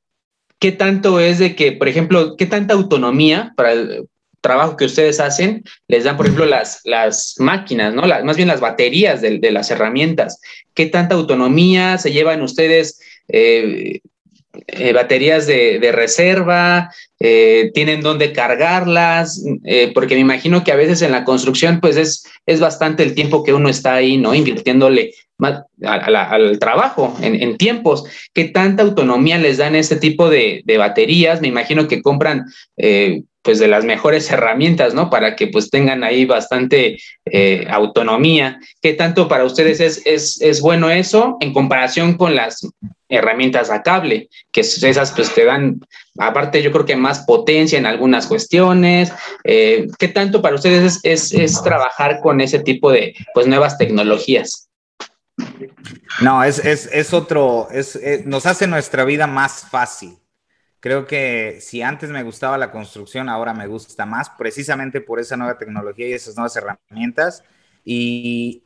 ¿qué 0.60 0.72
tanto 0.72 1.18
es 1.18 1.38
de 1.38 1.56
que, 1.56 1.72
por 1.72 1.88
ejemplo, 1.88 2.36
qué 2.36 2.46
tanta 2.46 2.74
autonomía 2.74 3.52
para 3.56 3.72
el 3.72 4.08
trabajo 4.40 4.76
que 4.76 4.84
ustedes 4.84 5.20
hacen 5.20 5.64
les 5.88 6.04
dan, 6.04 6.16
por 6.16 6.26
ejemplo, 6.26 6.46
las, 6.46 6.80
las 6.84 7.34
máquinas, 7.38 7.94
¿no? 7.94 8.02
más 8.02 8.36
bien 8.36 8.48
las 8.48 8.60
baterías 8.60 9.20
de, 9.20 9.38
de, 9.38 9.50
las 9.50 9.70
herramientas? 9.70 10.40
¿Qué 10.74 10.86
tanta 10.86 11.16
autonomía 11.16 11.98
se 11.98 12.12
llevan 12.12 12.42
ustedes? 12.42 13.00
Eh, 13.28 14.00
eh, 14.68 14.92
baterías 14.92 15.46
de, 15.46 15.90
reserva, 15.92 16.90
eh, 17.18 17.70
tienen 17.74 18.02
dónde 18.02 18.32
cargarlas, 18.32 19.42
eh, 19.64 19.90
porque 19.92 20.14
me 20.14 20.20
imagino 20.20 20.62
que 20.62 20.70
a 20.70 20.76
veces 20.76 21.02
en 21.02 21.10
la 21.10 21.24
construcción 21.24 21.80
pues 21.80 21.96
es, 21.96 22.24
es 22.46 22.60
bastante 22.60 23.02
el 23.02 23.14
tiempo 23.14 23.42
que 23.42 23.52
uno 23.52 23.68
está 23.68 23.94
ahí, 23.94 24.16
¿no? 24.16 24.34
Invirtiéndole 24.34 25.12
al 25.82 26.58
trabajo 26.58 27.16
en, 27.20 27.56
tiempos. 27.56 28.04
¿Qué 28.32 28.44
tanta 28.44 28.82
autonomía 28.82 29.38
les 29.38 29.58
dan 29.58 29.74
este 29.74 29.96
tipo 29.96 30.30
de, 30.30 30.62
baterías? 30.78 31.40
Me 31.40 31.48
imagino 31.48 31.88
que 31.88 32.02
compran 32.02 32.44
pues 33.42 33.58
de 33.58 33.68
las 33.68 33.84
mejores 33.84 34.30
herramientas, 34.30 34.94
¿no? 34.94 35.10
Para 35.10 35.36
que 35.36 35.48
pues 35.48 35.70
tengan 35.70 36.04
ahí 36.04 36.24
bastante 36.24 36.98
autonomía. 37.68 38.60
¿Qué 38.80 38.92
tanto 38.92 39.28
para 39.28 39.44
ustedes 39.44 39.80
es, 39.80 40.02
es, 40.06 40.40
es 40.40 40.60
bueno 40.60 40.90
eso 40.90 41.36
en 41.40 41.52
comparación 41.52 42.16
con 42.16 42.34
las 42.36 42.66
herramientas 43.14 43.70
a 43.70 43.82
cable, 43.82 44.28
que 44.52 44.60
esas 44.60 45.12
pues 45.12 45.32
te 45.34 45.44
dan, 45.44 45.80
aparte 46.18 46.62
yo 46.62 46.72
creo 46.72 46.84
que 46.84 46.96
más 46.96 47.20
potencia 47.20 47.78
en 47.78 47.86
algunas 47.86 48.26
cuestiones. 48.26 49.12
Eh, 49.44 49.86
¿Qué 49.98 50.08
tanto 50.08 50.42
para 50.42 50.56
ustedes 50.56 51.00
es, 51.02 51.62
trabajar 51.62 52.20
con 52.20 52.40
ese 52.40 52.58
tipo 52.58 52.90
de 52.90 53.14
pues 53.32 53.46
nuevas 53.46 53.78
tecnologías? 53.78 54.68
No, 56.20 56.44
es, 56.44 56.58
es 56.64 57.12
otro, 57.12 57.68
es, 57.70 57.96
eh, 57.96 58.22
nos 58.26 58.46
hace 58.46 58.66
nuestra 58.66 59.04
vida 59.04 59.26
más 59.26 59.66
fácil. 59.70 60.18
Creo 60.84 61.06
que 61.06 61.60
si 61.62 61.80
antes 61.80 62.10
me 62.10 62.22
gustaba 62.22 62.58
la 62.58 62.70
construcción, 62.70 63.30
ahora 63.30 63.54
me 63.54 63.66
gusta 63.66 64.04
más, 64.04 64.28
precisamente 64.28 65.00
por 65.00 65.18
esa 65.18 65.34
nueva 65.34 65.56
tecnología 65.56 66.06
y 66.06 66.12
esas 66.12 66.36
nuevas 66.36 66.54
herramientas. 66.56 67.42
Y 67.86 68.64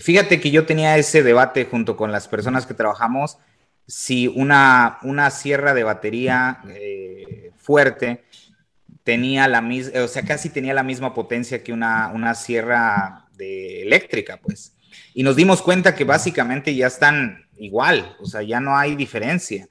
fíjate 0.00 0.40
que 0.40 0.50
yo 0.50 0.66
tenía 0.66 0.98
ese 0.98 1.22
debate 1.22 1.66
junto 1.66 1.96
con 1.96 2.10
las 2.10 2.26
personas 2.26 2.66
que 2.66 2.74
trabajamos, 2.74 3.38
si 3.86 4.28
una, 4.28 4.98
una 5.02 5.30
sierra 5.30 5.74
de 5.74 5.84
batería 5.84 6.60
eh, 6.68 7.52
fuerte 7.56 8.24
tenía 9.02 9.46
la 9.48 9.60
misma, 9.60 10.00
o 10.02 10.08
sea, 10.08 10.24
casi 10.24 10.48
tenía 10.48 10.74
la 10.74 10.82
misma 10.82 11.14
potencia 11.14 11.62
que 11.62 11.72
una, 11.72 12.08
una 12.08 12.34
sierra 12.34 13.26
de 13.36 13.82
eléctrica, 13.82 14.40
pues. 14.42 14.74
Y 15.12 15.22
nos 15.22 15.36
dimos 15.36 15.62
cuenta 15.62 15.94
que 15.94 16.04
básicamente 16.04 16.74
ya 16.74 16.86
están 16.86 17.46
igual, 17.56 18.16
o 18.20 18.26
sea, 18.26 18.42
ya 18.42 18.60
no 18.60 18.76
hay 18.76 18.96
diferencia. 18.96 19.68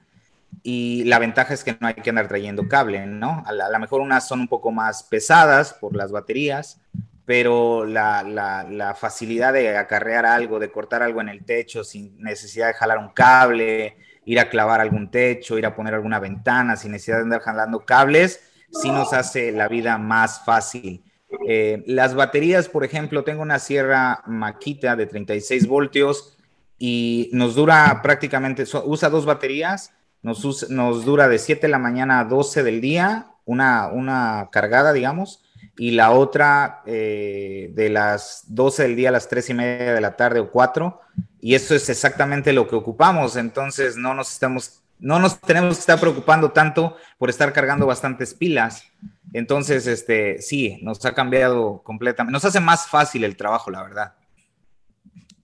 Y 0.61 1.03
la 1.05 1.17
ventaja 1.19 1.53
es 1.53 1.63
que 1.63 1.75
no 1.79 1.87
hay 1.87 1.95
que 1.95 2.09
andar 2.09 2.27
trayendo 2.27 2.67
cable, 2.67 3.05
¿no? 3.07 3.43
A 3.45 3.51
lo 3.53 3.79
mejor 3.79 4.01
unas 4.01 4.27
son 4.27 4.41
un 4.41 4.47
poco 4.47 4.71
más 4.71 5.03
pesadas 5.03 5.73
por 5.73 5.95
las 5.95 6.11
baterías, 6.11 6.79
pero 7.25 7.85
la, 7.85 8.23
la, 8.23 8.93
facilidad 8.95 9.53
de 9.53 9.77
acarrear 9.77 10.25
algo, 10.25 10.59
de 10.59 10.71
cortar 10.71 11.01
algo 11.03 11.21
en 11.21 11.29
el 11.29 11.45
techo 11.45 11.83
sin 11.83 12.21
necesidad 12.21 12.67
de 12.67 12.73
jalar 12.73 12.97
un 12.97 13.09
cable, 13.09 13.97
ir 14.25 14.39
a 14.39 14.49
clavar 14.49 14.81
algún 14.81 15.11
techo, 15.11 15.57
ir 15.57 15.65
a 15.65 15.75
poner 15.75 15.93
alguna 15.93 16.19
ventana 16.19 16.75
sin 16.75 16.91
necesidad 16.91 17.17
de 17.17 17.23
andar 17.23 17.41
jalando 17.41 17.85
cables, 17.85 18.41
sí 18.71 18.89
nos 18.89 19.13
hace 19.13 19.51
la 19.51 19.67
vida 19.67 19.97
más 19.97 20.43
fácil. 20.45 21.03
Eh, 21.47 21.83
las 21.87 22.15
baterías, 22.15 22.69
por 22.69 22.83
ejemplo, 22.83 23.23
tengo 23.23 23.41
una 23.41 23.59
sierra 23.59 24.21
maquita 24.25 24.95
de 24.95 25.07
36 25.07 25.67
voltios 25.67 26.37
y 26.77 27.29
nos 27.33 27.55
dura 27.55 28.01
prácticamente, 28.01 28.63
usa 28.85 29.09
dos 29.09 29.25
baterías 29.25 29.93
nos, 30.23 31.05
dura 31.05 31.27
de 31.27 31.37
7 31.37 31.67
de 31.67 31.71
la 31.71 31.79
mañana 31.79 32.21
a 32.21 32.23
12 32.23 32.63
del 32.63 32.79
día, 32.79 33.27
una, 33.45 33.89
una 33.89 34.49
cargada, 34.51 34.93
digamos, 34.93 35.43
y 35.77 35.91
la 35.91 36.11
otra 36.11 36.81
eh, 36.85 37.71
de 37.73 37.89
las 37.89 38.45
12 38.47 38.83
del 38.83 38.95
día 38.95 39.09
a 39.09 39.11
las 39.11 39.27
3 39.27 39.49
y 39.49 39.53
media 39.53 39.93
de 39.93 40.01
la 40.01 40.15
tarde 40.15 40.39
o 40.39 40.49
4, 40.49 41.01
y 41.43 41.55
eso 41.55 41.75
es 41.75 41.89
exactamente 41.89 42.53
lo 42.53 42.69
que 42.69 42.75
ocupamos, 42.77 43.35
entonces 43.35 43.97
no 43.97 44.13
nos 44.13 44.31
estamos, 44.31 44.81
no 44.97 45.19
nos 45.19 45.41
tenemos 45.41 45.75
que 45.75 45.81
estar 45.81 45.99
preocupando 45.99 46.51
tanto 46.51 46.95
por 47.17 47.29
estar 47.29 47.51
cargando 47.51 47.85
bastantes 47.85 48.33
pilas. 48.33 48.85
Entonces, 49.33 49.85
este, 49.85 50.41
sí, 50.41 50.79
nos 50.83 51.03
ha 51.05 51.13
cambiado 51.13 51.81
completamente, 51.83 52.31
nos 52.31 52.45
hace 52.45 52.61
más 52.61 52.87
fácil 52.87 53.25
el 53.25 53.35
trabajo, 53.35 53.69
la 53.69 53.83
verdad. 53.83 54.13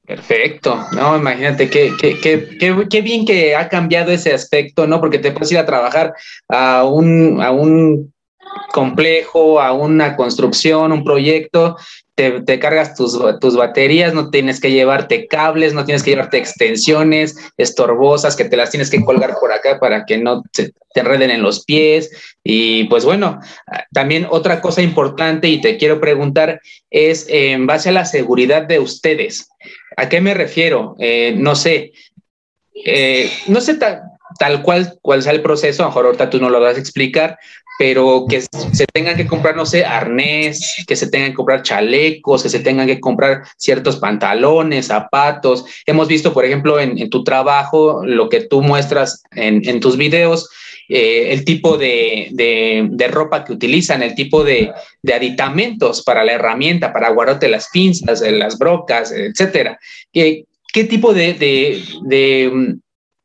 Perfecto, 0.06 0.88
no, 0.94 1.18
imagínate 1.18 1.70
qué, 1.70 1.92
qué, 2.00 2.18
qué, 2.18 2.88
qué, 2.90 3.02
bien 3.02 3.26
que 3.26 3.54
ha 3.58 3.68
cambiado 3.68 4.14
ese 4.14 4.34
aspecto, 4.34 4.88
¿no? 4.88 5.02
Porque 5.02 5.20
te 5.20 5.34
puedes 5.34 5.52
ir 5.52 5.58
a 5.58 5.66
trabajar 5.66 6.14
a 6.48 6.86
un, 6.86 7.42
a 7.42 7.52
un 7.52 8.14
complejo, 8.72 9.60
a 9.62 9.74
una 9.74 10.16
construcción, 10.16 10.92
un 10.92 11.04
proyecto, 11.04 11.78
te, 12.16 12.60
cargas 12.60 12.96
tus, 12.96 13.18
tus 13.40 13.56
baterías, 13.56 14.14
no 14.14 14.30
tienes 14.30 14.60
que 14.60 14.72
llevarte 14.72 15.28
cables, 15.28 15.74
no 15.74 15.86
tienes 15.86 16.04
que 16.04 16.12
llevarte 16.12 16.38
extensiones 16.38 17.38
estorbosas 17.58 18.36
que 18.36 18.46
te 18.46 18.58
las 18.58 18.72
tienes 18.72 18.90
que 18.90 19.04
colgar 19.04 19.36
por 19.40 19.54
acá 19.54 19.80
para 19.80 20.06
que 20.06 20.18
no 20.18 20.44
te, 20.52 20.74
te 20.94 21.00
enreden 21.00 21.32
en 21.32 21.42
los 21.42 21.64
pies. 21.64 22.10
Y 22.44 22.86
pues 22.86 23.06
bueno, 23.06 23.40
también 23.94 24.28
otra 24.30 24.60
cosa 24.60 24.82
importante 24.82 25.48
y 25.48 25.62
te 25.62 25.78
quiero 25.78 26.02
preguntar 26.02 26.62
es 26.90 27.26
en 27.30 27.66
base 27.66 27.90
a 27.90 27.94
la 27.94 28.06
seguridad 28.06 28.64
de 28.64 28.80
ustedes. 28.80 29.50
¿A 29.96 30.10
qué 30.10 30.20
me 30.20 30.34
refiero? 30.34 30.96
Eh, 31.00 31.34
no 31.38 31.56
sé, 31.56 31.94
eh, 32.86 33.32
no 33.48 33.62
sé 33.62 33.78
tal 34.38 34.62
cual 34.62 34.98
cuál 35.02 35.24
sea 35.24 35.32
el 35.32 35.42
proceso, 35.42 35.84
a 35.84 35.86
lo 35.86 35.90
mejor 35.90 36.06
ahorita 36.06 36.30
tú 36.30 36.40
no 36.40 36.50
lo 36.50 36.60
vas 36.60 36.76
a 36.76 36.80
explicar, 36.80 37.38
pero 37.80 38.26
que 38.28 38.42
se 38.42 38.86
tengan 38.92 39.16
que 39.16 39.26
comprar, 39.26 39.56
no 39.56 39.66
sé, 39.66 39.86
arnés, 39.86 40.84
que 40.86 40.98
se 40.98 41.10
tengan 41.10 41.30
que 41.30 41.36
comprar 41.38 41.64
chalecos, 41.64 42.44
que 42.44 42.50
se 42.50 42.60
tengan 42.60 42.88
que 42.88 43.00
comprar 43.00 43.44
ciertos 43.56 43.96
pantalones, 43.96 44.88
zapatos. 44.88 45.64
Hemos 45.86 46.10
visto, 46.10 46.34
por 46.34 46.44
ejemplo, 46.44 46.78
en, 46.78 47.10
tu 47.10 47.24
trabajo, 47.24 48.02
lo 48.06 48.28
que 48.28 48.42
tú 48.42 48.62
muestras 48.62 49.24
en, 49.32 49.80
tus 49.80 49.96
videos, 49.96 50.50
eh, 50.90 51.30
el 51.32 51.46
tipo 51.46 51.78
de, 51.78 52.28
de, 52.32 53.08
ropa 53.08 53.46
que 53.46 53.54
utilizan, 53.54 54.04
el 54.04 54.14
tipo 54.14 54.44
de, 54.44 54.74
aditamentos 55.16 56.04
para 56.04 56.26
la 56.26 56.34
herramienta, 56.34 56.92
para 56.92 57.12
guardarte 57.12 57.48
las 57.48 57.70
pinzas, 57.70 58.22
eh, 58.22 58.34
las 58.34 58.58
brocas, 58.58 59.14
etcétera. 59.14 59.80
¿Qué, 60.12 60.44
qué 60.74 60.84
tipo 60.84 61.14
de, 61.14 61.38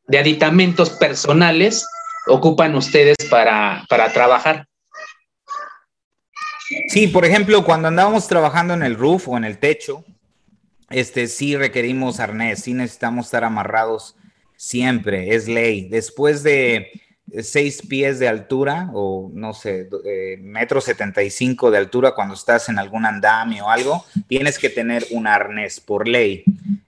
de, 0.07 0.19
aditamentos 0.19 0.89
personales 0.91 1.85
ocupan 2.27 2.75
ustedes 2.75 3.17
para, 3.29 3.85
para 3.89 4.11
trabajar? 4.11 4.67
Sí, 6.89 7.07
por 7.07 7.25
ejemplo, 7.25 7.63
cuando 7.63 7.87
andábamos 7.87 8.27
trabajando 8.27 8.73
en 8.73 8.83
el 8.83 8.95
roof 8.95 9.27
o 9.27 9.37
en 9.37 9.43
el 9.43 9.59
techo, 9.59 10.03
este 10.89 11.27
sí 11.27 11.55
requerimos 11.55 12.19
arnés, 12.19 12.63
sí 12.63 12.73
necesitamos 12.73 13.27
estar 13.27 13.43
amarrados 13.43 14.15
siempre, 14.55 15.35
es 15.35 15.47
ley. 15.47 15.87
Después 15.89 16.43
de 16.43 16.91
seis 17.41 17.81
pies 17.87 18.19
de 18.19 18.27
altura 18.27 18.89
o 18.93 19.29
no 19.33 19.53
sé, 19.53 19.89
eh, 20.05 20.37
metro 20.39 20.79
setenta 20.79 21.23
y 21.23 21.29
cinco 21.29 21.71
de 21.71 21.79
altura 21.79 22.13
cuando 22.13 22.35
estás 22.35 22.69
en 22.69 22.79
algún 22.79 23.05
andamio 23.05 23.65
o 23.65 23.69
algo, 23.69 24.05
tienes 24.27 24.59
que 24.59 24.69
tener 24.69 25.05
un 25.11 25.27
arnés 25.27 25.79
por 25.79 26.07
ley. 26.07 26.43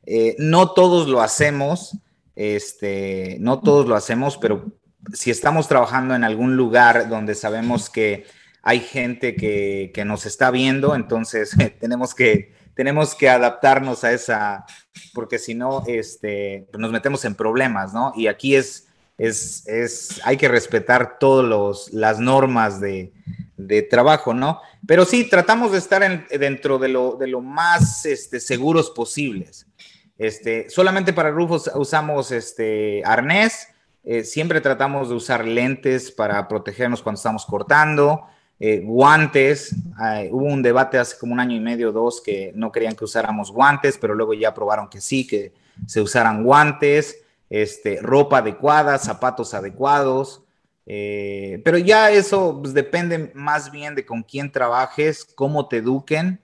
Eh, 0.06 0.36
no 0.38 0.72
todos 0.72 1.08
lo 1.08 1.22
hacemos, 1.22 1.98
este, 2.38 3.38
no 3.40 3.60
todos 3.60 3.88
lo 3.88 3.96
hacemos, 3.96 4.38
pero 4.38 4.66
si 5.12 5.32
estamos 5.32 5.68
trabajando 5.68 6.16
en 6.16 6.24
algún 6.24 6.56
lugar 6.56 7.10
donde 7.10 7.34
sabemos 7.36 7.90
que 7.90 8.26
hay 8.62 8.80
gente 8.80 9.36
que, 9.36 9.92
que 9.94 10.06
nos 10.06 10.26
está 10.26 10.52
viendo, 10.52 10.96
entonces 10.96 11.52
tenemos 11.80 12.14
que 12.14 12.56
tenemos 12.78 13.16
que 13.16 13.28
adaptarnos 13.28 14.04
a 14.04 14.14
esa, 14.14 14.66
porque 15.16 15.40
si 15.40 15.56
no, 15.56 15.84
este, 15.88 16.68
nos 16.78 16.92
metemos 16.92 17.26
en 17.26 17.34
problemas, 17.34 17.92
¿no? 17.92 18.14
Y 18.16 18.28
aquí 18.28 18.56
es, 18.56 18.88
es, 19.18 19.68
es, 19.68 20.22
hay 20.24 20.38
que 20.38 20.48
respetar 20.48 21.18
todas 21.18 21.92
las 21.92 22.20
normas 22.20 22.80
de, 22.80 23.14
de, 23.58 23.82
trabajo, 23.82 24.36
¿no? 24.36 24.62
Pero 24.86 25.06
sí, 25.06 25.28
tratamos 25.28 25.72
de 25.72 25.80
estar 25.80 26.28
dentro 26.30 26.78
de 26.78 26.90
lo, 26.90 27.16
de 27.16 27.26
lo 27.26 27.42
más 27.42 28.06
este, 28.06 28.40
seguros 28.40 28.92
posibles. 28.92 29.67
Este, 30.18 30.70
solamente 30.70 31.14
para 31.14 31.32
rufos 31.32 31.70
usamos 31.76 32.32
este, 32.32 33.04
arnés, 33.06 33.70
eh, 34.04 34.24
siempre 34.24 34.62
tratamos 34.62 35.10
de 35.10 35.16
usar 35.16 35.46
lentes 35.46 36.12
para 36.12 36.48
protegernos 36.48 37.02
cuando 37.02 37.18
estamos 37.18 37.46
cortando, 37.46 38.24
eh, 38.60 38.82
guantes. 38.84 39.76
hubo 40.32 40.46
un 40.46 40.62
debate 40.62 40.98
hace 40.98 41.18
como 41.20 41.34
un 41.34 41.40
año 41.40 41.56
y 41.56 41.60
medio, 41.60 41.92
dos, 41.92 42.22
que 42.22 42.52
no 42.56 42.72
querían 42.72 42.96
que 42.96 43.04
usáramos 43.04 43.52
guantes, 43.52 43.98
pero 43.98 44.16
luego 44.16 44.34
ya 44.34 44.54
probaron 44.54 44.90
que 44.90 45.02
sí, 45.02 45.28
que 45.28 45.54
se 45.86 46.02
usaran 46.02 46.44
guantes 46.44 47.24
este, 47.50 48.00
ropa 48.02 48.40
adecuada, 48.40 48.98
zapatos 48.98 49.54
adecuados. 49.54 50.44
Eh, 50.86 51.62
pero 51.66 51.78
ya 51.78 52.12
eso 52.12 52.60
pues, 52.62 52.74
depende 52.74 53.32
más 53.34 53.72
bien 53.72 53.96
de 53.96 54.06
con 54.06 54.24
quién 54.24 54.52
trabajes, 54.52 55.26
cómo 55.26 55.68
te 55.68 55.78
eduquen. 55.78 56.40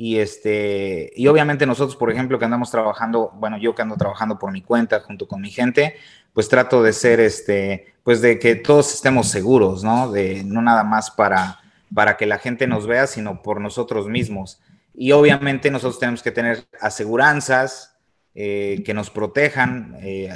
Y, 0.00 0.20
este, 0.20 1.10
y 1.16 1.26
obviamente 1.26 1.66
nosotros, 1.66 1.96
por 1.96 2.12
ejemplo, 2.12 2.38
que 2.38 2.44
andamos 2.44 2.70
trabajando, 2.70 3.32
bueno, 3.34 3.58
yo 3.58 3.74
que 3.74 3.82
ando 3.82 3.96
trabajando 3.96 4.38
por 4.38 4.52
mi 4.52 4.62
cuenta 4.62 5.00
junto 5.00 5.26
con 5.26 5.40
mi 5.40 5.50
gente, 5.50 5.96
pues 6.32 6.48
trato 6.48 6.84
de 6.84 6.92
ser, 6.92 7.18
este, 7.18 7.94
pues 8.04 8.20
de 8.20 8.38
que 8.38 8.54
todos 8.54 8.94
estemos 8.94 9.26
seguros, 9.26 9.82
¿no? 9.82 10.12
De 10.12 10.44
no 10.44 10.62
nada 10.62 10.84
más 10.84 11.10
para, 11.10 11.58
para 11.92 12.16
que 12.16 12.26
la 12.26 12.38
gente 12.38 12.68
nos 12.68 12.86
vea, 12.86 13.08
sino 13.08 13.42
por 13.42 13.60
nosotros 13.60 14.06
mismos. 14.06 14.60
Y 14.94 15.10
obviamente 15.10 15.68
nosotros 15.68 15.98
tenemos 15.98 16.22
que 16.22 16.30
tener 16.30 16.64
aseguranzas, 16.80 17.96
eh, 18.36 18.84
que 18.86 18.94
nos 18.94 19.10
protejan 19.10 19.96
eh, 20.00 20.30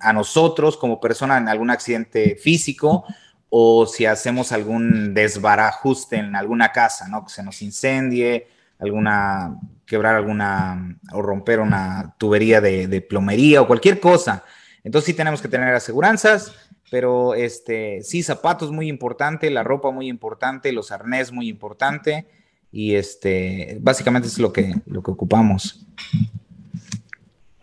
a 0.00 0.12
nosotros 0.12 0.76
como 0.76 0.98
persona 0.98 1.38
en 1.38 1.46
algún 1.48 1.70
accidente 1.70 2.34
físico 2.34 3.04
o 3.48 3.86
si 3.86 4.06
hacemos 4.06 4.50
algún 4.50 5.14
desbarajuste 5.14 6.16
en 6.16 6.34
alguna 6.34 6.72
casa, 6.72 7.06
¿no? 7.06 7.24
Que 7.24 7.30
se 7.32 7.44
nos 7.44 7.62
incendie, 7.62 8.48
alguna, 8.82 9.56
quebrar 9.86 10.16
alguna 10.16 10.98
o 11.12 11.22
romper 11.22 11.60
una 11.60 12.14
tubería 12.18 12.60
de, 12.60 13.00
plomería 13.00 13.62
o 13.62 13.66
cualquier 13.66 14.00
cosa. 14.00 14.44
Entonces 14.84 15.06
sí 15.06 15.14
tenemos 15.14 15.40
que 15.40 15.48
tener 15.48 15.72
aseguranzas, 15.74 16.52
pero 16.90 17.34
este, 17.34 18.02
sí, 18.02 18.22
zapatos 18.22 18.72
muy 18.72 18.88
importante, 18.88 19.50
la 19.50 19.62
ropa 19.62 19.90
muy 19.90 20.08
importante, 20.08 20.72
los 20.72 20.90
arnés 20.90 21.32
muy 21.32 21.48
importante 21.48 22.26
y 22.72 22.94
este, 22.94 23.78
básicamente 23.80 24.28
es 24.28 24.38
lo 24.38 24.52
que, 24.52 24.74
lo 24.86 25.02
que 25.02 25.10
ocupamos. 25.10 25.86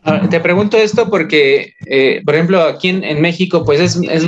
Ah, 0.04 0.28
te 0.30 0.40
pregunto 0.40 0.78
esto 0.78 1.10
porque, 1.10 1.74
eh, 1.86 2.22
por 2.24 2.36
ejemplo, 2.36 2.62
aquí 2.62 2.90
en, 2.90 3.22
México, 3.22 3.66
pues 3.66 3.80
es, 3.82 4.24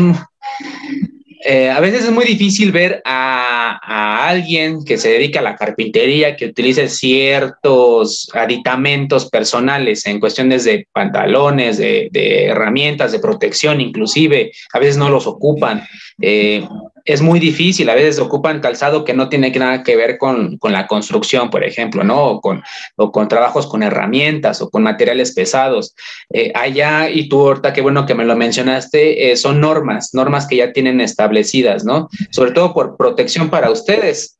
eh, 1.44 1.70
a 1.72 1.80
veces 1.80 2.06
es 2.06 2.12
muy 2.12 2.26
difícil 2.26 2.72
ver 2.72 3.02
a, 3.04 4.28
alguien 4.28 4.86
que 4.86 4.98
se 4.98 5.10
dedica 5.10 5.40
a 5.40 5.44
la 5.44 5.56
carpintería, 5.56 6.36
que 6.36 6.46
utilice 6.46 6.88
ciertos 6.88 8.30
aditamentos 8.34 9.30
personales 9.30 10.06
en 10.06 10.20
cuestiones 10.20 10.64
de 10.64 10.88
pantalones, 10.94 11.78
de, 11.78 12.10
herramientas, 12.46 13.12
de 13.12 13.20
protección, 13.20 13.82
inclusive, 13.82 14.52
a 14.72 14.80
veces 14.80 14.98
no 14.98 15.10
los 15.10 15.28
ocupan. 15.28 15.84
Eh, 16.22 16.66
es 17.06 17.22
muy 17.22 17.40
difícil, 17.40 17.90
a 17.90 17.96
veces 17.96 18.20
ocupan 18.20 18.60
calzado 18.60 19.04
que 19.04 19.14
no 19.14 19.30
tiene 19.30 19.52
nada 19.52 19.84
que 19.84 19.96
ver 19.96 20.18
con, 20.18 20.58
la 20.62 20.88
construcción, 20.88 21.50
por 21.50 21.64
ejemplo, 21.64 22.04
¿no? 22.04 22.24
O 22.26 22.42
con, 22.42 22.64
con 22.96 23.28
trabajos 23.28 23.68
con 23.68 23.84
herramientas 23.84 24.62
o 24.62 24.70
con 24.70 24.84
materiales 24.84 25.34
pesados. 25.34 25.96
Eh, 26.34 26.52
allá, 26.56 27.10
y 27.10 27.28
tú 27.30 27.42
ahorita, 27.42 27.74
qué 27.74 27.82
bueno 27.82 28.06
que 28.06 28.16
me 28.16 28.26
lo 28.26 28.36
mencionaste, 28.36 29.32
eh, 29.32 29.38
son 29.38 29.60
normas, 29.60 30.14
normas 30.14 30.48
que 30.48 30.58
ya 30.58 30.72
tienen 30.72 31.02
establecidas, 31.02 31.84
¿no? 31.84 32.10
Sobre 32.32 32.52
todo 32.52 32.74
por 32.74 32.98
protección 32.98 33.50
para 33.50 33.70
ustedes. 33.72 34.38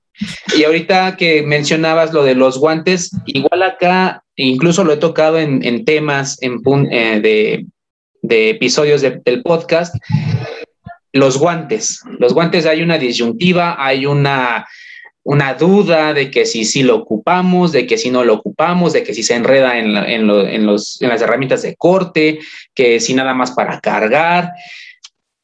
Y 0.56 0.64
ahorita 0.64 1.18
que 1.18 1.42
mencionabas 1.44 2.14
lo 2.14 2.24
de 2.24 2.36
los 2.36 2.58
guantes, 2.58 3.12
igual 3.26 3.64
acá, 3.64 4.24
incluso 4.36 4.84
lo 4.84 4.94
he 4.94 4.98
tocado 4.98 5.40
en, 5.40 5.86
temas 5.86 6.38
en, 6.42 6.62
eh, 6.92 7.20
de, 7.22 7.66
de, 8.22 8.50
episodios 8.52 9.02
del 9.02 9.42
podcast, 9.44 9.96
los 11.14 11.38
guantes. 11.38 12.02
Los 12.20 12.34
guantes 12.34 12.66
hay 12.66 12.82
una 12.82 12.98
disyuntiva, 12.98 13.76
hay 13.84 14.06
una, 14.06 14.68
una 15.24 15.54
duda 15.54 16.14
de 16.14 16.32
que 16.32 16.46
si 16.46 16.66
sí 16.66 16.84
lo 16.84 16.96
ocupamos, 16.98 17.72
de 17.72 17.86
que 17.86 17.98
si 17.98 18.10
no 18.10 18.24
lo 18.24 18.36
ocupamos, 18.36 18.94
de 18.94 19.04
que 19.04 19.14
si 19.14 19.24
se 19.24 19.36
enreda 19.36 19.78
en, 19.78 19.96
en, 19.96 20.28
los, 20.66 21.02
en 21.02 21.10
las 21.10 21.22
herramientas 21.22 21.62
de 21.62 21.76
corte, 21.76 22.40
que 22.74 23.00
si 23.00 23.14
nada 23.14 23.34
más 23.34 23.52
para 23.52 23.80
cargar. 23.80 24.52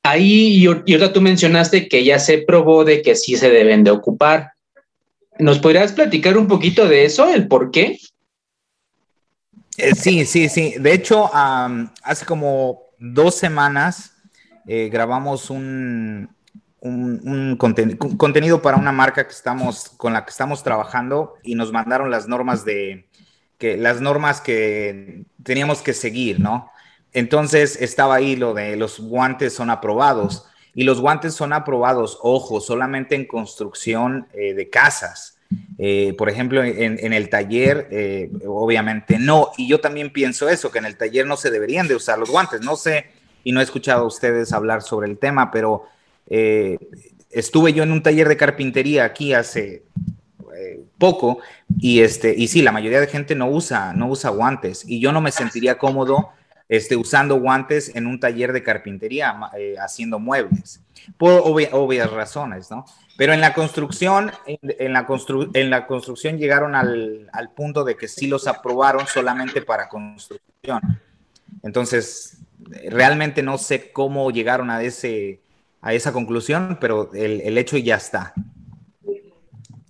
Ahí, 0.04 0.58
y, 0.58 0.66
ahorita 0.66 1.12
tú 1.12 1.22
mencionaste 1.22 1.90
que 1.90 2.04
ya 2.04 2.18
se 2.20 2.40
probó 2.40 2.86
de 2.86 3.02
que 3.02 3.16
sí 3.16 3.36
se 3.36 3.50
deben 3.50 3.84
de 3.84 3.92
ocupar. 3.92 4.52
¿Nos 5.38 5.60
podrías 5.60 5.92
platicar 5.92 6.38
un 6.38 6.48
poquito 6.48 6.88
de 6.88 7.06
eso, 7.06 7.30
el 7.30 7.48
por 7.48 7.70
qué? 7.72 8.00
Eh, 9.78 9.94
sí, 9.94 10.26
sí, 10.26 10.50
sí. 10.50 10.76
De 10.80 10.94
hecho, 10.94 11.30
hace 12.02 12.26
como 12.26 12.88
dos 12.98 13.36
semanas 13.36 14.17
eh, 14.68 14.90
grabamos 14.90 15.50
un, 15.50 16.30
un, 16.82 17.56
contenido 17.56 18.62
para 18.62 18.76
una 18.76 18.92
marca 18.92 19.26
que 19.26 19.34
estamos, 19.34 19.90
con 19.96 20.12
la 20.12 20.26
que 20.26 20.32
estamos 20.32 20.62
trabajando 20.62 21.36
y 21.42 21.56
nos 21.56 21.72
mandaron 21.72 22.12
las 22.12 22.28
normas 22.28 22.66
de, 22.66 23.08
que, 23.58 23.78
las 23.78 24.02
normas 24.02 24.42
que 24.42 25.24
teníamos 25.42 25.82
que 25.82 25.94
seguir, 25.94 26.42
¿no? 26.42 26.70
Entonces 27.14 27.82
estaba 27.82 28.16
ahí 28.16 28.36
lo 28.36 28.54
de 28.54 28.76
los 28.76 29.00
guantes 29.00 29.54
son 29.54 29.70
aprobados 29.70 30.46
y 30.76 30.84
los 30.84 31.00
guantes 31.00 31.34
son 31.34 31.54
aprobados, 31.54 32.20
ojo, 32.22 32.60
solamente 32.60 33.16
en 33.16 33.26
construcción 33.26 34.28
eh, 34.34 34.54
de 34.54 34.70
casas. 34.70 35.40
Eh, 35.78 36.14
por 36.18 36.30
ejemplo, 36.30 36.62
en, 36.62 37.00
en 37.00 37.14
el 37.14 37.30
taller, 37.30 37.88
obviamente 38.46 39.18
no. 39.18 39.52
Y 39.58 39.70
yo 39.70 39.80
también 39.80 40.12
pienso 40.12 40.50
eso, 40.50 40.70
que 40.72 40.80
en 40.80 40.86
el 40.86 40.98
taller 40.98 41.26
no 41.26 41.38
se 41.38 41.52
deberían 41.52 41.88
de 41.88 41.96
usar 41.96 42.20
los 42.20 42.30
guantes. 42.30 42.60
No 42.62 42.76
sé 42.76 43.06
y 43.48 43.54
no 43.54 43.62
he 43.62 43.64
escuchado 43.64 44.04
a 44.04 44.08
ustedes 44.08 44.52
hablar 44.52 44.82
sobre 44.82 45.08
el 45.10 45.18
tema, 45.18 45.52
pero 45.52 45.86
eh, 46.30 46.78
estuve 47.32 47.72
yo 47.72 47.82
en 47.84 47.94
un 47.94 48.04
taller 48.04 48.28
de 48.28 48.36
carpintería 48.36 49.06
aquí 49.06 49.34
hace 49.34 49.84
eh, 50.54 50.84
poco 50.98 51.40
y, 51.80 52.02
este, 52.02 52.36
y 52.38 52.50
sí, 52.50 52.62
la 52.62 52.74
mayoría 52.74 53.00
de 53.00 53.08
gente 53.08 53.36
no 53.36 53.50
usa, 53.50 53.94
no 53.94 54.10
usa 54.10 54.32
guantes 54.32 54.84
y 54.86 55.00
yo 55.00 55.14
no 55.14 55.22
me 55.22 55.32
sentiría 55.32 55.78
cómodo 55.78 56.32
este, 56.68 56.98
usando 56.98 57.40
guantes 57.40 57.96
en 57.96 58.06
un 58.06 58.20
taller 58.20 58.52
de 58.52 58.64
carpintería 58.64 59.34
eh, 59.58 59.76
haciendo 59.80 60.20
muebles, 60.20 60.82
por 61.18 61.42
obvias 61.46 62.12
razones, 62.12 62.70
¿no? 62.70 62.84
Pero 63.18 63.32
en 63.32 63.40
la 63.40 63.54
construcción, 63.54 64.30
en, 64.46 64.60
la, 64.94 65.08
en 65.54 65.70
la 65.70 65.88
construcción 65.88 66.38
llegaron 66.38 66.76
al, 66.76 67.30
al 67.32 67.52
punto 67.52 67.86
de 67.86 67.96
que 67.96 68.10
sí 68.10 68.28
los 68.28 68.46
aprobaron 68.46 69.08
solamente 69.08 69.62
para 69.62 69.88
construcción. 69.88 70.82
Entonces, 71.64 72.38
realmente 72.90 73.44
no 73.44 73.58
sé 73.58 73.92
cómo 73.92 74.32
llegaron 74.32 74.70
a, 74.70 74.82
ese, 74.84 75.40
a 75.82 75.94
esa 75.94 76.12
conclusión, 76.12 76.78
pero 76.80 77.12
el, 77.14 77.58
hecho 77.58 77.78
ya 77.78 77.96
está. 77.96 78.34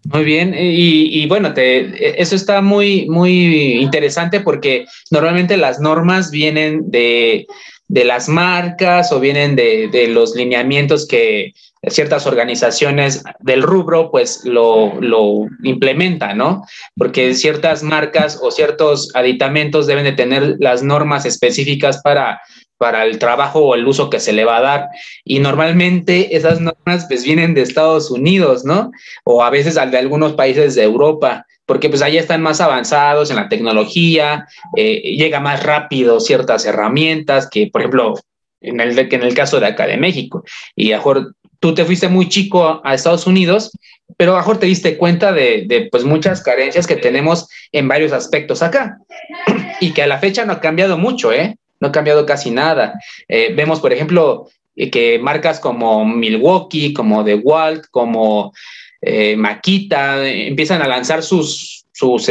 Muy 0.04 0.24
bien, 0.24 0.56
y, 0.58 1.28
bueno, 1.28 1.54
te, 1.54 2.22
eso 2.22 2.36
está 2.36 2.62
muy, 2.62 3.10
muy 3.10 3.80
interesante 3.82 4.40
porque 4.40 4.86
normalmente 5.12 5.58
las 5.58 5.82
normas 5.82 6.32
vienen 6.32 6.90
de, 6.90 7.46
las 7.90 8.28
marcas 8.28 9.12
o 9.12 9.20
vienen 9.20 9.56
de, 9.56 10.08
los 10.10 10.36
lineamientos 10.36 11.08
que 11.08 11.54
ciertas 11.88 12.28
organizaciones 12.28 13.24
del 13.40 13.62
rubro 13.62 14.12
pues 14.12 14.42
lo, 14.44 15.00
lo, 15.00 15.48
implementan, 15.64 16.38
¿no? 16.38 16.66
Porque 16.96 17.34
ciertas 17.34 17.84
marcas 17.84 18.40
o 18.42 18.52
ciertos 18.52 19.10
aditamentos 19.16 19.88
deben 19.88 20.04
de 20.04 20.12
tener 20.12 20.56
las 20.60 20.84
normas 20.84 21.26
específicas 21.26 22.02
para 22.02 22.42
para 22.78 23.06
el 23.06 23.18
trabajo 23.18 23.60
o 23.60 23.76
el 23.76 23.88
uso 23.88 24.10
que 24.10 24.20
se 24.20 24.34
le 24.34 24.46
va 24.46 24.58
a 24.58 24.62
dar. 24.62 24.90
Y 25.24 25.40
normalmente 25.40 26.36
esas 26.36 26.62
normas 26.62 27.06
pues 27.08 27.24
vienen 27.24 27.54
de 27.54 27.62
Estados 27.62 28.12
Unidos, 28.12 28.64
¿no? 28.66 28.92
O 29.24 29.44
a 29.44 29.50
veces 29.50 29.76
de 29.76 29.98
algunos 29.98 30.34
países 30.34 30.76
de 30.76 30.84
Europa, 30.84 31.46
porque 31.68 31.90
pues 31.90 32.02
allá 32.02 32.20
están 32.20 32.42
más 32.42 32.60
avanzados 32.60 33.30
en 33.30 33.36
la 33.36 33.50
tecnología, 33.50 34.48
eh, 34.76 35.16
llega 35.16 35.40
más 35.40 35.62
rápido 35.64 36.20
ciertas 36.20 36.66
herramientas 36.66 37.48
que, 37.48 37.68
por 37.68 37.82
ejemplo, 37.82 38.16
en 38.62 38.80
el, 38.80 38.98
en 38.98 39.22
el 39.22 39.34
caso 39.36 39.60
de 39.60 39.68
acá 39.68 39.86
de 39.86 39.98
México. 39.98 40.44
Y 40.76 40.94
a 40.94 40.98
mejor 40.98 41.36
tú 41.60 41.76
te 41.76 41.86
fuiste 41.86 42.08
muy 42.08 42.30
chico 42.30 42.82
a 42.84 42.94
Estados 42.96 43.28
Unidos, 43.28 43.72
pero 44.18 44.34
a 44.34 44.38
mejor 44.38 44.58
te 44.58 44.66
diste 44.66 44.98
cuenta 44.98 45.32
de, 45.32 45.66
de, 45.68 45.90
pues 45.92 46.04
muchas 46.04 46.42
carencias 46.42 46.88
que 46.88 46.96
tenemos 46.96 47.48
en 47.72 47.88
varios 47.88 48.14
aspectos 48.14 48.64
acá 48.64 48.98
y 49.82 49.92
que 49.92 50.02
a 50.02 50.08
la 50.08 50.18
fecha 50.18 50.46
no 50.46 50.54
ha 50.54 50.60
cambiado 50.60 50.98
mucho, 50.98 51.32
¿eh? 51.32 51.58
no 51.80 51.90
ha 51.90 51.92
cambiado 51.92 52.26
casi 52.26 52.52
nada. 52.52 53.00
Eh, 53.28 53.54
vemos, 53.56 53.80
por 53.80 53.94
ejemplo, 53.94 54.48
eh, 54.76 54.90
que 54.90 55.20
marcas 55.20 55.60
como 55.60 56.06
Milwaukee, 56.06 56.94
como 56.94 57.24
The 57.24 57.36
Walt, 57.36 57.86
como 57.92 58.54
eh, 59.02 59.36
Makita, 59.36 60.28
empiezan 60.28 60.82
a 60.82 60.88
lanzar 60.88 61.24
sus, 61.24 61.86
sus 61.92 62.30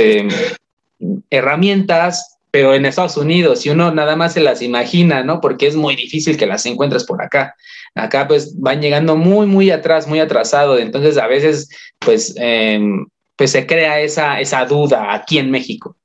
herramientas, 1.31 2.39
pero 2.51 2.75
en 2.75 2.87
Estados 2.87 3.17
Unidos, 3.17 3.67
y 3.67 3.71
uno 3.71 3.93
nada 3.93 4.17
más 4.17 4.33
se 4.33 4.41
las 4.41 4.63
imagina, 4.63 5.23
¿no? 5.23 5.41
Porque 5.41 5.67
es 5.67 5.77
muy 5.77 5.95
difícil 5.95 6.37
que 6.37 6.47
las 6.47 6.65
encuentres 6.65 7.05
por 7.05 7.23
acá. 7.23 7.55
Acá 7.95 8.27
pues 8.27 8.59
van 8.59 8.81
llegando 8.81 9.17
muy, 9.17 9.47
muy 9.47 9.71
atrás, 9.71 10.07
muy 10.07 10.21
atrasado, 10.21 10.79
entonces 10.79 11.19
a 11.19 11.27
veces 11.27 11.69
pues, 11.99 12.35
em, 12.37 13.07
pues 13.37 13.53
se 13.53 13.67
crea 13.67 14.01
esa, 14.01 14.41
esa 14.41 14.65
duda 14.65 15.15
aquí 15.15 15.39
en 15.39 15.51
México 15.51 15.97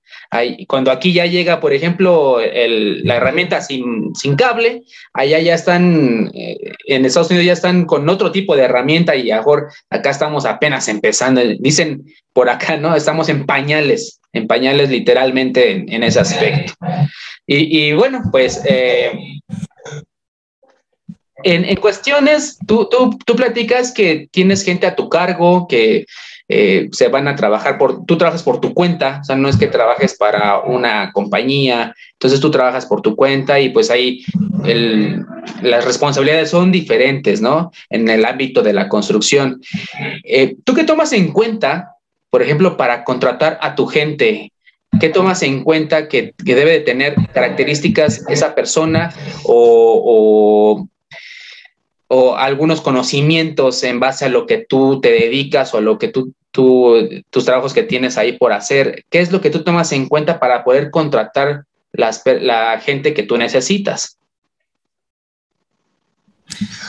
cuando 0.68 0.92
aquí 0.92 1.12
ya 1.12 1.26
llega, 1.26 1.60
por 1.60 1.74
ejemplo, 1.74 2.40
la 2.40 3.16
herramienta 3.18 3.62
sin, 3.62 4.14
cable, 4.38 4.84
allá 5.14 5.40
ya 5.40 5.54
están, 5.54 6.32
eh, 6.34 6.58
en 6.88 7.06
Estados 7.06 7.30
Unidos 7.32 7.46
ya 7.46 7.54
están 7.54 7.86
con 7.86 8.08
otro 8.08 8.32
tipo 8.32 8.56
de 8.56 8.64
herramienta 8.64 9.16
y 9.16 9.32
mejor 9.32 9.72
acá 9.90 10.10
estamos 10.10 10.46
apenas 10.46 10.88
empezando. 10.88 11.42
Dicen 11.60 12.06
por 12.32 12.50
acá, 12.50 12.78
¿no? 12.78 12.96
Estamos 12.96 13.28
en 13.28 13.46
pañales, 13.46 14.22
en 14.32 14.48
pañales 14.48 14.90
literalmente 14.90 15.86
en, 15.94 16.04
ese 16.04 16.22
aspecto. 16.22 16.74
Y, 17.46 17.92
bueno, 17.94 18.22
pues... 18.32 18.62
Eh, 18.66 19.12
en, 21.44 21.76
cuestiones, 21.78 22.60
tú, 22.68 22.88
tú, 22.90 23.18
tú 23.26 23.36
platicas 23.36 23.92
que 23.92 24.30
tienes 24.32 24.64
gente 24.64 24.86
a 24.86 24.96
tu 24.96 25.10
cargo, 25.10 25.68
que 25.68 26.06
eh, 26.54 26.90
se 26.92 27.08
van 27.08 27.30
a 27.30 27.36
trabajar 27.38 27.78
por, 27.78 28.06
tú 28.06 28.18
trabajas 28.18 28.44
por 28.44 28.60
tu 28.60 28.74
cuenta, 28.74 29.20
o 29.22 29.24
sea, 29.24 29.38
no 29.38 29.48
es 29.48 29.56
que 29.56 29.68
trabajes 29.68 30.18
para 30.18 30.60
una 30.60 31.14
compañía, 31.14 31.96
entonces 32.12 32.42
tú 32.42 32.52
trabajas 32.52 32.86
por 32.86 33.02
tu 33.02 33.16
cuenta 33.16 33.58
y 33.62 33.70
pues 33.70 33.90
ahí 33.90 34.26
las 35.62 35.86
responsabilidades 35.86 36.50
son 36.50 36.70
diferentes, 36.70 37.40
¿no? 37.40 37.72
En 37.90 38.10
el 38.10 38.26
ámbito 38.26 38.62
de 38.64 38.74
la 38.74 38.90
construcción. 38.90 39.62
Eh, 40.26 40.58
¿Tú 40.66 40.74
qué 40.74 40.84
tomas 40.84 41.14
en 41.14 41.32
cuenta, 41.32 41.96
por 42.30 42.42
ejemplo, 42.42 42.76
para 42.76 43.06
contratar 43.06 43.58
a 43.62 43.74
tu 43.74 43.88
gente? 43.88 44.52
¿Qué 45.00 45.08
tomas 45.08 45.44
en 45.44 45.64
cuenta 45.64 46.10
que, 46.10 46.34
debe 46.44 46.72
de 46.72 46.82
tener 46.82 47.16
características 47.34 48.26
esa 48.28 48.56
persona 48.56 49.14
o, 49.46 50.86
o 52.10 52.36
algunos 52.36 52.82
conocimientos 52.82 53.82
en 53.84 54.02
base 54.02 54.26
a 54.26 54.30
lo 54.30 54.46
que 54.46 54.66
tú 54.68 55.00
te 55.00 55.14
dedicas 55.14 55.74
o 55.74 55.78
a 55.78 55.82
lo 55.82 55.98
que 55.98 56.10
tú 56.10 56.34
tus 56.52 57.46
trabajos 57.46 57.74
que 57.74 57.84
tienes 57.84 58.18
ahí 58.18 58.38
por 58.38 58.54
hacer, 58.54 59.06
¿qué 59.10 59.20
es 59.20 59.32
lo 59.32 59.42
que 59.42 59.50
tú 59.50 59.64
tomas 59.64 59.92
en 59.92 60.08
cuenta 60.08 60.40
para 60.40 60.64
poder 60.64 60.92
contratar 60.92 61.64
la 61.94 62.80
gente 62.84 63.14
que 63.14 63.24
tú 63.24 63.38
necesitas? 63.38 64.18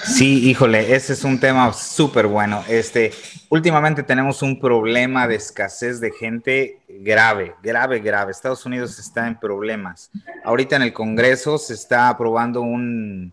Sí, 0.05 0.49
híjole, 0.49 0.95
ese 0.95 1.13
es 1.13 1.25
un 1.25 1.39
tema 1.39 1.73
súper 1.73 2.27
bueno. 2.27 2.65
Este, 2.69 3.13
últimamente 3.49 4.03
tenemos 4.03 4.43
un 4.43 4.59
problema 4.59 5.29
de 5.29 5.37
escasez 5.37 6.01
de 6.01 6.11
gente 6.11 6.81
grave, 6.89 7.55
grave, 7.63 8.01
grave. 8.01 8.33
Estados 8.33 8.67
Unidos 8.67 8.99
está 8.99 9.27
en 9.27 9.39
problemas. 9.39 10.11
Ahorita 10.45 10.77
en 10.77 10.83
el 10.83 10.93
Congreso 10.93 11.59
se 11.59 11.75
está 11.75 12.09
aprobando 12.09 12.61
un, 12.63 13.33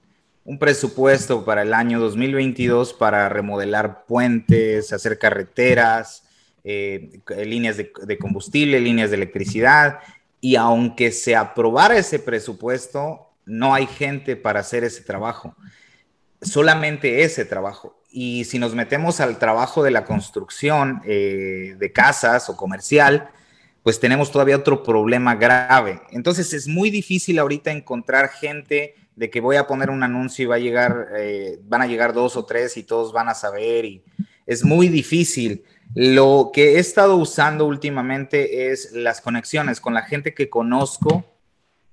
presupuesto 0.60 1.46
para 1.46 1.62
el 1.62 1.74
año 1.74 2.00
2022 2.00 2.94
para 2.94 3.30
remodelar 3.30 4.06
puentes, 4.06 4.94
hacer 4.94 5.20
carreteras, 5.20 6.24
eh, 6.64 7.20
líneas 7.46 7.78
de, 7.78 7.92
de 8.04 8.18
combustible, 8.18 8.80
líneas 8.80 9.10
de 9.10 9.18
electricidad. 9.18 10.00
Y 10.42 10.56
aunque 10.56 11.12
se 11.12 11.36
aprobara 11.36 11.98
ese 11.98 12.20
presupuesto, 12.20 13.30
no 13.46 13.74
hay 13.74 13.88
gente 13.88 14.36
para 14.36 14.62
hacer 14.62 14.84
ese 14.84 15.04
trabajo 15.04 15.56
solamente 16.42 17.24
ese 17.24 17.46
trabajo. 17.46 18.02
Y 18.12 18.46
si 18.46 18.60
nos 18.60 18.74
metemos 18.74 19.20
al 19.20 19.38
trabajo 19.38 19.84
de 19.84 19.92
la 19.92 20.06
construcción 20.06 21.02
eh, 21.06 21.76
de 21.78 21.92
casas 21.92 22.50
o 22.50 22.58
comercial, 22.58 23.30
pues 23.84 24.00
tenemos 24.00 24.32
todavía 24.32 24.58
otro 24.58 24.84
problema 24.84 25.36
grave. 25.36 26.02
Entonces 26.12 26.54
es 26.54 26.68
muy 26.68 26.90
difícil 26.90 27.40
ahorita 27.40 27.72
encontrar 27.72 28.30
gente 28.30 28.96
de 29.20 29.30
que 29.30 29.42
voy 29.42 29.58
a 29.58 29.68
poner 29.68 29.90
un 29.90 30.02
anuncio 30.02 30.44
y 30.44 30.48
va 30.48 30.56
a 30.56 30.60
llegar, 30.60 31.10
eh, 31.18 31.60
van 31.64 31.82
a 31.82 31.88
llegar 31.88 32.14
dos 32.14 32.38
o 32.38 32.46
tres 32.46 32.78
y 32.78 32.84
todos 32.84 33.12
van 33.12 33.30
a 33.30 33.34
saber 33.36 33.86
y 33.86 34.04
es 34.46 34.64
muy 34.64 34.88
difícil. 34.88 35.64
Lo 35.94 36.52
que 36.54 36.76
he 36.76 36.80
estado 36.80 37.18
usando 37.18 37.66
últimamente 37.66 38.72
es 38.72 38.94
las 38.94 39.22
conexiones 39.22 39.82
con 39.82 39.94
la 39.94 40.04
gente 40.04 40.34
que 40.34 40.50
conozco 40.50 41.26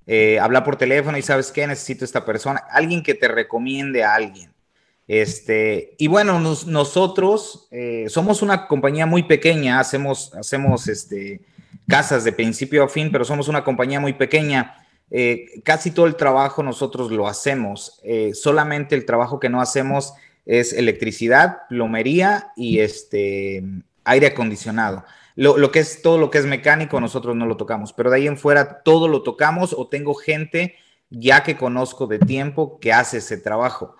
eh, 0.09 0.39
habla 0.39 0.63
por 0.63 0.77
teléfono 0.77 1.17
y 1.17 1.21
sabes 1.21 1.51
qué, 1.51 1.67
necesito 1.67 2.05
esta 2.05 2.23
persona, 2.23 2.63
alguien 2.71 3.03
que 3.03 3.13
te 3.13 3.27
recomiende 3.27 4.05
a 4.05 4.15
alguien. 4.15 4.53
Este, 5.05 5.95
y 5.97 6.07
bueno, 6.07 6.39
nosotros 6.39 7.67
eh, 7.71 8.05
somos 8.07 8.41
una 8.41 8.67
compañía 8.67 9.05
muy 9.05 9.23
pequeña, 9.23 9.81
hacemos, 9.81 10.33
hacemos 10.33 10.87
este, 10.87 11.41
casas 11.89 12.23
de 12.23 12.31
principio 12.31 12.85
a 12.85 12.89
fin, 12.89 13.09
pero 13.11 13.25
somos 13.25 13.49
una 13.49 13.65
compañía 13.65 13.99
muy 13.99 14.13
pequeña. 14.13 14.86
Eh, 15.09 15.61
casi 15.63 15.91
todo 15.91 16.05
el 16.05 16.15
trabajo 16.15 16.63
nosotros 16.63 17.11
lo 17.11 17.27
hacemos. 17.27 18.01
solamente 18.33 18.95
el 18.95 19.05
trabajo 19.05 19.39
que 19.39 19.49
no 19.49 19.61
hacemos 19.61 20.13
es 20.45 20.73
electricidad, 20.73 21.67
plomería 21.67 22.51
y 22.55 22.79
este, 22.79 23.63
aire 24.05 24.27
acondicionado. 24.27 25.03
Lo, 25.35 25.71
que 25.71 25.79
es 25.79 26.01
todo 26.01 26.17
lo 26.17 26.31
que 26.31 26.39
es 26.39 26.45
mecánico, 26.45 26.99
nosotros 26.99 27.35
no 27.35 27.45
lo 27.45 27.57
tocamos, 27.57 27.93
pero 27.93 28.09
de 28.09 28.15
ahí 28.15 28.27
en 28.27 28.39
fuera 28.39 28.81
todo 28.81 29.07
lo 29.07 29.21
tocamos 29.21 29.75
o 29.77 29.87
tengo 29.87 30.15
gente 30.15 30.73
ya 31.11 31.43
que 31.43 31.55
conozco 31.55 32.07
de 32.07 32.17
tiempo 32.17 32.79
que 32.79 32.91
hace 32.91 33.17
ese 33.17 33.37
trabajo. 33.37 33.95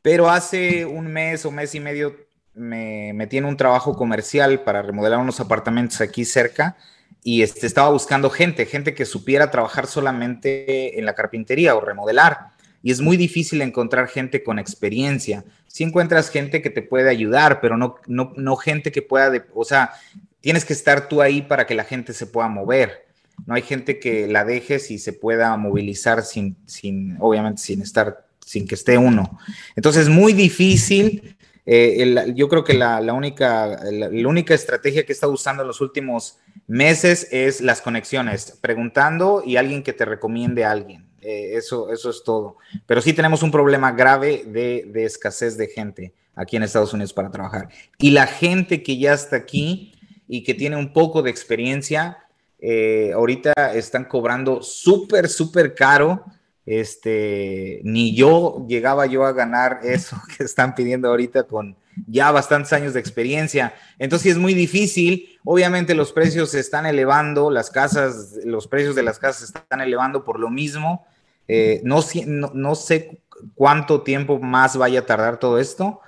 Pero 0.00 0.30
hace 0.30 0.86
un 0.86 1.08
mes 1.08 1.44
o 1.44 1.50
mes 1.50 1.74
y 1.74 1.80
medio 1.80 2.16
me 2.54 3.12
metí 3.12 3.36
en 3.36 3.44
un 3.44 3.58
trabajo 3.58 3.94
comercial 3.94 4.62
para 4.64 4.80
remodelar 4.80 5.18
unos 5.18 5.38
apartamentos 5.38 6.00
aquí 6.00 6.24
cerca 6.24 6.78
y 7.22 7.42
este, 7.42 7.66
estaba 7.66 7.90
buscando 7.90 8.30
gente, 8.30 8.66
gente 8.66 8.94
que 8.94 9.04
supiera 9.04 9.50
trabajar 9.50 9.86
solamente 9.86 10.98
en 10.98 11.04
la 11.04 11.14
carpintería 11.14 11.74
o 11.74 11.80
remodelar. 11.80 12.50
Y 12.82 12.90
es 12.90 13.00
muy 13.00 13.16
difícil 13.16 13.60
encontrar 13.60 14.08
gente 14.08 14.42
con 14.42 14.58
experiencia. 14.58 15.44
Si 15.66 15.84
encuentras 15.84 16.30
gente 16.30 16.62
que 16.62 16.70
te 16.70 16.82
puede 16.82 17.10
ayudar, 17.10 17.60
pero 17.60 17.76
no, 17.76 17.96
no, 18.06 18.32
no 18.36 18.56
gente 18.56 18.90
que 18.90 19.02
pueda, 19.02 19.44
o 19.54 19.64
sea, 19.64 19.92
tienes 20.40 20.64
que 20.64 20.72
estar 20.72 21.08
tú 21.08 21.20
ahí 21.20 21.42
para 21.42 21.66
que 21.66 21.74
la 21.74 21.84
gente 21.84 22.14
se 22.14 22.26
pueda 22.26 22.48
mover. 22.48 23.06
No 23.46 23.54
hay 23.54 23.62
gente 23.62 23.98
que 23.98 24.26
la 24.26 24.44
dejes 24.44 24.90
y 24.90 24.98
se 24.98 25.12
pueda 25.12 25.56
movilizar 25.56 26.22
sin, 26.22 26.56
sin 26.66 27.16
obviamente, 27.20 27.60
sin 27.62 27.82
estar, 27.82 28.26
sin 28.44 28.66
que 28.66 28.74
esté 28.74 28.98
uno. 28.98 29.38
Entonces, 29.76 30.02
es 30.04 30.08
muy 30.08 30.32
difícil. 30.32 31.36
Eh, 31.66 32.32
yo 32.34 32.48
creo 32.48 32.64
que 32.64 32.74
la, 32.74 33.00
única, 33.12 33.78
la, 33.90 34.28
única 34.28 34.54
estrategia 34.54 35.04
que 35.04 35.12
he 35.12 35.14
estado 35.14 35.32
usando 35.32 35.62
en 35.62 35.68
los 35.68 35.80
últimos 35.80 36.38
meses 36.70 37.28
es 37.30 37.60
las 37.60 37.82
conexiones, 37.82 38.58
preguntando 38.60 39.42
y 39.44 39.56
alguien 39.56 39.82
que 39.82 39.92
te 39.92 40.04
recomiende 40.04 40.64
a 40.64 40.70
alguien. 40.70 41.06
Eh, 41.20 41.56
eso, 41.56 41.92
eso 41.92 42.10
es 42.10 42.22
todo. 42.24 42.56
Pero 42.86 43.02
sí 43.02 43.12
tenemos 43.12 43.42
un 43.42 43.50
problema 43.50 43.92
grave 43.92 44.44
de, 44.46 44.86
de 44.86 45.04
escasez 45.04 45.56
de 45.56 45.66
gente 45.68 46.14
aquí 46.34 46.56
en 46.56 46.62
Estados 46.62 46.94
Unidos 46.94 47.12
para 47.12 47.30
trabajar. 47.30 47.68
Y 47.98 48.12
la 48.12 48.26
gente 48.26 48.82
que 48.82 48.96
ya 48.96 49.12
está 49.12 49.36
aquí, 49.36 49.94
y 50.32 50.44
que 50.44 50.54
tiene 50.54 50.76
un 50.76 50.92
poco 50.92 51.22
de 51.22 51.30
experiencia, 51.30 52.18
eh, 52.60 53.10
ahorita 53.12 53.52
están 53.74 54.04
cobrando 54.04 54.62
súper, 54.62 55.28
súper 55.28 55.74
caro. 55.74 56.24
Este, 56.64 57.80
ni 57.82 58.14
yo 58.14 58.64
llegaba 58.68 59.06
yo 59.06 59.24
a 59.24 59.32
ganar 59.32 59.80
eso 59.82 60.16
que 60.38 60.44
están 60.44 60.76
pidiendo 60.76 61.08
ahorita 61.08 61.42
con 61.42 61.76
ya 62.06 62.30
bastantes 62.30 62.72
años 62.72 62.94
de 62.94 63.00
experiencia. 63.00 63.74
Entonces 63.98 64.32
es 64.32 64.38
muy 64.38 64.54
difícil. 64.54 65.38
Obviamente 65.44 65.94
los 65.94 66.12
precios 66.12 66.50
se 66.50 66.60
están 66.60 66.86
elevando, 66.86 67.50
las 67.50 67.70
casas, 67.70 68.38
los 68.44 68.66
precios 68.66 68.94
de 68.94 69.02
las 69.02 69.18
casas 69.18 69.50
se 69.50 69.58
están 69.58 69.80
elevando 69.80 70.24
por 70.24 70.38
lo 70.38 70.50
mismo. 70.50 71.06
Eh, 71.48 71.80
no, 71.82 72.02
sé 72.02 73.20
cuánto 73.54 74.02
tiempo 74.02 74.38
más 74.38 74.76
vaya 74.76 75.00
a 75.00 75.06
tardar 75.06 75.38
todo 75.38 75.58
esto, 75.58 76.00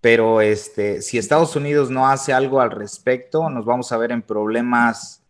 pero 0.00 0.40
este, 0.40 1.02
si 1.02 1.18
Estados 1.18 1.54
Unidos 1.54 1.90
no 1.90 2.08
hace 2.08 2.32
algo 2.32 2.60
al 2.60 2.72
respecto, 2.72 3.48
nos 3.48 3.64
vamos 3.64 3.92
a 3.92 3.96
ver 3.96 4.10
en 4.10 4.22
problemas 4.22 5.22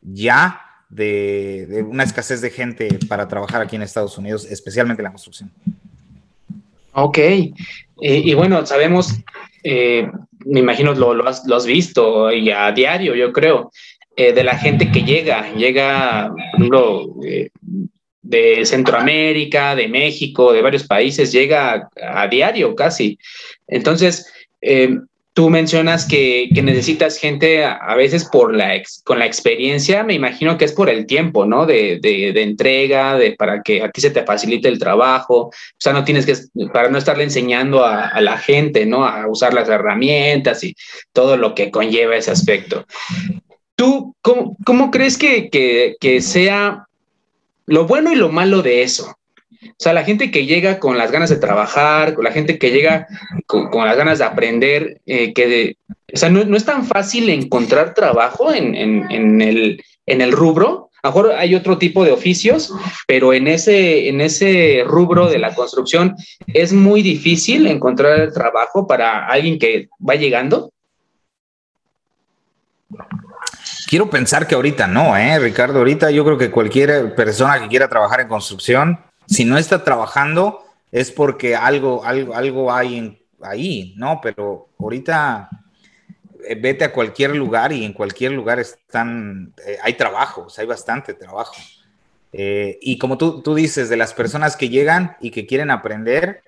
ya 0.00 0.60
de, 0.88 1.84
una 1.88 2.04
escasez 2.04 2.40
de 2.40 2.50
gente 2.50 2.98
para 3.08 3.26
trabajar 3.26 3.62
aquí 3.62 3.76
en 3.76 3.82
Estados 3.82 4.16
Unidos, 4.16 4.46
especialmente 4.48 5.02
en 5.02 5.04
la 5.04 5.10
construcción. 5.10 5.50
Ok, 6.92 7.18
y, 7.98 8.34
bueno, 8.34 8.64
sabemos, 8.64 9.12
eh, 9.62 10.08
me 10.44 10.60
imagino 10.60 10.94
lo, 10.94 11.14
lo, 11.14 11.28
has, 11.28 11.66
visto 11.66 12.26
a 12.26 12.72
diario, 12.72 13.14
yo 13.14 13.32
creo, 13.32 13.70
eh, 14.16 14.32
de 14.32 14.44
la 14.44 14.56
gente 14.56 14.90
que 14.90 15.02
llega, 15.02 15.52
llega, 15.54 16.30
por 16.30 16.60
ejemplo, 16.60 17.14
eh, 17.24 17.50
de 18.22 18.64
Centroamérica, 18.64 19.74
de 19.74 19.88
México, 19.88 20.52
de 20.52 20.62
varios 20.62 20.84
países, 20.84 21.32
llega 21.32 21.88
a, 22.02 22.26
diario 22.26 22.74
casi. 22.74 23.18
Entonces, 23.66 24.26
tú 25.36 25.50
mencionas 25.50 26.06
que, 26.06 26.48
necesitas 26.50 27.18
gente 27.18 27.62
a, 27.62 27.94
veces 27.94 28.24
por 28.24 28.54
la 28.54 28.82
con 29.04 29.18
la 29.18 29.26
experiencia, 29.26 30.02
me 30.02 30.14
imagino 30.14 30.56
que 30.56 30.64
es 30.64 30.72
por 30.72 30.88
el 30.88 31.04
tiempo, 31.04 31.44
¿no? 31.44 31.66
De, 31.66 32.00
entrega, 32.42 33.18
de, 33.18 33.32
para 33.32 33.60
que 33.60 33.82
a 33.82 33.90
ti 33.90 34.00
se 34.00 34.08
te 34.08 34.24
facilite 34.24 34.66
el 34.68 34.78
trabajo. 34.78 35.48
O 35.48 35.52
sea, 35.76 35.92
no 35.92 36.04
tienes 36.04 36.24
que, 36.24 36.36
para 36.72 36.88
no 36.88 36.96
estarle 36.96 37.24
enseñando 37.24 37.84
a, 37.84 38.18
la 38.22 38.38
gente, 38.38 38.86
¿no? 38.86 39.04
A 39.04 39.28
usar 39.28 39.52
las 39.52 39.68
herramientas 39.68 40.64
y 40.64 40.74
todo 41.12 41.36
lo 41.36 41.54
que 41.54 41.70
conlleva 41.70 42.16
ese 42.16 42.30
aspecto. 42.30 42.86
¿Tú 43.74 44.16
cómo, 44.22 44.56
cómo 44.64 44.90
crees 44.90 45.18
que, 45.18 45.50
que 45.50 46.22
sea 46.22 46.86
lo 47.66 47.86
bueno 47.86 48.10
y 48.10 48.16
lo 48.16 48.30
malo 48.30 48.62
de 48.62 48.82
eso. 48.82 49.14
O 49.62 49.74
sea, 49.78 49.92
la 49.92 50.04
gente 50.04 50.30
que 50.30 50.46
llega 50.46 50.78
con 50.78 50.98
las 50.98 51.10
ganas 51.10 51.30
de 51.30 51.36
trabajar, 51.36 52.14
la 52.22 52.32
gente 52.32 52.58
que 52.58 52.70
llega 52.70 53.06
con, 53.46 53.86
las 53.86 53.96
ganas 53.96 54.18
de 54.18 54.24
aprender, 54.24 55.00
eh, 55.06 55.32
que 55.32 55.46
de, 55.46 55.76
o 56.12 56.16
sea, 56.16 56.30
no, 56.30 56.56
es 56.56 56.64
tan 56.64 56.86
fácil 56.86 57.28
encontrar 57.28 57.94
trabajo 57.94 58.52
en, 58.52 58.74
el, 58.74 59.82
en 60.06 60.20
el 60.20 60.32
rubro. 60.32 60.90
A 61.02 61.08
lo 61.08 61.14
mejor 61.14 61.32
hay 61.32 61.54
otro 61.54 61.78
tipo 61.78 62.04
de 62.04 62.12
oficios, 62.12 62.72
pero 63.06 63.32
en 63.32 63.46
ese, 63.48 64.08
en 64.08 64.20
ese 64.20 64.82
rubro 64.86 65.28
de 65.28 65.38
la 65.38 65.54
construcción 65.54 66.16
es 66.46 66.72
muy 66.72 67.02
difícil 67.02 67.66
encontrar 67.66 68.32
trabajo 68.32 68.86
para 68.86 69.26
alguien 69.26 69.58
que 69.58 69.88
va 70.08 70.14
llegando. 70.14 70.72
Quiero 73.88 74.10
pensar 74.10 74.48
que 74.48 74.56
ahorita 74.56 74.88
no, 74.88 75.16
¿eh, 75.16 75.38
Ricardo? 75.38 75.78
Ahorita 75.78 76.10
yo 76.10 76.24
creo 76.24 76.38
que 76.38 76.50
cualquier 76.50 77.14
persona 77.14 77.60
que 77.60 77.68
quiera 77.68 77.88
trabajar 77.88 78.20
en 78.20 78.28
construcción, 78.28 78.98
si 79.26 79.44
no 79.44 79.58
está 79.58 79.84
trabajando, 79.84 80.64
es 80.92 81.10
porque 81.10 81.56
algo, 81.56 82.04
algo, 82.04 82.34
algo 82.34 82.72
hay 82.72 83.22
ahí, 83.42 83.94
¿no? 83.96 84.20
Pero 84.22 84.68
ahorita 84.78 85.48
eh, 86.44 86.54
vete 86.54 86.84
a 86.84 86.92
cualquier 86.92 87.34
lugar 87.34 87.72
y 87.72 87.84
en 87.84 87.92
cualquier 87.92 88.32
lugar 88.32 88.58
están, 88.58 89.52
eh, 89.66 89.78
hay 89.82 89.94
trabajo, 89.94 90.46
hay 90.56 90.66
bastante 90.66 91.14
trabajo. 91.14 91.54
Eh, 92.32 92.78
y 92.82 92.98
como 92.98 93.16
tú, 93.18 93.42
tú 93.42 93.54
dices, 93.54 93.88
de 93.88 93.96
las 93.96 94.12
personas 94.14 94.56
que 94.56 94.68
llegan 94.68 95.16
y 95.20 95.30
que 95.30 95.46
quieren 95.46 95.70
aprender, 95.70 96.42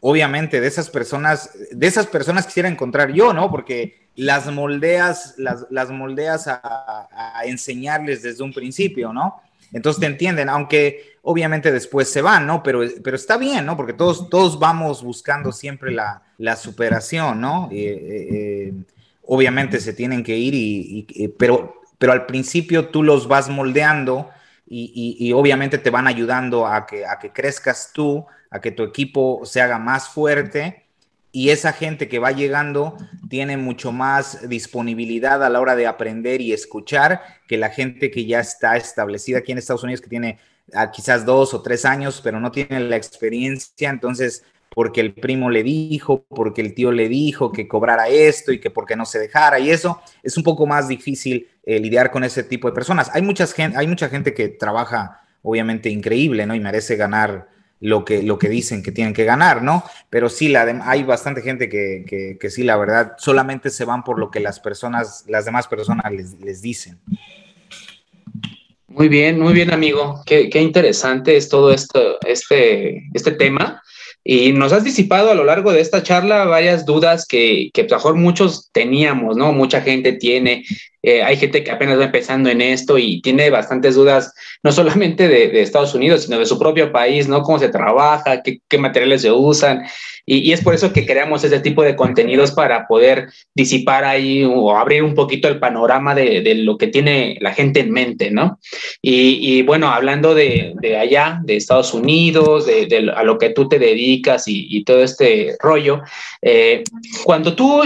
obviamente 0.00 0.60
de 0.60 0.66
esas 0.66 0.90
personas, 0.90 1.50
de 1.70 1.86
esas 1.86 2.06
personas 2.06 2.46
quisiera 2.46 2.68
encontrar 2.68 3.12
yo, 3.12 3.32
¿no? 3.32 3.50
Porque 3.50 4.08
las 4.16 4.50
moldeas, 4.50 5.34
las, 5.38 5.66
las 5.70 5.90
moldeas 5.90 6.48
a, 6.48 7.08
enseñarles 7.44 8.22
desde 8.22 8.42
un 8.42 8.52
principio, 8.52 9.12
¿no? 9.12 9.40
Entonces 9.72 10.00
te 10.00 10.06
entienden, 10.06 10.48
aunque 10.48 11.16
obviamente 11.22 11.72
después 11.72 12.10
se 12.10 12.22
van, 12.22 12.46
¿no? 12.46 12.62
Pero, 12.62 12.82
pero 13.02 13.16
está 13.16 13.36
bien, 13.36 13.64
¿no? 13.64 13.76
Porque 13.76 13.92
todos, 13.92 14.28
todos 14.28 14.58
vamos 14.58 15.02
buscando 15.02 15.52
siempre 15.52 15.92
la, 15.92 16.22
la 16.38 16.56
superación, 16.56 17.40
¿no? 17.40 17.68
Eh, 17.72 17.76
eh, 18.30 18.72
obviamente 19.24 19.80
se 19.80 19.92
tienen 19.92 20.22
que 20.22 20.36
ir, 20.36 20.54
y, 20.54 21.28
pero, 21.38 21.80
pero 21.98 22.12
al 22.12 22.26
principio 22.26 22.88
tú 22.88 23.02
los 23.02 23.28
vas 23.28 23.48
moldeando 23.48 24.28
y, 24.66 25.16
y, 25.18 25.32
obviamente 25.32 25.76
te 25.76 25.90
van 25.90 26.06
ayudando 26.06 26.66
a 26.66 26.86
que, 26.86 27.04
a 27.04 27.18
que 27.18 27.30
crezcas 27.30 27.90
tú, 27.92 28.24
a 28.50 28.60
que 28.60 28.70
tu 28.70 28.82
equipo 28.82 29.42
se 29.44 29.60
haga 29.60 29.78
más 29.78 30.08
fuerte 30.08 30.81
y 31.32 31.48
esa 31.48 31.72
gente 31.72 32.08
que 32.08 32.18
va 32.18 32.30
llegando 32.30 32.96
tiene 33.30 33.56
mucho 33.56 33.90
más 33.90 34.48
disponibilidad 34.48 35.42
a 35.42 35.48
la 35.48 35.60
hora 35.60 35.74
de 35.74 35.86
aprender 35.86 36.42
y 36.42 36.52
escuchar 36.52 37.22
que 37.48 37.56
la 37.56 37.70
gente 37.70 38.10
que 38.10 38.26
ya 38.26 38.40
está 38.40 38.76
establecida 38.76 39.38
aquí 39.38 39.52
en 39.52 39.58
Estados 39.58 39.82
Unidos, 39.82 40.02
que 40.02 40.10
tiene 40.10 40.38
ah, 40.74 40.90
quizás 40.90 41.24
dos 41.24 41.54
o 41.54 41.62
tres 41.62 41.86
años, 41.86 42.20
pero 42.22 42.38
no 42.38 42.52
tiene 42.52 42.80
la 42.80 42.96
experiencia, 42.96 43.88
entonces 43.88 44.44
porque 44.74 45.00
el 45.00 45.14
primo 45.14 45.50
le 45.50 45.62
dijo, 45.62 46.24
porque 46.28 46.60
el 46.60 46.74
tío 46.74 46.92
le 46.92 47.08
dijo 47.08 47.50
que 47.50 47.68
cobrara 47.68 48.08
esto 48.08 48.52
y 48.52 48.60
que 48.60 48.70
porque 48.70 48.96
no 48.96 49.06
se 49.06 49.18
dejara 49.18 49.58
y 49.58 49.70
eso, 49.70 50.00
es 50.22 50.36
un 50.36 50.42
poco 50.42 50.66
más 50.66 50.88
difícil 50.88 51.48
eh, 51.64 51.78
lidiar 51.78 52.10
con 52.10 52.24
ese 52.24 52.42
tipo 52.42 52.68
de 52.68 52.74
personas. 52.74 53.10
Hay, 53.14 53.22
muchas 53.22 53.54
hay 53.58 53.86
mucha 53.86 54.08
gente 54.08 54.34
que 54.34 54.48
trabaja 54.48 55.22
obviamente 55.42 55.88
increíble, 55.88 56.46
¿no? 56.46 56.54
Y 56.54 56.60
merece 56.60 56.96
ganar 56.96 57.48
lo 57.82 58.04
que, 58.04 58.22
lo 58.22 58.38
que 58.38 58.48
dicen 58.48 58.80
que 58.80 58.92
tienen 58.92 59.12
que 59.12 59.24
ganar, 59.24 59.60
¿no? 59.60 59.82
Pero 60.08 60.28
sí, 60.28 60.46
la 60.48 60.62
hay 60.84 61.02
bastante 61.02 61.42
gente 61.42 61.68
que, 61.68 62.36
que, 62.40 62.50
sí, 62.50 62.62
la 62.62 62.76
verdad, 62.76 63.14
solamente 63.18 63.70
se 63.70 63.84
van 63.84 64.04
por 64.04 64.20
lo 64.20 64.30
que 64.30 64.38
las 64.38 64.60
personas, 64.60 65.24
las 65.26 65.44
demás 65.44 65.66
personas 65.66 66.06
les, 66.12 66.62
dicen. 66.62 67.00
Muy 68.86 69.08
bien, 69.08 69.40
muy 69.40 69.52
bien, 69.52 69.72
amigo. 69.72 70.22
Qué, 70.24 70.48
qué 70.48 70.62
interesante 70.62 71.36
es 71.36 71.48
todo 71.48 71.72
esto, 71.72 72.18
este, 72.24 73.02
este 73.14 73.32
tema. 73.32 73.82
Y 74.22 74.52
nos 74.52 74.72
has 74.72 74.84
disipado 74.84 75.32
a 75.32 75.34
lo 75.34 75.42
largo 75.42 75.72
de 75.72 75.80
esta 75.80 76.04
charla 76.04 76.44
varias 76.44 76.86
dudas 76.86 77.26
que, 77.26 77.70
que 77.74 77.82
mejor 77.82 78.14
muchos 78.14 78.70
teníamos, 78.70 79.36
¿no? 79.36 79.52
Mucha 79.52 79.80
gente 79.80 80.12
tiene, 80.12 80.64
eh, 81.02 81.22
hay 81.22 81.36
gente 81.36 81.64
que 81.64 81.70
apenas 81.70 81.98
va 81.98 82.04
empezando 82.04 82.48
en 82.48 82.60
esto 82.60 82.96
y 82.96 83.20
tiene 83.22 83.50
bastantes 83.50 83.96
dudas, 83.96 84.32
no 84.62 84.70
solamente 84.70 85.26
de, 85.28 85.60
Estados 85.60 85.94
Unidos, 85.94 86.24
sino 86.24 86.38
de 86.38 86.46
su 86.46 86.58
propio 86.58 86.92
país, 86.92 87.28
¿no? 87.28 87.42
Cómo 87.42 87.58
se 87.58 87.68
trabaja, 87.68 88.42
qué, 88.42 88.60
qué 88.68 88.78
materiales 88.78 89.22
se 89.22 89.32
usan. 89.32 89.82
Y, 90.24 90.52
es 90.52 90.62
por 90.62 90.74
eso 90.74 90.92
que 90.92 91.04
creamos 91.04 91.42
ese 91.42 91.58
tipo 91.60 91.82
de 91.82 91.96
contenidos 91.96 92.52
para 92.52 92.86
poder 92.86 93.28
disipar 93.54 94.04
ahí 94.04 94.44
o 94.44 94.76
abrir 94.76 95.02
un 95.02 95.14
poquito 95.14 95.48
el 95.48 95.58
panorama 95.58 96.14
de, 96.14 96.42
de 96.42 96.54
lo 96.56 96.78
que 96.78 96.86
tiene 96.86 97.38
la 97.40 97.52
gente 97.52 97.80
en 97.80 97.90
mente, 97.90 98.30
¿no? 98.30 98.58
Y, 99.00 99.38
y 99.40 99.62
bueno, 99.62 99.88
hablando 99.88 100.34
de, 100.34 100.74
de, 100.80 100.96
allá, 100.96 101.40
de 101.44 101.56
Estados 101.56 101.92
Unidos, 101.94 102.66
de, 102.66 103.12
a 103.14 103.24
lo 103.24 103.38
que 103.38 103.50
tú 103.50 103.68
te 103.68 103.78
dedicas 103.78 104.46
y, 104.46 104.66
y 104.70 104.84
todo 104.84 105.02
este 105.02 105.56
rollo, 105.60 106.02
eh, 106.40 106.84
cuando 107.24 107.54
tú 107.54 107.82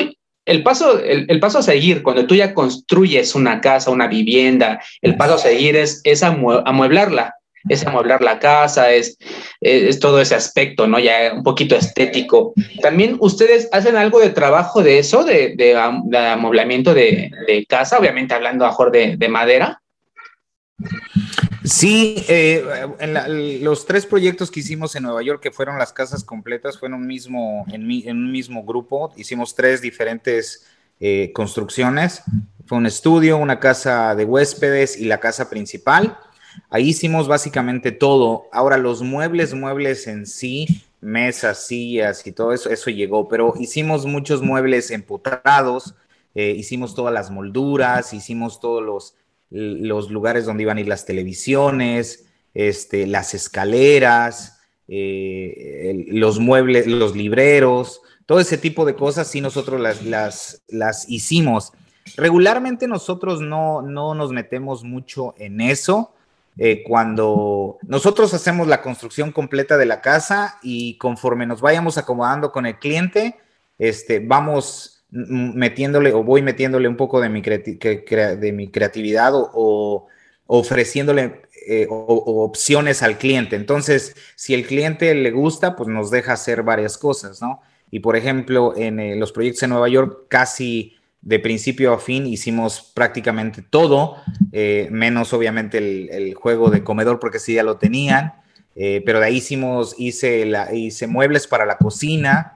el 0.46 0.62
paso, 0.62 1.00
el, 1.00 1.40
paso 1.40 1.58
a 1.58 1.62
seguir, 1.62 2.02
cuando 2.02 2.26
tú 2.26 2.34
ya 2.34 2.54
construyes 2.54 3.34
una 3.34 3.60
casa, 3.60 3.90
una 3.90 4.06
vivienda, 4.06 4.80
el 5.02 5.16
paso 5.16 5.34
a 5.34 5.38
seguir 5.38 5.76
es, 5.76 6.00
es 6.04 6.22
amueblarla, 6.22 7.34
es 7.68 7.84
amueblar 7.84 8.22
la 8.22 8.38
casa, 8.38 8.92
es, 8.92 9.18
es, 9.60 9.98
todo 9.98 10.20
ese 10.20 10.36
aspecto, 10.36 10.86
¿no? 10.86 11.00
Ya 11.00 11.32
un 11.34 11.42
poquito 11.42 11.74
estético. 11.74 12.54
También 12.80 13.16
ustedes 13.18 13.68
hacen 13.72 13.96
algo 13.96 14.20
de 14.20 14.30
trabajo 14.30 14.84
de 14.84 15.00
eso, 15.00 15.24
de, 15.24 15.54
de, 15.56 15.76
amueblamiento 15.76 16.94
de, 16.94 17.66
casa, 17.68 17.98
obviamente 17.98 18.34
hablando 18.34 18.64
mejor 18.64 18.92
de, 18.92 19.16
de 19.16 19.28
madera. 19.28 19.82
Sí, 21.66 22.24
eh, 22.28 22.64
los 23.60 23.86
tres 23.86 24.06
proyectos 24.06 24.52
que 24.52 24.60
hicimos 24.60 24.94
en 24.94 25.02
Nueva 25.02 25.20
York, 25.22 25.42
que 25.42 25.50
fueron 25.50 25.78
las 25.78 25.92
casas 25.92 26.22
completas, 26.22 26.78
fue 26.78 26.86
en 26.86 26.94
un 26.94 27.06
mismo, 27.08 27.66
en, 27.68 27.82
un 28.16 28.30
mismo 28.30 28.64
grupo. 28.64 29.12
Hicimos 29.16 29.56
tres 29.56 29.80
diferentes 29.80 30.64
eh, 31.00 31.32
construcciones. 31.34 32.22
Fue 32.66 32.78
un 32.78 32.86
estudio, 32.86 33.36
una 33.36 33.58
casa 33.58 34.14
de 34.14 34.24
huéspedes 34.24 34.96
y 34.96 35.06
la 35.06 35.18
casa 35.18 35.50
principal. 35.50 36.16
Ahí 36.70 36.90
hicimos 36.90 37.26
básicamente 37.26 37.90
todo. 37.90 38.46
Ahora 38.52 38.78
los 38.78 39.02
muebles, 39.02 39.52
muebles 39.52 40.06
en 40.06 40.24
sí, 40.26 40.84
mesas, 41.00 41.66
sillas 41.66 42.24
y 42.28 42.32
todo 42.32 42.52
eso, 42.52 42.70
eso 42.70 42.90
llegó, 42.90 43.28
pero 43.28 43.54
hicimos 43.58 44.06
muchos 44.06 44.40
muebles 44.40 44.92
empotrados, 44.92 45.94
eh, 46.34 46.50
hicimos 46.56 46.94
todas 46.94 47.12
las 47.12 47.30
molduras, 47.30 48.14
hicimos 48.14 48.60
todos 48.60 48.84
los 48.84 49.14
los 49.50 50.10
lugares 50.10 50.44
donde 50.44 50.64
iban 50.64 50.78
a 50.78 50.80
ir 50.80 50.88
las 50.88 51.06
televisiones, 51.06 52.26
este, 52.54 53.06
las 53.06 53.34
escaleras, 53.34 54.60
eh, 54.88 56.06
los 56.08 56.38
muebles, 56.38 56.86
los 56.86 57.14
libreros, 57.14 58.00
todo 58.26 58.40
ese 58.40 58.58
tipo 58.58 58.84
de 58.84 58.94
cosas, 58.94 59.28
sí 59.28 59.40
nosotros 59.40 59.80
las, 59.80 60.60
las, 60.68 61.08
hicimos. 61.08 61.72
Regularmente 62.16 62.88
nosotros 62.88 63.40
no, 63.40 63.82
no 63.82 64.14
nos 64.14 64.32
metemos 64.32 64.84
mucho 64.84 65.34
en 65.38 65.60
eso. 65.60 66.12
Eh, 66.58 66.82
cuando 66.84 67.78
nosotros 67.82 68.32
hacemos 68.32 68.66
la 68.66 68.80
construcción 68.80 69.30
completa 69.30 69.76
de 69.76 69.86
la 69.86 70.00
casa 70.00 70.58
y 70.62 70.96
conforme 70.96 71.46
nos 71.46 71.60
vayamos 71.60 71.98
acomodando 71.98 72.50
con 72.50 72.64
el 72.64 72.78
cliente, 72.78 73.36
este, 73.78 74.20
vamos 74.20 74.95
metiéndole 75.10 76.12
o 76.12 76.22
voy 76.22 76.42
metiéndole 76.42 76.88
un 76.88 76.96
poco 76.96 77.20
de 77.20 77.28
mi, 77.28 77.40
de 77.40 78.52
mi 78.52 78.68
creatividad 78.68 79.32
o, 79.34 80.06
ofreciéndole 80.48 81.42
eh, 81.68 81.86
opciones 81.88 83.02
al 83.02 83.18
cliente. 83.18 83.56
Entonces, 83.56 84.14
si 84.36 84.54
el 84.54 84.66
cliente 84.66 85.12
le 85.14 85.30
gusta, 85.32 85.74
pues 85.74 85.88
nos 85.88 86.10
deja 86.10 86.34
hacer 86.34 86.62
varias 86.62 86.96
cosas, 86.98 87.42
¿no? 87.42 87.60
Y 87.90 88.00
por 88.00 88.16
ejemplo, 88.16 88.74
en 88.76 89.00
eh, 89.00 89.16
los 89.16 89.32
proyectos 89.32 89.64
en 89.64 89.70
Nueva 89.70 89.88
York, 89.88 90.26
casi 90.28 90.94
de 91.22 91.40
principio 91.40 91.92
a 91.92 91.98
fin 91.98 92.26
hicimos 92.26 92.92
prácticamente 92.94 93.62
todo, 93.62 94.16
eh, 94.52 94.86
menos 94.92 95.32
obviamente 95.32 95.78
el, 95.78 96.34
juego 96.34 96.70
de 96.70 96.84
comedor 96.84 97.18
porque 97.18 97.40
sí 97.40 97.54
ya 97.54 97.64
lo 97.64 97.78
tenían, 97.78 98.34
pero 98.74 99.18
de 99.18 99.26
ahí 99.26 99.36
hicimos, 99.36 99.96
hice, 99.98 100.46
hice 100.72 101.06
muebles 101.08 101.48
para 101.48 101.64
la 101.64 101.78
cocina, 101.78 102.55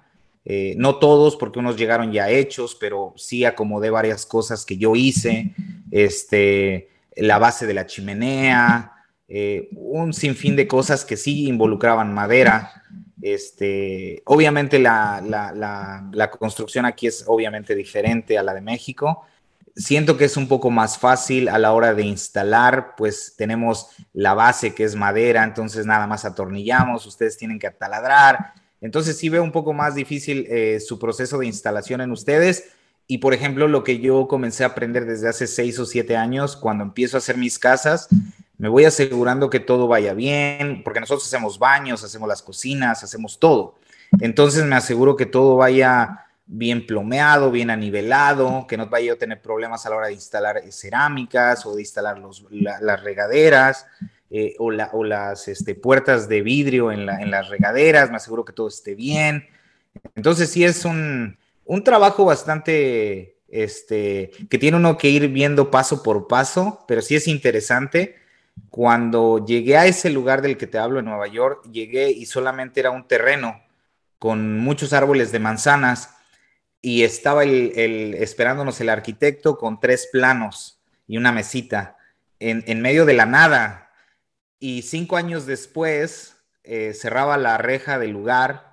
eh, 0.53 0.75
no 0.77 0.97
todos, 0.97 1.37
porque 1.37 1.61
unos 1.61 1.77
llegaron 1.77 2.11
ya 2.11 2.29
hechos, 2.29 2.75
pero 2.75 3.15
sí 3.17 3.45
acomodé 3.45 3.89
varias 3.89 4.27
cosas 4.27 4.65
que 4.65 4.77
yo 4.77 4.97
hice, 4.97 5.55
este, 5.93 6.89
la 7.15 7.39
base 7.39 7.69
de 7.69 7.75
la 7.75 7.87
chimenea, 7.87 8.91
eh, 9.29 9.69
un 9.77 10.13
sinfín 10.13 10.57
de 10.57 10.67
cosas 10.67 11.05
que 11.05 11.17
sí 11.17 11.47
involucraban 11.47 12.13
madera. 12.13 12.83
Este, 13.23 14.25
obviamente 14.25 14.81
la, 14.81 15.23
la, 15.25 16.31
construcción 16.33 16.85
aquí 16.85 17.07
es 17.07 17.23
obviamente 17.29 17.77
diferente 17.77 18.37
a 18.37 18.43
la 18.43 18.53
de 18.53 18.61
México. 18.61 19.23
Siento 19.77 20.17
que 20.17 20.25
es 20.25 20.37
un 20.37 20.49
poco 20.49 20.69
más 20.69 20.99
fácil 20.99 21.49
a 21.49 21.59
la 21.59 21.73
hora 21.73 21.95
de 21.95 22.03
instalar, 22.03 22.97
pues 22.97 23.35
tenemos 23.39 23.91
la 24.13 24.35
base 24.35 24.75
que 24.75 24.83
es 24.83 24.97
madera, 24.97 25.45
entonces 25.45 25.87
nada 25.87 26.09
más 26.09 26.25
atornillamos, 26.25 27.07
ustedes 27.07 27.37
tienen 27.37 27.61
que 27.61 27.69
ataladrar, 27.69 28.55
entonces 28.81 29.19
sí 29.19 29.29
veo 29.29 29.43
un 29.43 29.53
poco 29.53 29.73
más 29.73 29.95
difícil 29.95 30.47
eh, 30.49 30.81
su 30.81 30.99
proceso 30.99 31.39
de 31.39 31.47
instalación 31.47 32.01
en 32.01 32.11
ustedes. 32.11 32.71
Y 33.07 33.19
por 33.19 33.35
ejemplo, 33.35 33.67
lo 33.69 33.83
que 33.83 33.99
yo 33.99 34.29
comencé 34.29 34.63
a 34.65 34.69
aprender 34.69 35.05
desde 35.05 35.29
hace 35.29 35.47
seis 35.47 35.79
o 35.79 35.87
siete 35.87 36.17
años, 36.17 36.57
cuando 36.57 36.85
empiezo 36.85 37.17
a 37.17 37.19
hacer 37.19 37.37
mis 37.37 37.59
casas, 37.59 38.09
me 38.57 38.69
voy 38.69 38.85
asegurando 38.85 39.51
que 39.51 39.59
todo 39.59 39.89
vaya 39.89 40.15
bien, 40.15 40.83
porque 40.85 41.01
nosotros 41.01 41.27
hacemos 41.27 41.59
baños, 41.59 42.05
hacemos 42.05 42.29
las 42.29 42.43
cocinas, 42.43 43.03
hacemos 43.03 43.39
todo. 43.39 43.77
Entonces 44.21 44.65
me 44.65 44.77
aseguro 44.77 45.17
que 45.17 45.27
todo 45.27 45.57
vaya 45.57 46.27
bien 46.47 46.87
plomeado, 46.87 47.51
bien 47.51 47.71
anivelado, 47.71 48.67
que 48.69 48.77
no 48.77 48.89
vaya 48.89 49.13
a 49.13 49.17
tener 49.17 49.41
problemas 49.41 49.87
a 49.87 49.91
la 49.91 49.97
hora 49.97 50.07
de 50.09 50.15
instalar 50.15 50.61
cerámicas 50.71 51.65
o 51.65 51.75
de 51.75 51.83
instalar 51.83 52.21
las 52.81 53.03
regaderas. 53.03 53.87
Eh, 54.33 54.55
o, 54.61 54.71
las 54.71 55.49
este, 55.49 55.75
puertas 55.75 56.29
de 56.29 56.41
vidrio 56.41 56.93
en, 56.93 57.05
las 57.05 57.49
regaderas, 57.49 58.11
me 58.11 58.17
aseguro 58.17 58.45
que 58.45 58.53
todo 58.53 58.69
esté 58.69 58.95
bien. 58.95 59.49
Entonces 60.15 60.51
sí 60.51 60.65
es 60.65 60.85
un, 60.85 61.37
trabajo 61.85 62.25
bastante, 62.25 63.39
este, 63.49 64.31
que 64.49 64.59
tiene 64.59 64.77
uno 64.77 64.97
que 64.97 65.09
ir 65.09 65.27
viendo 65.29 65.73
paso 65.73 66.05
por 66.05 66.29
paso, 66.29 66.85
pero 66.87 67.03
sí 67.03 67.17
es 67.17 67.27
interesante. 67.27 68.21
Cuando 68.69 69.45
llegué 69.45 69.77
a 69.77 69.87
ese 69.87 70.11
lugar 70.11 70.43
del 70.43 70.57
que 70.57 70.69
te 70.69 70.79
hablo 70.79 71.01
en 71.01 71.07
Nueva 71.07 71.27
York, 71.27 71.65
llegué 71.73 72.13
y 72.13 72.27
solamente 72.27 72.79
era 72.79 72.93
un 72.93 73.09
terreno 73.09 73.61
con 74.21 74.59
muchos 74.61 74.93
árboles 74.93 75.33
de 75.33 75.41
manzanas 75.41 76.15
y 76.81 77.03
estaba 77.03 77.43
el, 77.43 78.15
esperándonos 78.15 78.81
el 78.81 78.91
arquitecto 78.91 79.59
con 79.59 79.81
tres 79.81 80.09
planos 80.13 80.79
y 81.09 81.17
una 81.17 81.33
mesita 81.33 81.97
en, 82.39 82.63
en 82.69 82.81
medio 82.81 83.07
de 83.07 83.15
la 83.15 83.27
nada 83.27 83.90
y 84.61 84.83
cinco 84.83 85.17
años 85.17 85.47
después 85.47 86.37
eh, 86.63 86.93
cerraba 86.95 87.39
la 87.39 87.57
reja 87.57 87.99
del 87.99 88.11
lugar 88.11 88.71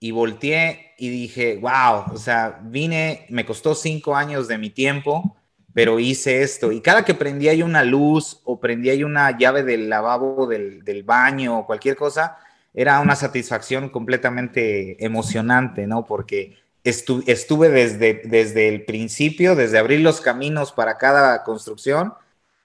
y 0.00 0.12
volteé 0.12 0.92
y 0.96 1.10
dije, 1.10 1.58
wow, 1.60 2.14
o 2.14 2.16
sea, 2.16 2.60
vine, 2.62 3.26
me 3.28 3.44
costó 3.44 3.74
cinco 3.74 4.14
años 4.14 4.46
de 4.46 4.56
mi 4.56 4.70
tiempo, 4.70 5.36
pero 5.74 5.98
hice 5.98 6.42
esto. 6.42 6.70
Y 6.70 6.80
cada 6.80 7.04
que 7.04 7.14
prendía 7.14 7.52
yo 7.52 7.66
una 7.66 7.82
luz 7.82 8.40
o 8.44 8.60
prendía 8.60 8.94
yo 8.94 9.06
una 9.06 9.36
llave 9.36 9.64
del 9.64 9.88
lavabo 9.88 10.46
del, 10.46 11.02
baño 11.04 11.58
o 11.58 11.66
cualquier 11.66 11.96
cosa, 11.96 12.38
era 12.72 13.00
una 13.00 13.16
satisfacción 13.16 13.88
completamente 13.88 15.04
emocionante, 15.04 15.88
¿no? 15.88 16.06
Porque 16.06 16.56
estuve 16.84 17.68
desde, 17.68 18.22
desde 18.24 18.68
el 18.68 18.84
principio, 18.84 19.56
desde 19.56 19.78
abrir 19.78 20.00
los 20.00 20.20
caminos 20.20 20.70
para 20.70 20.96
cada 20.96 21.42
construcción 21.42 22.14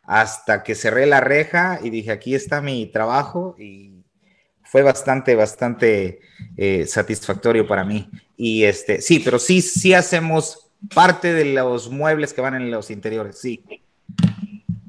hasta 0.03 0.63
que 0.63 0.75
cerré 0.75 1.05
la 1.05 1.21
reja 1.21 1.79
y 1.81 1.89
dije, 1.89 2.11
aquí 2.11 2.35
está 2.35 2.61
mi 2.61 2.85
trabajo 2.87 3.55
y 3.57 4.03
fue 4.63 4.81
bastante, 4.81 5.35
bastante 5.35 6.19
eh, 6.57 6.85
satisfactorio 6.87 7.67
para 7.67 7.83
mí. 7.83 8.09
Y 8.35 8.63
este, 8.63 9.01
sí, 9.01 9.19
pero 9.19 9.39
sí, 9.39 9.61
sí 9.61 9.93
hacemos 9.93 10.67
parte 10.93 11.33
de 11.33 11.45
los 11.45 11.89
muebles 11.89 12.33
que 12.33 12.41
van 12.41 12.55
en 12.55 12.71
los 12.71 12.91
interiores, 12.91 13.39
sí. 13.39 13.63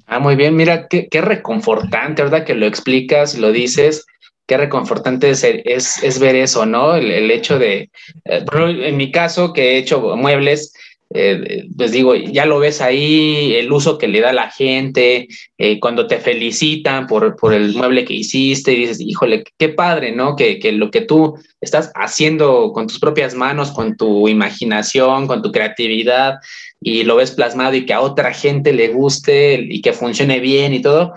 Ah, 0.06 0.18
muy 0.18 0.36
bien, 0.36 0.56
mira, 0.56 0.88
qué, 0.88 1.08
qué 1.08 1.20
reconfortante, 1.20 2.22
¿verdad? 2.22 2.44
Que 2.44 2.54
lo 2.54 2.66
explicas, 2.66 3.36
lo 3.36 3.52
dices, 3.52 4.06
qué 4.46 4.56
reconfortante 4.56 5.30
es, 5.30 5.44
es, 5.44 6.18
ver 6.18 6.36
eso, 6.36 6.66
¿no? 6.66 6.94
El, 6.94 7.30
hecho 7.30 7.58
de, 7.58 7.90
eh, 8.24 8.44
en 8.54 8.96
mi 8.96 9.10
caso, 9.10 9.52
que 9.52 9.72
he 9.72 9.78
hecho 9.78 10.16
muebles, 10.16 10.74
eh, 11.16 11.68
pues 11.76 11.92
digo, 11.92 12.16
ya 12.16 12.44
lo 12.44 12.58
ves 12.58 12.80
ahí, 12.80 13.54
el 13.54 13.70
uso 13.70 13.98
que 13.98 14.08
le 14.08 14.20
da 14.20 14.32
la 14.32 14.50
gente, 14.50 15.28
eh, 15.56 15.78
cuando 15.78 16.08
te 16.08 16.18
felicitan 16.18 17.06
por, 17.06 17.36
por, 17.36 17.54
el 17.54 17.72
mueble 17.72 18.04
que 18.04 18.14
hiciste 18.14 18.72
y 18.72 18.80
dices, 18.80 19.00
híjole, 19.00 19.44
qué 19.56 19.68
padre, 19.68 20.10
¿no? 20.10 20.34
Que, 20.34 20.58
que, 20.58 20.72
lo 20.72 20.90
que 20.90 21.02
tú 21.02 21.38
estás 21.60 21.92
haciendo 21.94 22.72
con 22.72 22.88
tus 22.88 22.98
propias 22.98 23.32
manos, 23.34 23.70
con 23.70 23.96
tu 23.96 24.28
imaginación, 24.28 25.28
con 25.28 25.40
tu 25.40 25.52
creatividad, 25.52 26.34
y 26.80 27.04
lo 27.04 27.14
ves 27.14 27.30
plasmado 27.30 27.74
y 27.76 27.86
que 27.86 27.94
a 27.94 28.00
otra 28.00 28.34
gente 28.34 28.72
le 28.72 28.88
guste 28.88 29.64
y 29.68 29.80
que 29.80 29.92
funcione 29.92 30.40
bien 30.40 30.74
y 30.74 30.82
todo, 30.82 31.14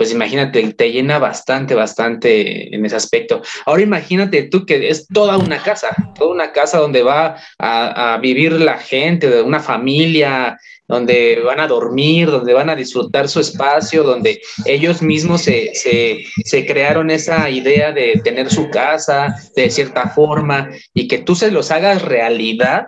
pues 0.00 0.12
imagínate, 0.12 0.72
te 0.72 0.90
llena 0.90 1.18
bastante, 1.18 1.74
bastante 1.74 2.74
en 2.74 2.86
ese 2.86 2.96
aspecto. 2.96 3.42
Ahora 3.66 3.82
imagínate 3.82 4.44
tú 4.44 4.64
que 4.64 4.88
es 4.88 5.06
toda 5.06 5.36
una 5.36 5.62
casa, 5.62 5.94
toda 6.18 6.32
una 6.32 6.52
casa 6.52 6.78
donde 6.78 7.02
va 7.02 7.36
a, 7.58 8.16
vivir 8.16 8.52
la 8.52 8.78
gente, 8.78 9.28
de 9.28 9.42
una 9.42 9.60
familia, 9.60 10.58
donde 10.88 11.42
van 11.44 11.60
a 11.60 11.66
dormir, 11.66 12.30
donde 12.30 12.54
van 12.54 12.70
a 12.70 12.76
disfrutar 12.76 13.28
su 13.28 13.40
espacio, 13.40 14.02
donde 14.02 14.40
ellos 14.64 15.02
mismos 15.02 15.42
se, 15.42 15.72
se, 15.74 16.66
crearon 16.66 17.10
esa 17.10 17.50
idea 17.50 17.92
de 17.92 18.22
tener 18.24 18.50
su 18.50 18.70
casa 18.70 19.36
de 19.54 19.68
cierta 19.68 20.08
forma 20.08 20.70
y 20.94 21.08
que 21.08 21.18
tú 21.18 21.34
se 21.34 21.50
los 21.50 21.70
hagas 21.70 22.00
realidad, 22.00 22.86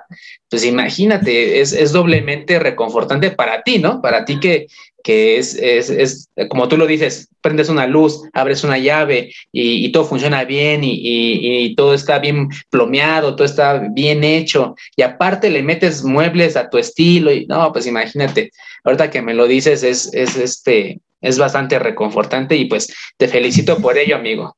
pues 0.53 0.67
imagínate, 0.67 1.63
es, 1.63 1.73
es 1.73 1.93
doblemente 1.93 2.59
reconfortante 2.59 3.31
para 3.31 3.63
ti, 3.63 3.79
¿no? 3.79 4.03
Para 4.03 4.27
ti 4.27 4.39
que, 4.39 4.67
que 5.03 5.39
es, 5.39 5.55
es, 5.55 5.89
es, 5.89 6.29
como 6.51 6.69
tú 6.69 6.77
lo 6.77 6.87
dices, 6.87 7.31
prendes 7.41 7.71
una 7.71 7.87
luz, 7.87 8.21
abres 8.35 8.63
una 8.63 8.77
llave 8.77 9.33
y, 9.51 9.91
todo 9.93 10.05
funciona 10.05 10.45
bien 10.45 10.83
y, 10.85 11.75
todo 11.75 11.95
está 11.95 12.19
bien 12.19 12.51
plomeado, 12.69 13.35
todo 13.35 13.47
está 13.47 13.79
bien 13.95 14.25
hecho 14.25 14.75
y 14.95 15.01
aparte 15.01 15.49
le 15.49 15.63
metes 15.63 16.05
muebles 16.05 16.55
a 16.55 16.69
tu 16.69 16.77
estilo 16.77 17.33
y 17.33 17.47
no, 17.47 17.73
pues 17.73 17.87
imagínate, 17.87 18.51
ahorita 18.85 19.09
que 19.09 19.23
me 19.23 19.33
lo 19.33 19.47
dices 19.47 19.83
es, 19.83 20.13
es, 20.13 20.37
este, 20.37 21.01
es 21.23 21.39
bastante 21.39 21.79
reconfortante 21.79 22.57
y 22.57 22.67
pues 22.67 22.95
te 23.17 23.27
felicito 23.27 23.79
por 23.79 23.97
ello, 23.97 24.17
amigo. 24.17 24.55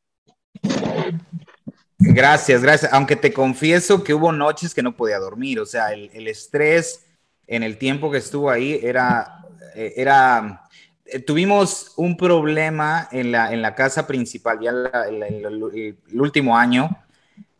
Gracias, 1.99 2.63
gracias. 2.63 2.93
Aunque 2.93 3.17
te 3.17 3.33
confieso 3.33 4.03
que 4.03 4.15
hubo 4.15 4.33
noches 4.33 4.75
que 4.75 4.83
no 4.83 4.97
podía 4.97 5.19
dormir, 5.19 5.61
o 5.61 5.67
sea, 5.67 5.93
el, 5.93 6.11
el 6.13 6.29
estrés 6.29 7.07
en 7.47 7.63
el 7.63 7.79
tiempo 7.79 8.11
que 8.11 8.19
estuvo 8.19 8.51
ahí 8.51 8.81
era 8.83 9.45
eh, 9.75 9.95
era, 9.97 10.63
eh, 11.05 11.19
tuvimos 11.19 11.93
un 11.97 12.17
problema 12.17 13.09
en 13.11 13.33
la, 13.33 13.53
en 13.53 13.61
la 13.61 13.75
casa 13.75 14.07
principal, 14.07 14.61
ya 14.61 14.71
el, 15.09 15.99
último 16.15 16.57
año. 16.57 16.97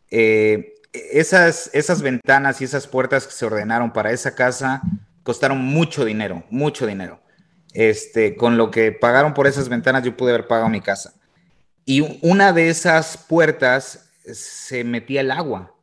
Eh, 0.09 0.75
esas, 0.93 1.69
esas 1.73 2.01
ventanas 2.01 2.61
y 2.61 2.63
esas 2.63 2.87
puertas 2.87 3.27
que 3.27 3.33
se 3.33 3.45
ordenaron 3.45 3.91
para 3.91 4.11
esa 4.11 4.33
casa 4.33 4.81
costaron 5.23 5.57
mucho 5.57 6.05
dinero, 6.05 6.43
mucho 6.49 6.87
dinero. 6.87 7.19
Este, 7.73 8.37
con 8.37 8.55
lo 8.55 8.71
que 8.71 8.93
pagaron 8.93 9.33
por 9.33 9.47
esas 9.47 9.67
ventanas, 9.67 10.03
yo 10.03 10.15
pude 10.15 10.31
haber 10.31 10.47
pagado 10.47 10.69
mi 10.69 10.79
casa. 10.79 11.13
Y 11.83 12.19
una 12.21 12.53
de 12.53 12.69
esas 12.69 13.17
puertas 13.17 14.04
se 14.33 14.83
metía 14.83 15.21
el 15.21 15.31
agua. 15.31 15.75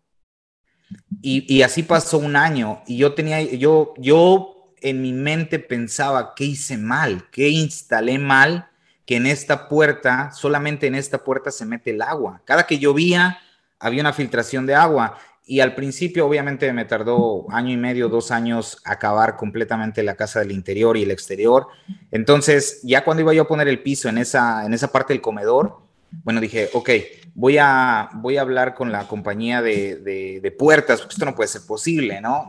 Y, 1.22 1.62
así 1.62 1.82
pasó 1.82 2.18
un 2.18 2.36
año. 2.36 2.82
Y 2.86 2.97
yo 2.97 3.14
tenía, 3.14 3.40
yo, 3.43 3.95
yo 3.97 4.74
en 4.80 5.01
mi 5.01 5.12
mente 5.12 5.59
pensaba, 5.59 6.34
¿qué 6.34 6.45
hice 6.45 6.76
mal? 6.76 7.28
¿Qué 7.30 7.49
instalé 7.49 8.18
mal? 8.18 8.68
Que 9.07 9.16
en 9.16 9.26
esta 9.26 9.68
puerta, 9.68 10.32
solamente 10.32 10.86
en 10.86 10.95
esta 10.95 11.22
puerta 11.22 11.51
se 11.51 11.64
mete 11.64 11.90
el 11.90 12.03
agua. 12.03 12.43
Cada 12.45 12.66
que 12.66 12.78
llovía, 12.78 13.38
había 13.78 14.01
una 14.01 14.12
filtración 14.12 14.66
de 14.66 14.74
agua. 14.74 15.18
Y 15.45 15.61
al 15.61 15.74
principio, 15.74 16.26
obviamente, 16.26 16.72
me 16.72 16.84
tardó 16.84 17.47
año 17.51 17.70
y 17.72 17.76
medio, 17.76 18.09
dos 18.09 18.30
años 18.30 18.78
acabar 18.84 19.36
completamente 19.36 20.03
la 20.03 20.14
casa 20.14 20.40
del 20.40 20.53
interior 20.53 20.97
y 20.97 21.03
el 21.03 21.11
exterior. 21.11 21.66
Entonces, 22.11 22.80
ya 22.82 23.05
cuando 23.05 23.22
iba 23.22 23.34
yo 23.34 23.43
a 23.43 23.49
poner 23.49 23.68
el 23.68 23.82
piso 23.82 24.09
en 24.09 24.18
esa, 24.18 24.64
en 24.64 24.74
esa 24.74 24.90
parte 24.90 25.12
del 25.12 25.22
comedor, 25.22 25.78
bueno, 26.24 26.40
dije, 26.40 26.70
ok, 26.72 26.90
voy 27.35 27.59
a, 27.59 28.11
voy 28.14 28.37
a 28.37 28.43
hablar 28.43 28.74
con 28.74 28.93
la 28.93 29.09
compañía 29.09 29.62
de, 29.62 29.97
de, 30.41 30.51
puertas, 30.53 31.01
porque 31.01 31.14
esto 31.14 31.24
no 31.24 31.35
puede 31.35 31.49
ser 31.49 31.62
posible, 31.66 32.20
¿no? 32.20 32.49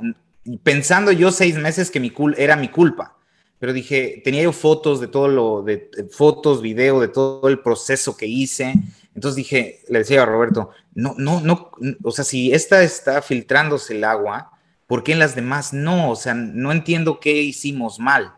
pensando 0.64 1.12
yo 1.12 1.32
seis 1.32 1.56
meses 1.56 1.90
que 1.90 2.00
mi 2.00 2.10
cul 2.10 2.36
era 2.38 2.56
mi 2.56 2.70
culpa. 2.70 3.16
Pero 3.60 3.72
dije, 3.72 4.22
tenía 4.26 4.44
yo 4.44 4.52
fotos 4.52 5.00
de 5.00 5.08
todo 5.08 5.30
lo, 5.30 5.62
de, 5.64 5.90
fotos, 6.12 6.62
video, 6.62 7.00
de 7.00 7.08
todo 7.08 7.48
el 7.48 7.60
proceso 7.60 8.18
que 8.18 8.26
hice. 8.26 8.74
Entonces 9.16 9.38
dije, 9.38 9.80
le 9.88 10.00
decía 10.00 10.24
a 10.24 10.26
Roberto, 10.26 10.72
no, 10.96 11.16
no, 11.18 11.40
no, 11.40 11.72
o 12.04 12.12
sea, 12.12 12.26
si 12.26 12.52
esta 12.52 12.84
está 12.84 13.22
filtrándose 13.22 13.96
el 13.96 14.04
agua, 14.04 14.52
¿por 14.86 15.04
qué 15.04 15.14
en 15.14 15.20
las 15.20 15.36
demás 15.36 15.72
no? 15.72 16.10
O 16.12 16.16
sea, 16.18 16.34
no 16.34 16.74
entiendo 16.74 17.22
qué 17.22 17.32
hicimos 17.42 18.00
mal. 18.00 18.34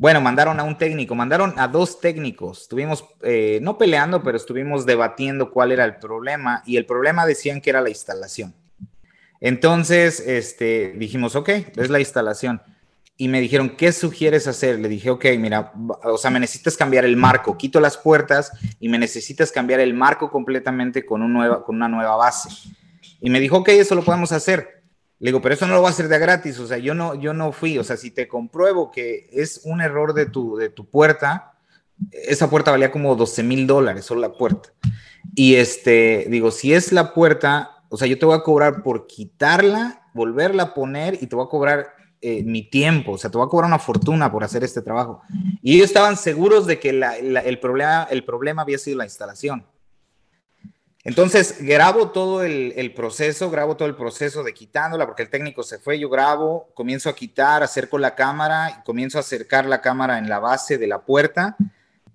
Bueno, 0.00 0.22
mandaron 0.22 0.58
a 0.58 0.62
un 0.62 0.78
técnico, 0.78 1.14
mandaron 1.14 1.52
a 1.58 1.68
dos 1.68 2.00
técnicos. 2.00 2.62
Estuvimos, 2.62 3.04
eh, 3.20 3.58
no 3.60 3.76
peleando, 3.76 4.22
pero 4.22 4.38
estuvimos 4.38 4.86
debatiendo 4.86 5.50
cuál 5.50 5.72
era 5.72 5.84
el 5.84 5.96
problema 5.96 6.62
y 6.64 6.78
el 6.78 6.86
problema 6.86 7.26
decían 7.26 7.60
que 7.60 7.68
era 7.68 7.82
la 7.82 7.90
instalación. 7.90 8.54
Entonces, 9.42 10.20
este, 10.20 10.94
dijimos, 10.96 11.36
ok, 11.36 11.50
es 11.76 11.90
la 11.90 12.00
instalación. 12.00 12.62
Y 13.18 13.28
me 13.28 13.42
dijeron, 13.42 13.76
¿qué 13.76 13.92
sugieres 13.92 14.46
hacer? 14.46 14.78
Le 14.78 14.88
dije, 14.88 15.10
ok, 15.10 15.26
mira, 15.38 15.70
o 16.04 16.16
sea, 16.16 16.30
me 16.30 16.40
necesitas 16.40 16.78
cambiar 16.78 17.04
el 17.04 17.18
marco, 17.18 17.58
quito 17.58 17.78
las 17.78 17.98
puertas 17.98 18.52
y 18.80 18.88
me 18.88 18.98
necesitas 18.98 19.52
cambiar 19.52 19.80
el 19.80 19.92
marco 19.92 20.30
completamente 20.30 21.04
con, 21.04 21.20
un 21.20 21.34
nueva, 21.34 21.62
con 21.62 21.76
una 21.76 21.88
nueva 21.88 22.16
base. 22.16 22.48
Y 23.20 23.28
me 23.28 23.38
dijo, 23.38 23.58
ok, 23.58 23.68
eso 23.68 23.94
lo 23.94 24.02
podemos 24.02 24.32
hacer. 24.32 24.79
Le 25.20 25.28
digo, 25.28 25.40
pero 25.40 25.54
eso 25.54 25.66
no 25.66 25.74
lo 25.74 25.80
voy 25.80 25.88
a 25.88 25.90
hacer 25.92 26.08
de 26.08 26.18
gratis, 26.18 26.58
o 26.58 26.66
sea, 26.66 26.78
yo 26.78 26.94
no, 26.94 27.14
yo 27.14 27.34
no 27.34 27.52
fui, 27.52 27.78
o 27.78 27.84
sea, 27.84 27.96
si 27.98 28.10
te 28.10 28.26
compruebo 28.26 28.90
que 28.90 29.28
es 29.32 29.60
un 29.64 29.82
error 29.82 30.14
de 30.14 30.26
tu, 30.26 30.56
de 30.56 30.70
tu 30.70 30.86
puerta, 30.88 31.52
esa 32.10 32.48
puerta 32.48 32.70
valía 32.70 32.90
como 32.90 33.14
12 33.14 33.42
mil 33.42 33.66
dólares, 33.66 34.06
solo 34.06 34.22
la 34.22 34.32
puerta. 34.32 34.70
Y 35.34 35.56
este, 35.56 36.26
digo, 36.30 36.50
si 36.50 36.72
es 36.72 36.92
la 36.92 37.12
puerta, 37.12 37.82
o 37.90 37.96
sea, 37.96 38.08
yo 38.08 38.18
te 38.18 38.26
voy 38.26 38.36
a 38.36 38.42
cobrar 38.42 38.82
por 38.82 39.06
quitarla, 39.06 40.08
volverla 40.14 40.62
a 40.64 40.74
poner 40.74 41.18
y 41.20 41.26
te 41.26 41.36
voy 41.36 41.44
a 41.44 41.48
cobrar 41.48 41.88
eh, 42.22 42.42
mi 42.42 42.62
tiempo, 42.62 43.12
o 43.12 43.18
sea, 43.18 43.30
te 43.30 43.38
voy 43.38 43.46
a 43.46 43.50
cobrar 43.50 43.68
una 43.68 43.78
fortuna 43.78 44.30
por 44.30 44.44
hacer 44.44 44.64
este 44.64 44.82
trabajo. 44.82 45.22
Y 45.62 45.76
ellos 45.76 45.86
estaban 45.86 46.16
seguros 46.16 46.66
de 46.66 46.78
que 46.78 46.90
el, 46.90 47.58
problema, 47.60 48.04
el 48.10 48.24
problema 48.24 48.62
había 48.62 48.78
sido 48.78 48.98
la 48.98 49.04
instalación. 49.04 49.64
Entonces, 51.02 51.56
grabo 51.60 52.10
todo 52.10 52.42
el, 52.42 52.92
proceso, 52.94 53.50
grabo 53.50 53.76
todo 53.76 53.88
el 53.88 53.96
proceso 53.96 54.42
de 54.42 54.52
quitándola, 54.52 55.06
porque 55.06 55.22
el 55.22 55.30
técnico 55.30 55.62
se 55.62 55.78
fue, 55.78 55.98
yo 55.98 56.10
grabo, 56.10 56.70
comienzo 56.74 57.08
a 57.08 57.14
quitar, 57.14 57.62
acerco 57.62 57.98
la 57.98 58.14
cámara, 58.14 58.78
y 58.78 58.84
comienzo 58.84 59.16
a 59.16 59.22
acercar 59.22 59.64
la 59.64 59.80
cámara 59.80 60.18
en 60.18 60.28
la 60.28 60.40
base 60.40 60.76
de 60.76 60.86
la 60.86 61.00
puerta, 61.00 61.56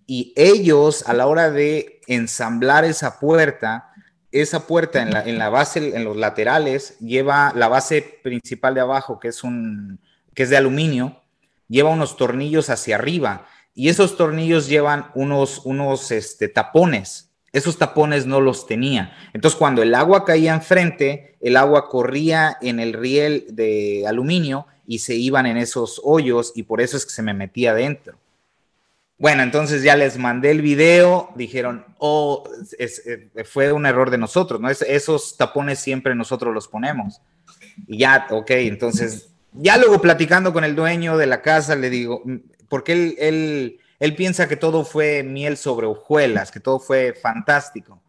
y 0.06 0.34
ellos, 0.36 1.04
a 1.08 1.14
la 1.14 1.26
hora 1.26 1.50
de 1.50 2.02
ensamblar 2.06 2.86
esa 2.86 3.20
puerta, 3.20 3.92
esa 4.32 4.68
puerta 4.68 5.02
en 5.02 5.12
la, 5.12 5.24
en 5.24 5.40
la, 5.40 5.50
base, 5.50 5.96
en 5.96 6.04
los 6.04 6.16
laterales, 6.16 7.00
lleva 7.00 7.54
la 7.56 7.68
base 7.68 8.20
principal 8.22 8.76
de 8.76 8.82
abajo, 8.82 9.20
que 9.20 9.30
es, 9.30 9.44
un, 9.44 10.00
que 10.36 10.44
es 10.44 10.52
de 10.52 10.58
aluminio, 10.58 11.24
lleva 11.68 11.90
unos 11.90 12.18
tornillos 12.18 12.70
hacia 12.70 12.96
arriba 12.96 13.48
y 13.74 13.90
esos 13.90 14.16
tornillos 14.18 14.68
llevan 14.68 15.08
unos, 15.16 15.62
unos 15.66 16.12
este, 16.12 16.48
tapones. 16.48 17.32
Esos 17.56 17.78
tapones 17.78 18.26
no 18.26 18.42
los 18.42 18.68
tenía. 18.68 19.16
Entonces, 19.34 19.58
cuando 19.58 19.82
el 19.82 19.96
agua 19.96 20.26
caía 20.26 20.54
enfrente, 20.54 21.38
el 21.40 21.56
agua 21.56 21.88
corría 21.90 22.58
en 22.62 22.80
el 22.80 22.94
riel 22.94 23.46
de 23.50 24.06
aluminio 24.08 24.68
y 24.86 25.00
se 25.00 25.16
iban 25.16 25.46
en 25.46 25.58
esos 25.58 26.02
hoyos 26.04 26.52
y 26.56 26.64
por 26.64 26.82
eso 26.82 26.98
es 26.98 27.06
que 27.06 27.12
se 27.12 27.22
me 27.22 27.34
metía 27.34 27.72
adentro. 27.72 28.18
Bueno, 29.18 29.44
entonces 29.44 29.82
ya 29.82 29.96
les 29.96 30.18
mandé 30.18 30.52
el 30.52 30.62
video, 30.62 31.30
dijeron, 31.36 31.86
oh, 32.00 32.44
eh, 32.78 33.30
fue 33.46 33.72
un 33.72 33.86
error 33.86 34.10
de 34.12 34.18
nosotros, 34.18 34.60
¿no? 34.60 34.70
esos 34.70 35.38
tapones 35.38 35.80
siempre 35.80 36.14
nosotros 36.14 36.54
los 36.54 36.68
ponemos. 36.68 37.22
Y 37.88 38.00
ya, 38.00 38.28
ok, 38.30 38.52
entonces, 38.52 39.30
ya 39.54 39.78
luego 39.78 40.02
platicando 40.02 40.52
con 40.52 40.66
el 40.66 40.76
dueño 40.76 41.18
de 41.18 41.28
la 41.28 41.42
casa, 41.42 41.76
le 41.78 41.90
digo, 41.90 42.22
mm, 42.26 42.36
porque 42.68 43.16
él, 43.18 43.80
él 44.06 44.16
piensa 44.16 44.48
que 44.48 44.56
todo 44.56 44.86
fue 44.86 45.24
miel 45.24 45.58
sobre 45.58 45.88
hojuelas, 45.88 46.52
que 46.52 46.60
todo 46.60 46.80
fue 46.80 47.14
fantástico. 47.14 48.00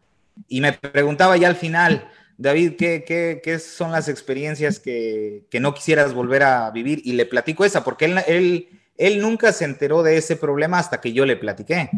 Y 0.47 0.61
me 0.61 0.73
preguntaba 0.73 1.35
ya 1.37 1.47
al 1.47 1.55
final, 1.55 2.09
David, 2.37 2.75
¿qué, 2.77 3.03
qué, 3.05 3.41
qué 3.43 3.59
son 3.59 3.91
las 3.91 4.07
experiencias 4.07 4.79
que, 4.79 5.43
que, 5.49 5.59
no 5.59 5.73
quisieras 5.73 6.13
volver 6.13 6.43
a 6.43 6.69
vivir? 6.71 7.01
Y 7.03 7.13
le 7.13 7.25
platico 7.25 7.65
esa, 7.65 7.83
porque 7.83 8.05
él, 8.05 8.19
él 8.27 8.69
él 8.97 9.21
nunca 9.21 9.53
se 9.53 9.65
enteró 9.65 10.03
de 10.03 10.17
ese 10.17 10.35
problema 10.35 10.79
hasta 10.79 10.99
que 10.99 11.13
yo 11.13 11.25
le 11.25 11.37
platiqué. 11.37 11.89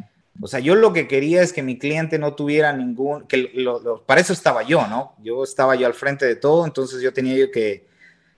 O 0.41 0.47
sea, 0.47 0.59
yo 0.59 0.75
lo 0.75 0.93
que 0.93 1.07
quería 1.07 1.41
es 1.41 1.51
que 1.51 1.63
mi 1.63 1.77
cliente 1.77 2.19
no 2.19 2.33
tuviera 2.33 2.71
ningún, 2.73 3.25
que 3.27 3.51
para 4.05 4.21
eso 4.21 4.33
estaba 4.33 4.63
yo, 4.63 4.85
¿no? 4.87 5.15
Yo 5.21 5.43
estaba 5.43 5.75
yo 5.75 5.87
al 5.87 5.93
frente 5.93 6.25
de 6.25 6.35
todo, 6.35 6.65
entonces 6.65 7.01
yo 7.01 7.13
tenía 7.13 7.35
yo 7.35 7.51
que, 7.51 7.85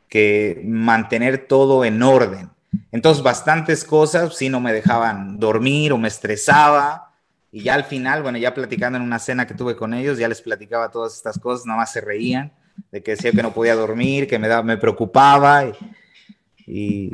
que 0.07 0.61
mantener 0.63 1.47
todo 1.47 1.83
en 1.85 2.01
orden. 2.01 2.49
Entonces, 2.91 3.23
bastantes 3.23 3.83
cosas 3.83 4.35
sí 4.35 4.49
no 4.49 4.59
me 4.59 4.73
dejaban 4.73 5.39
dormir 5.39 5.93
o 5.93 5.97
me 5.97 6.07
estresaba. 6.07 7.13
Y 7.51 7.63
ya 7.63 7.73
al 7.73 7.83
final, 7.83 8.23
bueno, 8.23 8.37
ya 8.37 8.53
platicando 8.53 8.97
en 8.97 9.03
una 9.03 9.19
cena 9.19 9.45
que 9.45 9.53
tuve 9.53 9.75
con 9.75 9.93
ellos, 9.93 10.17
ya 10.17 10.27
les 10.27 10.41
platicaba 10.41 10.89
todas 10.89 11.15
estas 11.15 11.37
cosas, 11.37 11.65
nada 11.65 11.79
más 11.79 11.91
se 11.91 12.01
reían 12.01 12.53
de 12.91 13.03
que 13.03 13.11
decía 13.11 13.31
que 13.31 13.43
no 13.43 13.53
podía 13.53 13.75
dormir, 13.75 14.27
que 14.27 14.39
me, 14.39 14.47
da, 14.47 14.63
me 14.63 14.77
preocupaba. 14.77 15.65
Y, 16.65 17.09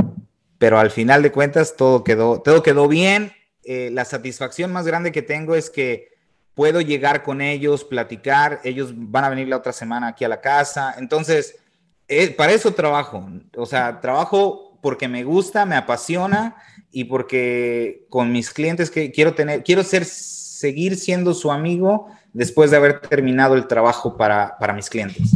pero 0.58 0.80
al 0.80 0.92
final 0.92 1.24
de 1.24 1.32
cuentas 1.32 1.76
todo 1.76 2.04
quedó, 2.04 2.42
todo 2.42 2.64
quedó 2.64 2.88
bien. 2.88 3.34
Eh, 3.64 3.90
la 3.92 4.06
satisfacción 4.06 4.72
más 4.72 4.86
grande 4.86 5.12
que 5.12 5.22
tengo 5.22 5.56
es 5.56 5.70
que 5.70 6.10
puedo 6.54 6.82
llegar 6.82 7.24
con 7.24 7.42
ellos, 7.42 7.84
platicar, 7.84 8.62
ellos 8.64 8.92
van 8.96 9.26
a 9.26 9.30
venir 9.30 9.48
la 9.48 9.58
otra 9.58 9.74
semana 9.74 10.08
aquí 10.08 10.24
a 10.26 10.30
la 10.30 10.42
casa. 10.42 10.96
Entonces, 10.98 11.60
eh, 12.08 12.32
para 12.32 12.54
eso 12.54 12.74
trabajo. 12.74 13.28
O 13.56 13.66
sea, 13.66 14.00
trabajo 14.00 14.67
porque 14.82 15.08
me 15.08 15.24
gusta, 15.24 15.66
me 15.66 15.76
apasiona 15.76 16.56
y 16.92 17.06
porque 17.06 18.06
con 18.10 18.32
mis 18.32 18.52
clientes 18.52 18.90
que 18.90 19.12
quiero 19.12 19.34
tener, 19.34 19.64
quiero 19.64 19.84
ser, 19.84 20.06
seguir 20.06 20.98
siendo 20.98 21.34
su 21.34 21.52
amigo 21.52 22.08
después 22.34 22.72
de 22.72 22.78
haber 22.78 23.02
terminado 23.02 23.56
el 23.56 23.68
trabajo 23.68 24.18
para, 24.18 24.58
para 24.60 24.74
mis 24.74 24.90
clientes. 24.90 25.36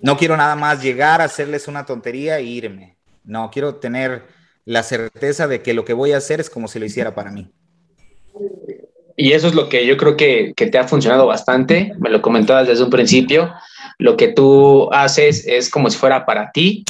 No 0.00 0.16
quiero 0.16 0.36
nada 0.36 0.56
más 0.56 0.82
llegar 0.82 1.20
a 1.20 1.24
hacerles 1.24 1.68
una 1.68 1.86
tontería 1.86 2.38
e 2.38 2.42
irme. 2.42 2.96
No, 3.24 3.50
quiero 3.50 3.76
tener 3.76 4.26
la 4.64 4.82
certeza 4.82 5.46
de 5.46 5.62
que 5.62 5.74
lo 5.74 5.84
que 5.84 5.92
voy 5.92 6.12
a 6.12 6.18
hacer 6.18 6.40
es 6.40 6.50
como 6.50 6.68
si 6.68 6.78
lo 6.78 6.84
hiciera 6.84 7.14
para 7.14 7.30
mí. 7.30 7.50
Y 9.16 9.32
eso 9.32 9.46
es 9.46 9.54
lo 9.54 9.68
que 9.68 9.86
yo 9.86 9.96
creo 9.96 10.16
que, 10.16 10.52
que 10.56 10.66
te 10.66 10.78
ha 10.78 10.88
funcionado 10.88 11.26
bastante. 11.26 11.94
Me 11.98 12.10
lo 12.10 12.20
comentabas 12.20 12.66
desde 12.66 12.82
un 12.82 12.90
principio. 12.90 13.52
Lo 13.98 14.16
que 14.16 14.28
tú 14.28 14.92
haces 14.92 15.46
es 15.46 15.70
como 15.70 15.90
si 15.90 15.98
fuera 15.98 16.26
para 16.26 16.50
ti 16.52 16.84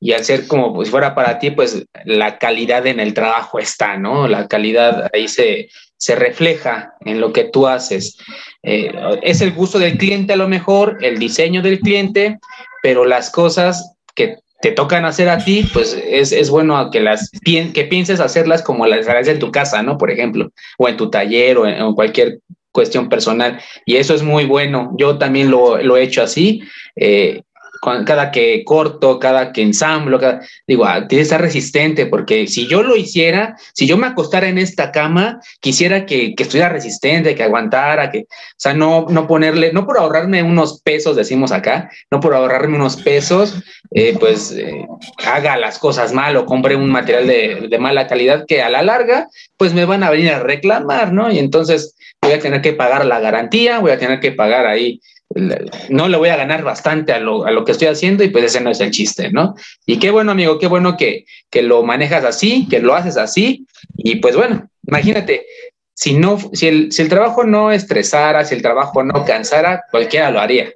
y 0.00 0.12
al 0.12 0.24
ser 0.24 0.46
como 0.46 0.84
si 0.84 0.90
fuera 0.90 1.14
para 1.14 1.38
ti, 1.38 1.50
pues 1.50 1.84
la 2.04 2.38
calidad 2.38 2.86
en 2.86 3.00
el 3.00 3.14
trabajo 3.14 3.58
está, 3.58 3.96
¿no? 3.96 4.28
La 4.28 4.48
calidad 4.48 5.10
ahí 5.12 5.28
se, 5.28 5.68
se 5.96 6.16
refleja 6.16 6.94
en 7.04 7.20
lo 7.20 7.32
que 7.32 7.44
tú 7.44 7.66
haces. 7.66 8.16
Eh, 8.62 8.90
es 9.22 9.40
el 9.40 9.52
gusto 9.52 9.78
del 9.78 9.98
cliente 9.98 10.32
a 10.32 10.36
lo 10.36 10.48
mejor, 10.48 10.98
el 11.02 11.18
diseño 11.18 11.62
del 11.62 11.80
cliente, 11.80 12.38
pero 12.82 13.04
las 13.04 13.30
cosas 13.30 13.94
que 14.14 14.36
te 14.62 14.72
tocan 14.72 15.04
hacer 15.04 15.28
a 15.28 15.38
ti, 15.38 15.68
pues 15.72 15.98
es, 16.06 16.32
es 16.32 16.50
bueno 16.50 16.90
que 16.90 17.00
las 17.00 17.30
que 17.44 17.84
pienses 17.84 18.20
hacerlas 18.20 18.62
como 18.62 18.86
las 18.86 19.08
harás 19.08 19.28
en 19.28 19.38
tu 19.38 19.50
casa, 19.50 19.82
¿no? 19.82 19.96
Por 19.96 20.10
ejemplo, 20.10 20.50
o 20.78 20.88
en 20.88 20.96
tu 20.96 21.10
taller 21.10 21.58
o 21.58 21.66
en, 21.66 21.94
cualquier 21.94 22.40
cuestión 22.72 23.08
personal. 23.08 23.60
Y 23.84 23.96
eso 23.96 24.14
es 24.14 24.22
muy 24.22 24.44
bueno. 24.44 24.94
Yo 24.96 25.18
también 25.18 25.50
lo, 25.50 25.80
lo 25.82 25.96
he 25.96 26.02
hecho 26.02 26.22
así. 26.22 26.62
Eh, 26.96 27.42
cada 27.80 28.30
que 28.30 28.62
corto, 28.64 29.18
cada 29.18 29.52
que 29.52 29.62
ensamblo, 29.62 30.18
digo, 30.66 30.84
ah, 30.84 31.06
tiene 31.08 31.20
que 31.20 31.22
estar 31.22 31.40
resistente, 31.40 32.06
porque 32.06 32.46
si 32.46 32.66
yo 32.66 32.82
lo 32.82 32.96
hiciera, 32.96 33.56
si 33.72 33.86
yo 33.86 33.96
me 33.96 34.06
acostara 34.06 34.48
en 34.48 34.58
esta 34.58 34.92
cama, 34.92 35.40
quisiera 35.60 36.04
que, 36.04 36.34
que 36.34 36.42
estuviera 36.42 36.68
resistente, 36.68 37.34
que 37.34 37.42
aguantara, 37.42 38.10
que, 38.10 38.20
o 38.20 38.26
sea, 38.56 38.74
no, 38.74 39.06
no 39.08 39.26
ponerle, 39.26 39.72
no 39.72 39.86
por 39.86 39.98
ahorrarme 39.98 40.42
unos 40.42 40.82
pesos, 40.82 41.16
decimos 41.16 41.52
acá, 41.52 41.90
no 42.10 42.20
por 42.20 42.34
ahorrarme 42.34 42.76
unos 42.76 42.96
pesos, 42.96 43.62
eh, 43.92 44.14
pues 44.20 44.52
eh, 44.52 44.86
haga 45.26 45.56
las 45.56 45.78
cosas 45.78 46.12
mal 46.12 46.36
o 46.36 46.44
compre 46.44 46.76
un 46.76 46.90
material 46.90 47.26
de, 47.26 47.66
de 47.68 47.78
mala 47.78 48.06
calidad 48.06 48.44
que 48.46 48.62
a 48.62 48.68
la 48.68 48.82
larga, 48.82 49.28
pues 49.56 49.72
me 49.72 49.86
van 49.86 50.02
a 50.02 50.10
venir 50.10 50.30
a 50.30 50.40
reclamar, 50.40 51.12
¿no? 51.12 51.32
Y 51.32 51.38
entonces 51.38 51.96
voy 52.20 52.32
a 52.32 52.40
tener 52.40 52.60
que 52.60 52.74
pagar 52.74 53.06
la 53.06 53.20
garantía, 53.20 53.78
voy 53.78 53.92
a 53.92 53.98
tener 53.98 54.20
que 54.20 54.32
pagar 54.32 54.66
ahí 54.66 55.00
no 55.34 56.08
le 56.08 56.16
voy 56.16 56.28
a 56.28 56.36
ganar 56.36 56.64
bastante 56.64 57.12
a 57.12 57.20
lo, 57.20 57.44
a 57.44 57.52
lo, 57.52 57.64
que 57.64 57.72
estoy 57.72 57.88
haciendo 57.88 58.24
y 58.24 58.30
pues 58.30 58.44
ese 58.44 58.60
no 58.60 58.70
es 58.70 58.80
el 58.80 58.90
chiste, 58.90 59.30
¿no? 59.30 59.54
Y 59.86 59.98
qué 59.98 60.10
bueno, 60.10 60.32
amigo, 60.32 60.58
qué 60.58 60.66
bueno 60.66 60.96
que, 60.96 61.24
que 61.50 61.62
lo 61.62 61.84
manejas 61.84 62.24
así, 62.24 62.66
que 62.68 62.80
lo 62.80 62.94
haces 62.94 63.16
así 63.16 63.66
y 63.96 64.16
pues 64.16 64.34
bueno, 64.34 64.68
imagínate, 64.86 65.46
si, 65.94 66.14
no, 66.14 66.38
si, 66.52 66.66
el, 66.66 66.92
si 66.92 67.02
el 67.02 67.08
trabajo 67.08 67.44
no 67.44 67.70
estresara, 67.70 68.44
si 68.44 68.54
el 68.54 68.62
trabajo 68.62 69.04
no 69.04 69.24
cansara, 69.24 69.84
cualquiera 69.90 70.30
lo 70.30 70.40
haría. 70.40 70.72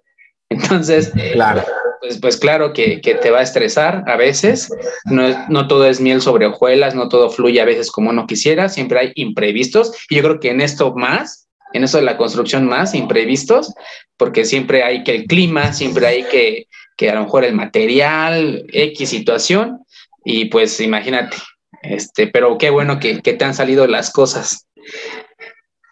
Entonces, 0.51 1.11
claro. 1.33 1.65
Pues, 2.01 2.19
pues 2.19 2.37
claro 2.37 2.73
que, 2.75 3.01
que, 3.01 3.15
te 3.15 3.31
va 3.31 3.39
a 3.39 3.43
estresar 3.43 4.05
a 4.07 4.17
veces, 4.17 4.69
no, 5.07 5.49
no 5.49 5.67
todo 5.67 5.87
es 5.87 6.01
miel 6.01 6.21
sobre 6.21 6.47
hojuelas, 6.47 6.95
no 6.95 7.09
todo 7.09 7.31
fluye 7.31 7.61
a 7.61 7.65
veces 7.65 7.91
como 7.91 8.11
uno 8.11 8.27
quisiera, 8.27 8.69
siempre 8.69 8.99
hay 8.99 9.13
imprevistos 9.15 9.93
y 10.11 10.17
yo 10.17 10.23
creo 10.23 10.41
que 10.41 10.51
en 10.51 10.61
esto 10.61 10.95
más, 10.95 11.44
en 11.75 11.85
eso 11.85 11.99
de 11.99 12.05
la 12.05 12.17
construcción 12.17 12.67
más 12.67 12.95
imprevistos, 12.95 13.75
porque 14.17 14.45
siempre 14.45 14.83
hay 14.83 15.03
que 15.03 15.15
el 15.15 15.27
clima, 15.27 15.73
siempre 15.73 16.07
hay 16.07 16.23
que, 16.25 16.69
que 16.97 17.11
a 17.11 17.15
lo 17.15 17.25
mejor 17.25 17.45
el 17.45 17.55
material, 17.55 18.65
X 18.73 19.11
situación, 19.11 19.81
y 20.25 20.47
pues 20.47 20.81
imagínate, 20.81 21.37
este, 21.83 22.29
pero 22.29 22.57
qué 22.57 22.71
bueno 22.71 22.99
que, 22.99 23.21
que 23.21 23.35
te 23.35 23.45
han 23.45 23.55
salido 23.55 23.87
las 23.87 24.11
cosas. 24.11 24.67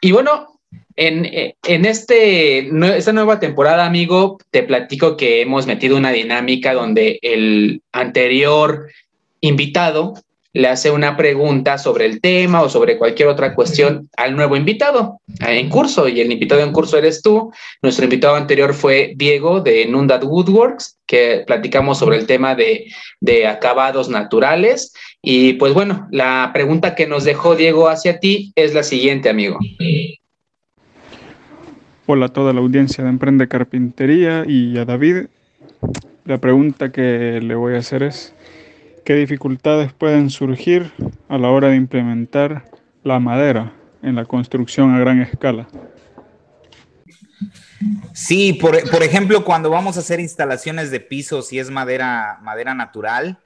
Y 0.01 0.13
bueno, 0.13 0.61
en, 0.97 1.29
en, 1.67 1.85
este, 1.85 2.71
esta 2.97 3.13
nueva 3.13 3.41
temporada, 3.41 3.85
amigo, 3.85 4.39
te 4.51 4.63
platico 4.63 5.17
que 5.17 5.43
hemos 5.43 5.67
metido 5.67 5.97
una 5.97 6.13
dinámica 6.13 6.75
donde 6.75 7.19
el 7.23 7.83
anterior 7.93 8.89
invitado 9.41 10.15
le 10.53 10.69
hace 10.69 10.91
una 10.91 11.17
pregunta 11.17 11.79
sobre 11.79 12.05
el 12.07 12.21
tema 12.21 12.63
o 12.63 12.69
sobre 12.69 12.99
cualquier 12.99 13.29
otra 13.29 13.55
cuestión 13.55 14.09
al 14.17 14.37
nuevo 14.37 14.57
invitado 14.57 15.21
en 15.41 15.71
curso 15.71 16.09
y 16.09 16.21
el 16.21 16.31
invitado 16.31 16.61
en 16.61 16.73
curso 16.73 16.99
eres 16.99 17.23
tú. 17.23 17.51
Nuestro 17.81 18.05
invitado 18.05 18.37
anterior 18.37 18.75
fue 18.75 19.15
Diego 19.17 19.61
de 19.61 19.87
Nundat 19.87 20.25
Woodworks, 20.25 20.99
que 21.07 21.45
platicamos 21.47 21.99
sobre 21.99 22.19
el 22.19 22.27
tema 22.27 22.55
de, 22.55 22.87
de 23.21 23.47
acabados 23.47 24.09
naturales. 24.09 24.93
Y 25.23 25.55
pues 25.55 25.73
bueno, 25.73 26.07
la 26.11 26.51
pregunta 26.53 26.95
que 26.95 27.07
nos 27.07 27.25
dejó 27.25 27.55
Diego 27.55 27.89
hacia 27.89 28.19
ti 28.19 28.53
es 28.55 28.75
la 28.75 28.83
siguiente, 28.83 29.31
amigo. 29.31 29.59
Hola 32.07 32.27
a 32.27 32.29
toda 32.29 32.53
la 32.53 32.61
audiencia 32.61 33.05
de 33.05 33.11
Emprende 33.11 33.49
Carpintería 33.49 34.45
y 34.47 34.77
a 34.77 34.85
David. 34.85 35.27
La 36.25 36.39
pregunta 36.39 36.93
que 36.93 37.41
le 37.43 37.55
voy 37.55 37.75
a 37.75 37.79
hacer 37.79 38.03
es, 38.03 38.35
¿Qué 39.05 39.15
dificultades 39.15 39.93
pueden 39.93 40.31
surgir 40.31 40.93
a 41.29 41.37
la 41.37 41.51
hora 41.51 41.69
de 41.69 41.77
implementar 41.77 42.71
la 43.03 43.19
madera 43.19 43.73
en 44.01 44.15
la 44.15 44.25
construcción 44.27 44.95
a 44.95 45.01
gran 45.01 45.21
escala? 45.21 45.67
Sí, 48.15 48.53
por, 48.53 48.77
ejemplo, 48.77 49.45
cuando 49.45 49.71
vamos 49.71 49.97
a 49.97 50.01
hacer 50.01 50.21
instalaciones 50.21 50.93
de 50.93 51.01
pisos 51.01 51.53
y 51.53 51.59
es 51.59 51.69
madera, 51.69 52.39
madera 52.43 52.75
natural, 52.75 53.41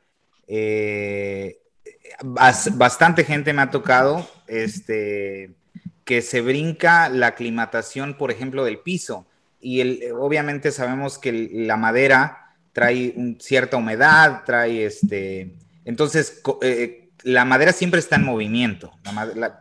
eh, 0.47 1.59
bastante 2.23 3.25
gente 3.25 3.55
me 3.55 3.63
ha 3.63 3.71
tocado 3.71 4.29
este, 4.49 5.55
que 6.05 6.21
se 6.21 6.43
brinca 6.43 7.09
la 7.09 7.29
aclimatación, 7.29 8.19
por 8.19 8.31
ejemplo, 8.31 8.63
del 8.63 8.81
piso. 8.81 9.27
Y 9.59 9.81
el, 9.81 10.01
obviamente 10.19 10.71
sabemos 10.71 11.17
que 11.19 11.49
la 11.51 11.79
madera 11.79 12.46
trae 12.77 13.15
cierta 13.39 13.79
humedad, 13.79 14.43
trae 14.45 14.85
este... 14.85 15.55
Entonces, 15.87 16.43
eh, 16.61 17.09
la 17.23 17.47
madera 17.47 17.73
siempre 17.73 18.01
está 18.01 18.17
en 18.17 18.25
movimiento. 18.25 18.93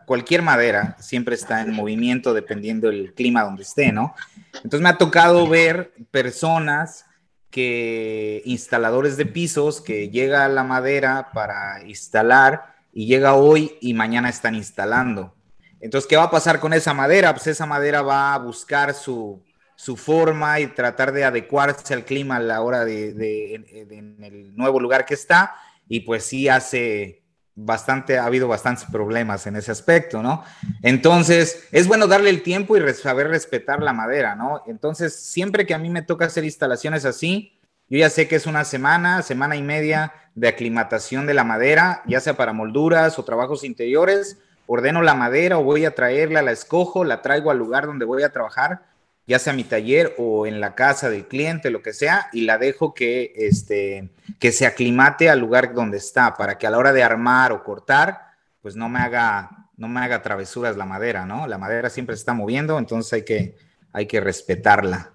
cualquier 0.04 0.42
madera 0.42 0.98
siempre 1.00 1.34
está 1.34 1.62
en 1.62 1.72
movimiento 1.72 2.34
dependiendo 2.34 2.88
del 2.88 3.14
clima 3.14 3.42
donde 3.42 3.62
esté, 3.62 3.90
¿no? 3.90 4.14
Entonces 4.56 4.82
me 4.82 4.90
ha 4.90 4.98
tocado 4.98 5.48
ver 5.48 5.94
personas 6.10 7.06
que, 7.50 8.42
instaladores 8.44 9.16
de 9.16 9.24
pisos, 9.24 9.80
que 9.80 10.10
llega 10.10 10.46
la 10.48 10.62
madera 10.62 11.30
para 11.32 11.82
instalar 11.86 12.74
y 12.92 13.06
llega 13.06 13.32
hoy 13.32 13.78
y 13.80 13.94
mañana 13.94 14.28
están 14.28 14.54
instalando. 14.54 15.34
Entonces, 15.80 16.06
¿qué 16.06 16.18
va 16.18 16.24
a 16.24 16.30
pasar 16.30 16.60
con 16.60 16.74
esa 16.74 16.92
madera? 16.92 17.32
Pues 17.32 17.46
esa 17.46 17.64
madera 17.64 18.02
va 18.02 18.34
a 18.34 18.38
buscar 18.38 18.92
su, 18.92 19.42
su 19.76 19.96
forma 19.96 20.58
y 20.58 20.66
tratar 20.68 21.12
de 21.12 21.24
adecuarse 21.24 21.94
al 21.94 22.04
clima 22.04 22.36
a 22.36 22.40
la 22.40 22.62
hora 22.62 22.84
de, 22.84 23.54
en 23.54 24.24
el 24.24 24.56
nuevo 24.56 24.80
lugar 24.80 25.04
que 25.04 25.14
está. 25.14 25.54
Y 25.86 26.00
pues 26.00 26.24
sí 26.24 26.48
hace 26.48 27.22
bastante, 27.54 28.18
ha 28.18 28.24
habido 28.24 28.48
bastantes 28.48 28.84
problemas 28.90 29.46
en 29.46 29.56
ese 29.56 29.70
aspecto, 29.70 30.22
¿no? 30.22 30.42
Entonces, 30.82 31.68
es 31.72 31.86
bueno 31.86 32.06
darle 32.06 32.30
el 32.30 32.42
tiempo 32.42 32.76
y 32.76 32.94
saber 32.94 33.28
respetar 33.28 33.82
la 33.82 33.92
madera, 33.92 34.34
¿no? 34.34 34.62
Entonces, 34.66 35.14
siempre 35.14 35.66
que 35.66 35.74
a 35.74 35.78
mí 35.78 35.88
me 35.88 36.02
toca 36.02 36.26
hacer 36.26 36.44
instalaciones 36.44 37.04
así, 37.04 37.58
yo 37.88 37.98
ya 37.98 38.10
sé 38.10 38.28
que 38.28 38.36
es 38.36 38.46
una 38.46 38.64
semana, 38.64 39.22
semana 39.22 39.56
y 39.56 39.62
media 39.62 40.12
de 40.34 40.48
aclimatación 40.48 41.26
de 41.26 41.34
la 41.34 41.44
madera, 41.44 42.02
ya 42.06 42.20
sea 42.20 42.36
para 42.36 42.52
molduras 42.52 43.18
o 43.18 43.24
trabajos 43.24 43.62
interiores, 43.62 44.38
ordeno 44.66 45.02
la 45.02 45.14
madera 45.14 45.58
o 45.58 45.62
voy 45.62 45.84
a 45.84 45.94
traerla, 45.94 46.42
la 46.42 46.50
escojo, 46.50 47.04
la 47.04 47.22
traigo 47.22 47.50
al 47.50 47.58
lugar 47.58 47.86
donde 47.86 48.04
voy 48.04 48.22
a 48.24 48.32
trabajar 48.32 48.95
ya 49.26 49.38
sea 49.38 49.52
mi 49.52 49.64
taller 49.64 50.14
o 50.18 50.46
en 50.46 50.60
la 50.60 50.74
casa 50.74 51.10
del 51.10 51.26
cliente, 51.26 51.70
lo 51.70 51.82
que 51.82 51.92
sea, 51.92 52.28
y 52.32 52.42
la 52.42 52.58
dejo 52.58 52.94
que, 52.94 53.32
este, 53.36 54.10
que 54.38 54.52
se 54.52 54.66
aclimate 54.66 55.28
al 55.28 55.40
lugar 55.40 55.74
donde 55.74 55.98
está, 55.98 56.34
para 56.34 56.58
que 56.58 56.66
a 56.66 56.70
la 56.70 56.78
hora 56.78 56.92
de 56.92 57.02
armar 57.02 57.52
o 57.52 57.64
cortar, 57.64 58.20
pues 58.62 58.76
no 58.76 58.88
me 58.88 59.00
haga, 59.00 59.68
no 59.76 59.88
me 59.88 60.00
haga 60.00 60.22
travesuras 60.22 60.76
la 60.76 60.86
madera, 60.86 61.26
¿no? 61.26 61.46
La 61.46 61.58
madera 61.58 61.90
siempre 61.90 62.14
se 62.16 62.20
está 62.20 62.34
moviendo, 62.34 62.78
entonces 62.78 63.12
hay 63.12 63.22
que, 63.24 63.56
hay 63.92 64.06
que 64.06 64.20
respetarla. 64.20 65.12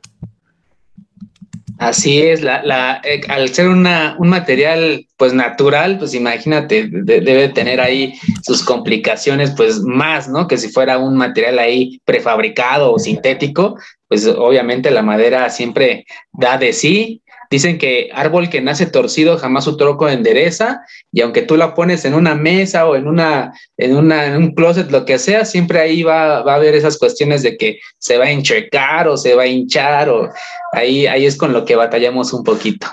Así 1.82 2.22
es, 2.22 2.44
la, 2.44 2.62
la, 2.62 3.02
eh, 3.04 3.22
al 3.28 3.50
ser 3.50 3.68
una, 3.68 4.16
un 4.20 4.30
material 4.30 5.04
pues 5.18 5.34
natural, 5.34 5.98
pues 5.98 6.14
imagínate, 6.14 6.88
debe 6.92 7.50
tener 7.50 7.82
ahí 7.82 8.14
sus 8.44 8.62
complicaciones 8.62 9.52
pues 9.58 9.80
más, 9.80 10.30
¿no? 10.30 10.48
Que 10.48 10.60
si 10.60 10.70
fuera 10.70 11.00
un 11.00 11.18
material 11.18 11.58
ahí 11.58 12.00
prefabricado 12.06 12.94
o 12.94 13.00
sintético, 13.00 13.80
pues 14.08 14.28
obviamente 14.28 14.92
la 14.92 15.02
madera 15.02 15.50
siempre 15.50 16.06
da 16.32 16.60
de 16.60 16.74
sí 16.74 17.21
Dicen 17.52 17.78
que 17.78 18.10
árbol 18.14 18.50
que 18.50 18.62
nace 18.62 18.86
torcido 18.86 19.38
jamás 19.38 19.66
su 19.66 19.76
troco 19.76 20.08
endereza 20.10 20.82
y 21.12 21.20
aunque 21.20 21.42
tú 21.42 21.58
la 21.58 21.76
pones 21.76 22.06
en 22.06 22.14
una 22.14 22.34
mesa 22.34 22.88
o 22.88 22.96
en 22.96 23.08
una 23.08 23.54
en, 23.78 23.98
una, 23.98 24.26
en 24.26 24.38
un 24.38 24.56
closet, 24.56 24.90
lo 24.90 25.04
que 25.04 25.20
sea, 25.20 25.44
siempre 25.44 25.80
ahí 25.80 26.02
va, 26.02 26.44
va, 26.44 26.54
a 26.54 26.56
haber 26.56 26.76
esas 26.76 26.98
cuestiones 26.98 27.44
de 27.44 27.58
que 27.58 27.80
se 28.00 28.18
va 28.18 28.26
a 28.26 28.32
enchecar 28.32 29.10
o 29.10 29.18
se 29.18 29.36
va 29.36 29.44
a 29.44 29.48
hinchar 29.48 30.10
o 30.10 30.30
ahí, 30.72 31.08
ahí 31.08 31.26
es 31.26 31.36
con 31.36 31.52
lo 31.52 31.66
que 31.66 31.76
batallamos 31.76 32.32
un 32.32 32.44
poquito. 32.44 32.88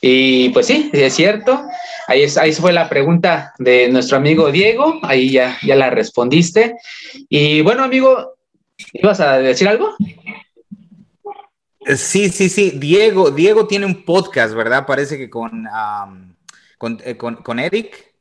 Y 0.00 0.48
pues 0.50 0.66
sí, 0.66 0.90
es 0.92 1.14
cierto. 1.14 1.62
Ahí, 2.06 2.22
es, 2.22 2.36
ahí 2.36 2.52
fue 2.52 2.72
la 2.72 2.88
pregunta 2.88 3.54
de 3.58 3.88
nuestro 3.88 4.16
amigo 4.16 4.50
Diego, 4.50 4.98
ahí 5.02 5.30
ya, 5.30 5.56
ya 5.62 5.76
la 5.76 5.90
respondiste. 5.90 6.74
Y 7.28 7.62
bueno, 7.62 7.84
amigo, 7.84 8.34
¿ibas 8.92 9.20
a 9.20 9.38
decir 9.38 9.68
algo? 9.68 9.94
Sí, 11.96 12.30
sí, 12.30 12.48
sí. 12.48 12.72
Diego, 12.76 13.30
Diego 13.30 13.66
tiene 13.66 13.86
un 13.86 14.04
podcast, 14.04 14.54
¿verdad? 14.54 14.86
Parece 14.86 15.18
que 15.18 15.28
con, 15.28 15.66
eh, 15.66 17.16
con, 17.16 17.36
con, 17.36 17.58
Eric. 17.58 18.14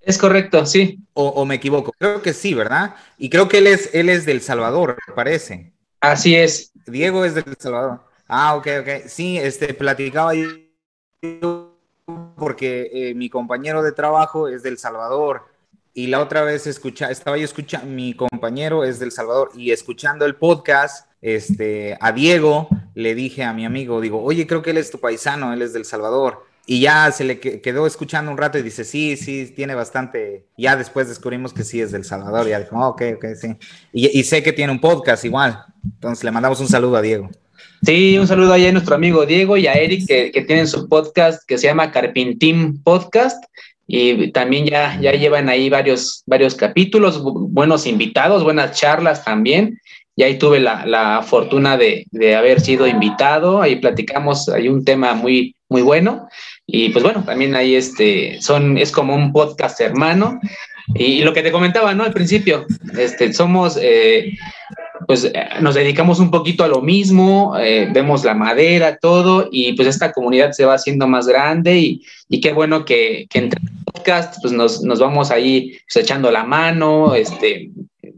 Es 0.00 0.18
correcto, 0.18 0.66
sí. 0.66 1.00
O, 1.14 1.44
me 1.44 1.56
equivoco. 1.56 1.92
Creo 1.98 2.22
que 2.22 2.32
sí, 2.32 2.54
¿verdad? 2.54 2.94
Y 3.18 3.30
creo 3.30 3.48
que 3.48 3.58
él 3.58 3.66
es, 3.66 3.94
él 3.94 4.08
es 4.08 4.24
del 4.26 4.40
Salvador, 4.40 4.96
parece. 5.14 5.72
Así 6.00 6.34
es. 6.34 6.72
Diego 6.86 7.24
es 7.24 7.34
del 7.34 7.44
Salvador. 7.58 8.04
Ah, 8.26 8.56
ok, 8.56 8.66
ok. 8.80 8.88
Sí, 9.06 9.38
este, 9.38 9.74
platicaba 9.74 10.32
yo 10.34 11.68
porque 12.36 12.90
eh, 12.92 13.14
mi 13.14 13.28
compañero 13.28 13.82
de 13.82 13.92
trabajo 13.92 14.48
es 14.48 14.62
del 14.62 14.78
Salvador 14.78 15.42
y 15.92 16.06
la 16.06 16.20
otra 16.20 16.42
vez 16.42 16.66
escucha, 16.66 17.10
estaba 17.10 17.36
yo 17.36 17.44
escuchando, 17.44 17.88
mi 17.88 18.14
compañero 18.14 18.84
es 18.84 19.00
del 19.00 19.10
Salvador 19.10 19.50
y 19.56 19.72
escuchando 19.72 20.24
el 20.26 20.36
podcast 20.36 21.10
este, 21.20 21.98
a 22.00 22.12
Diego, 22.12 22.68
le 22.94 23.14
dije 23.14 23.44
a 23.44 23.52
mi 23.52 23.64
amigo, 23.64 24.00
digo, 24.00 24.22
oye, 24.22 24.46
creo 24.46 24.62
que 24.62 24.70
él 24.70 24.78
es 24.78 24.90
tu 24.90 24.98
paisano, 24.98 25.52
él 25.52 25.62
es 25.62 25.72
del 25.72 25.84
Salvador. 25.84 26.46
Y 26.66 26.80
ya 26.80 27.10
se 27.12 27.24
le 27.24 27.40
quedó 27.40 27.86
escuchando 27.86 28.30
un 28.30 28.36
rato 28.36 28.58
y 28.58 28.62
dice, 28.62 28.84
sí, 28.84 29.16
sí, 29.16 29.50
tiene 29.56 29.74
bastante. 29.74 30.44
Ya 30.58 30.76
después 30.76 31.08
descubrimos 31.08 31.54
que 31.54 31.64
sí 31.64 31.80
es 31.80 31.92
del 31.92 32.04
Salvador. 32.04 32.46
Y 32.46 32.50
ya 32.50 32.60
dijo, 32.60 32.78
ok, 32.78 33.02
ok, 33.16 33.24
sí. 33.40 33.56
Y, 33.90 34.22
sé 34.24 34.42
que 34.42 34.52
tiene 34.52 34.72
un 34.72 34.80
podcast 34.80 35.24
igual. 35.24 35.64
Entonces 35.82 36.24
le 36.24 36.30
mandamos 36.30 36.60
un 36.60 36.68
saludo 36.68 36.96
a 36.96 37.02
Diego. 37.02 37.30
Sí, 37.82 38.18
un 38.18 38.26
saludo 38.26 38.52
ahí 38.52 38.66
a 38.66 38.72
nuestro 38.72 38.96
amigo 38.96 39.24
Diego 39.24 39.56
y 39.56 39.66
a 39.66 39.72
Eric 39.72 40.06
que, 40.06 40.30
que 40.30 40.42
tienen 40.42 40.66
su 40.66 40.88
podcast 40.88 41.42
que 41.46 41.56
se 41.56 41.68
llama 41.68 41.90
Carpintín 41.90 42.82
Podcast 42.82 43.42
y 43.86 44.30
también 44.32 44.66
ya, 44.66 45.00
ya 45.00 45.12
llevan 45.12 45.48
ahí 45.48 45.70
varios, 45.70 46.22
varios 46.26 46.54
capítulos, 46.54 47.22
buenos 47.22 47.86
invitados, 47.86 48.44
buenas 48.44 48.78
charlas 48.78 49.24
también 49.24 49.80
y 50.18 50.24
ahí 50.24 50.36
tuve 50.36 50.58
la, 50.58 51.22
fortuna 51.24 51.76
de, 51.76 52.04
haber 52.36 52.60
sido 52.60 52.88
invitado, 52.88 53.62
ahí 53.62 53.76
platicamos, 53.76 54.48
hay 54.48 54.68
un 54.68 54.84
tema 54.84 55.14
muy, 55.14 55.54
muy 55.68 55.80
bueno, 55.80 56.28
y 56.66 56.88
pues 56.88 57.04
bueno, 57.04 57.22
también 57.24 57.54
ahí 57.54 57.76
este, 57.76 58.42
son, 58.42 58.78
es 58.78 58.90
como 58.90 59.14
un 59.14 59.32
podcast 59.32 59.80
hermano, 59.80 60.40
y, 60.92 61.22
lo 61.22 61.32
que 61.32 61.42
te 61.42 61.52
comentaba, 61.52 61.94
¿no? 61.94 62.02
Al 62.02 62.12
principio, 62.12 62.66
este, 62.98 63.32
somos, 63.32 63.78
eh, 63.80 64.32
pues 65.06 65.22
eh, 65.22 65.32
nos 65.60 65.76
dedicamos 65.76 66.18
un 66.18 66.32
poquito 66.32 66.64
a 66.64 66.68
lo 66.68 66.82
mismo, 66.82 67.56
eh, 67.56 67.88
vemos 67.92 68.24
la 68.24 68.34
madera, 68.34 68.98
todo, 69.00 69.48
y 69.52 69.74
pues 69.74 69.86
esta 69.86 70.10
comunidad 70.10 70.50
se 70.50 70.64
va 70.64 70.74
haciendo 70.74 71.06
más 71.06 71.28
grande 71.28 71.78
y, 71.78 72.02
y 72.28 72.40
qué 72.40 72.52
bueno 72.52 72.84
que, 72.84 73.28
que 73.30 73.38
entre 73.38 73.60
podcast, 73.84 74.38
pues 74.42 74.52
nos, 74.52 74.82
nos 74.82 74.98
vamos 74.98 75.30
ahí 75.30 75.78
pues, 75.86 76.04
echando 76.04 76.32
la 76.32 76.42
mano, 76.42 77.14
este, 77.14 77.70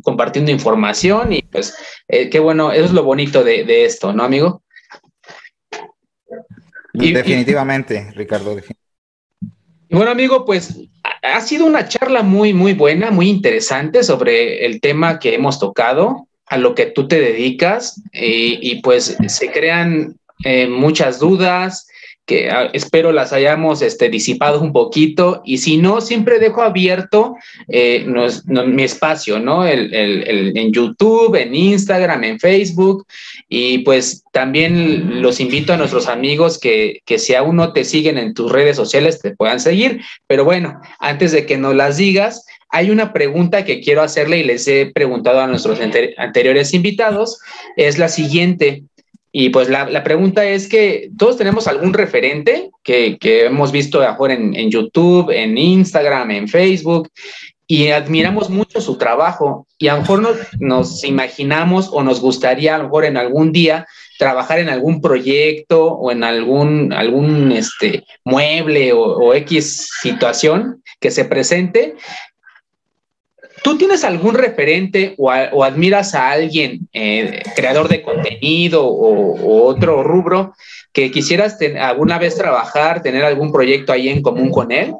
compartiendo 0.02 0.50
información 0.50 1.32
y 1.32 1.42
pues 1.42 1.74
eh, 2.08 2.28
qué 2.30 2.38
bueno, 2.38 2.72
eso 2.72 2.84
es 2.84 2.92
lo 2.92 3.02
bonito 3.04 3.42
de, 3.44 3.84
esto, 3.84 4.12
¿no, 4.12 4.24
amigo? 4.24 4.62
Definitivamente, 6.92 8.10
Ricardo. 8.14 8.56
Y 9.88 9.96
bueno, 9.96 10.10
amigo, 10.10 10.44
pues 10.44 10.76
ha 11.22 11.40
sido 11.40 11.66
una 11.66 11.88
charla 11.88 12.22
muy, 12.22 12.52
muy 12.52 12.74
buena, 12.74 13.10
muy 13.10 13.28
interesante 13.28 14.02
sobre 14.02 14.64
el 14.66 14.80
tema 14.80 15.18
que 15.18 15.34
hemos 15.34 15.58
tocado, 15.58 16.28
a 16.46 16.56
lo 16.56 16.74
que 16.74 16.86
tú 16.86 17.06
te 17.06 17.20
dedicas, 17.20 18.02
y, 18.12 18.80
pues 18.82 19.16
se 19.28 19.52
crean 19.52 20.16
eh, 20.44 20.66
muchas 20.66 21.20
dudas, 21.20 21.86
que 22.30 22.48
ah, 22.48 22.70
espero 22.72 23.10
las 23.10 23.32
hayamos 23.32 23.82
este, 23.82 24.08
disipado 24.08 24.60
un 24.60 24.72
poquito 24.72 25.42
y 25.44 25.58
si 25.58 25.78
no, 25.78 26.00
siempre 26.00 26.38
dejo 26.38 26.62
abierto 26.62 27.34
eh, 27.66 28.06
mi 28.46 28.84
espacio, 28.84 29.40
¿no? 29.40 29.66
El, 29.66 29.92
en 30.56 30.72
YouTube, 30.72 31.34
en 31.34 31.56
Instagram, 31.56 32.22
en 32.22 32.38
Facebook 32.38 33.04
y 33.48 33.78
pues 33.78 34.22
también 34.30 35.20
los 35.20 35.40
invito 35.40 35.72
a 35.72 35.76
nuestros 35.76 36.06
amigos 36.06 36.60
que, 36.60 37.00
que 37.04 37.18
si 37.18 37.34
aún 37.34 37.56
no 37.56 37.72
te 37.72 37.84
siguen 37.84 38.16
en 38.16 38.32
tus 38.32 38.52
redes 38.52 38.76
sociales 38.76 39.20
te 39.20 39.34
puedan 39.34 39.58
seguir, 39.58 40.00
pero 40.28 40.44
bueno, 40.44 40.80
antes 41.00 41.32
de 41.32 41.46
que 41.46 41.58
nos 41.58 41.74
las 41.74 41.96
digas, 41.96 42.46
hay 42.72 42.90
una 42.90 43.12
pregunta 43.12 43.64
que 43.64 43.80
quiero 43.80 44.02
hacerle 44.02 44.38
y 44.38 44.44
les 44.44 44.66
he 44.68 44.86
preguntado 44.86 45.40
a 45.40 45.48
nuestros 45.48 45.80
anteriores 45.80 46.72
invitados, 46.72 47.40
es 47.76 47.98
la 47.98 48.08
siguiente. 48.08 48.84
Y 49.32 49.50
pues 49.50 49.68
la, 49.68 50.02
pregunta 50.02 50.44
es 50.44 50.68
que 50.68 51.10
todos 51.16 51.36
tenemos 51.36 51.68
algún 51.68 51.92
referente 51.92 52.70
que, 52.82 53.18
hemos 53.22 53.70
visto 53.70 54.02
afuera 54.02 54.34
en, 54.34 54.56
en, 54.56 54.70
YouTube, 54.70 55.30
en 55.30 55.56
Instagram, 55.56 56.32
en 56.32 56.48
Facebook, 56.48 57.08
y 57.70 57.90
admiramos 57.90 58.50
mucho 58.50 58.80
su 58.80 58.98
trabajo. 58.98 59.68
Y 59.78 59.86
a 59.86 59.94
lo 59.94 60.00
mejor 60.00 60.36
nos, 60.58 61.04
imaginamos 61.04 61.88
o 61.92 62.02
nos 62.02 62.20
gustaría 62.20 62.74
a 62.74 62.78
lo 62.78 62.84
mejor 62.84 63.04
en 63.04 63.16
algún 63.16 63.52
día 63.52 63.86
trabajar 64.18 64.58
en 64.58 64.68
algún 64.68 65.00
proyecto 65.00 65.86
o 65.86 66.10
en 66.10 66.24
algún, 66.24 66.92
algún 66.92 67.52
este, 67.52 68.04
mueble 68.24 68.92
o, 68.92 69.00
o 69.00 69.34
X 69.34 69.88
situación 70.02 70.82
que 70.98 71.12
se 71.12 71.24
presente 71.24 71.94
¿Tú 73.62 73.76
tienes 73.76 74.04
algún 74.04 74.34
referente 74.34 75.14
o, 75.18 75.30
admiras 75.30 76.14
a 76.14 76.30
alguien, 76.30 76.88
eh, 76.92 77.42
creador 77.54 77.88
de 77.88 78.02
contenido 78.02 78.86
o, 78.86 79.66
otro 79.66 80.02
rubro, 80.02 80.54
que 80.92 81.10
quisieras 81.10 81.58
alguna 81.78 82.18
vez 82.18 82.36
trabajar, 82.36 83.02
tener 83.02 83.24
algún 83.24 83.52
proyecto 83.52 83.92
ahí 83.92 84.08
en 84.08 84.22
común 84.22 84.50
con 84.50 84.72
él? 84.72 84.94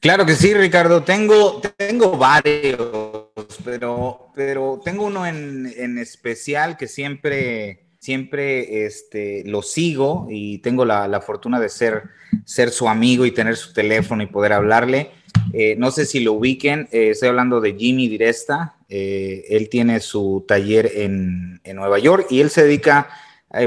Claro 0.00 0.26
que 0.26 0.34
sí, 0.34 0.52
Ricardo. 0.54 1.02
Tengo, 1.02 1.60
tengo 1.76 2.16
varios, 2.16 3.28
pero, 3.64 4.32
pero 4.34 4.80
tengo 4.84 5.06
uno 5.06 5.26
en, 5.26 5.72
en 5.76 5.98
especial 5.98 6.76
que 6.76 6.88
siempre 6.88 7.91
siempre 8.02 8.84
este, 8.84 9.44
lo 9.46 9.62
sigo 9.62 10.26
y 10.28 10.58
tengo 10.58 10.84
la, 10.84 11.20
fortuna 11.20 11.60
de 11.60 11.68
ser, 11.68 12.02
ser 12.44 12.70
su 12.70 12.88
amigo 12.88 13.24
y 13.26 13.30
tener 13.30 13.56
su 13.56 13.72
teléfono 13.72 14.24
y 14.24 14.26
poder 14.26 14.54
hablarle. 14.54 15.10
Eh, 15.52 15.76
no 15.78 15.92
sé 15.92 16.04
si 16.04 16.18
lo 16.18 16.32
ubiquen, 16.32 16.88
eh, 16.90 17.10
estoy 17.10 17.28
hablando 17.28 17.60
de 17.60 17.74
Jimmy 17.74 18.08
Diresta, 18.08 18.74
eh, 18.88 19.44
él 19.50 19.68
tiene 19.68 20.00
su 20.00 20.44
taller 20.48 20.90
en, 20.96 21.60
Nueva 21.74 22.00
York 22.00 22.26
y 22.28 22.40
él 22.40 22.50
se 22.50 22.64
dedica 22.64 23.08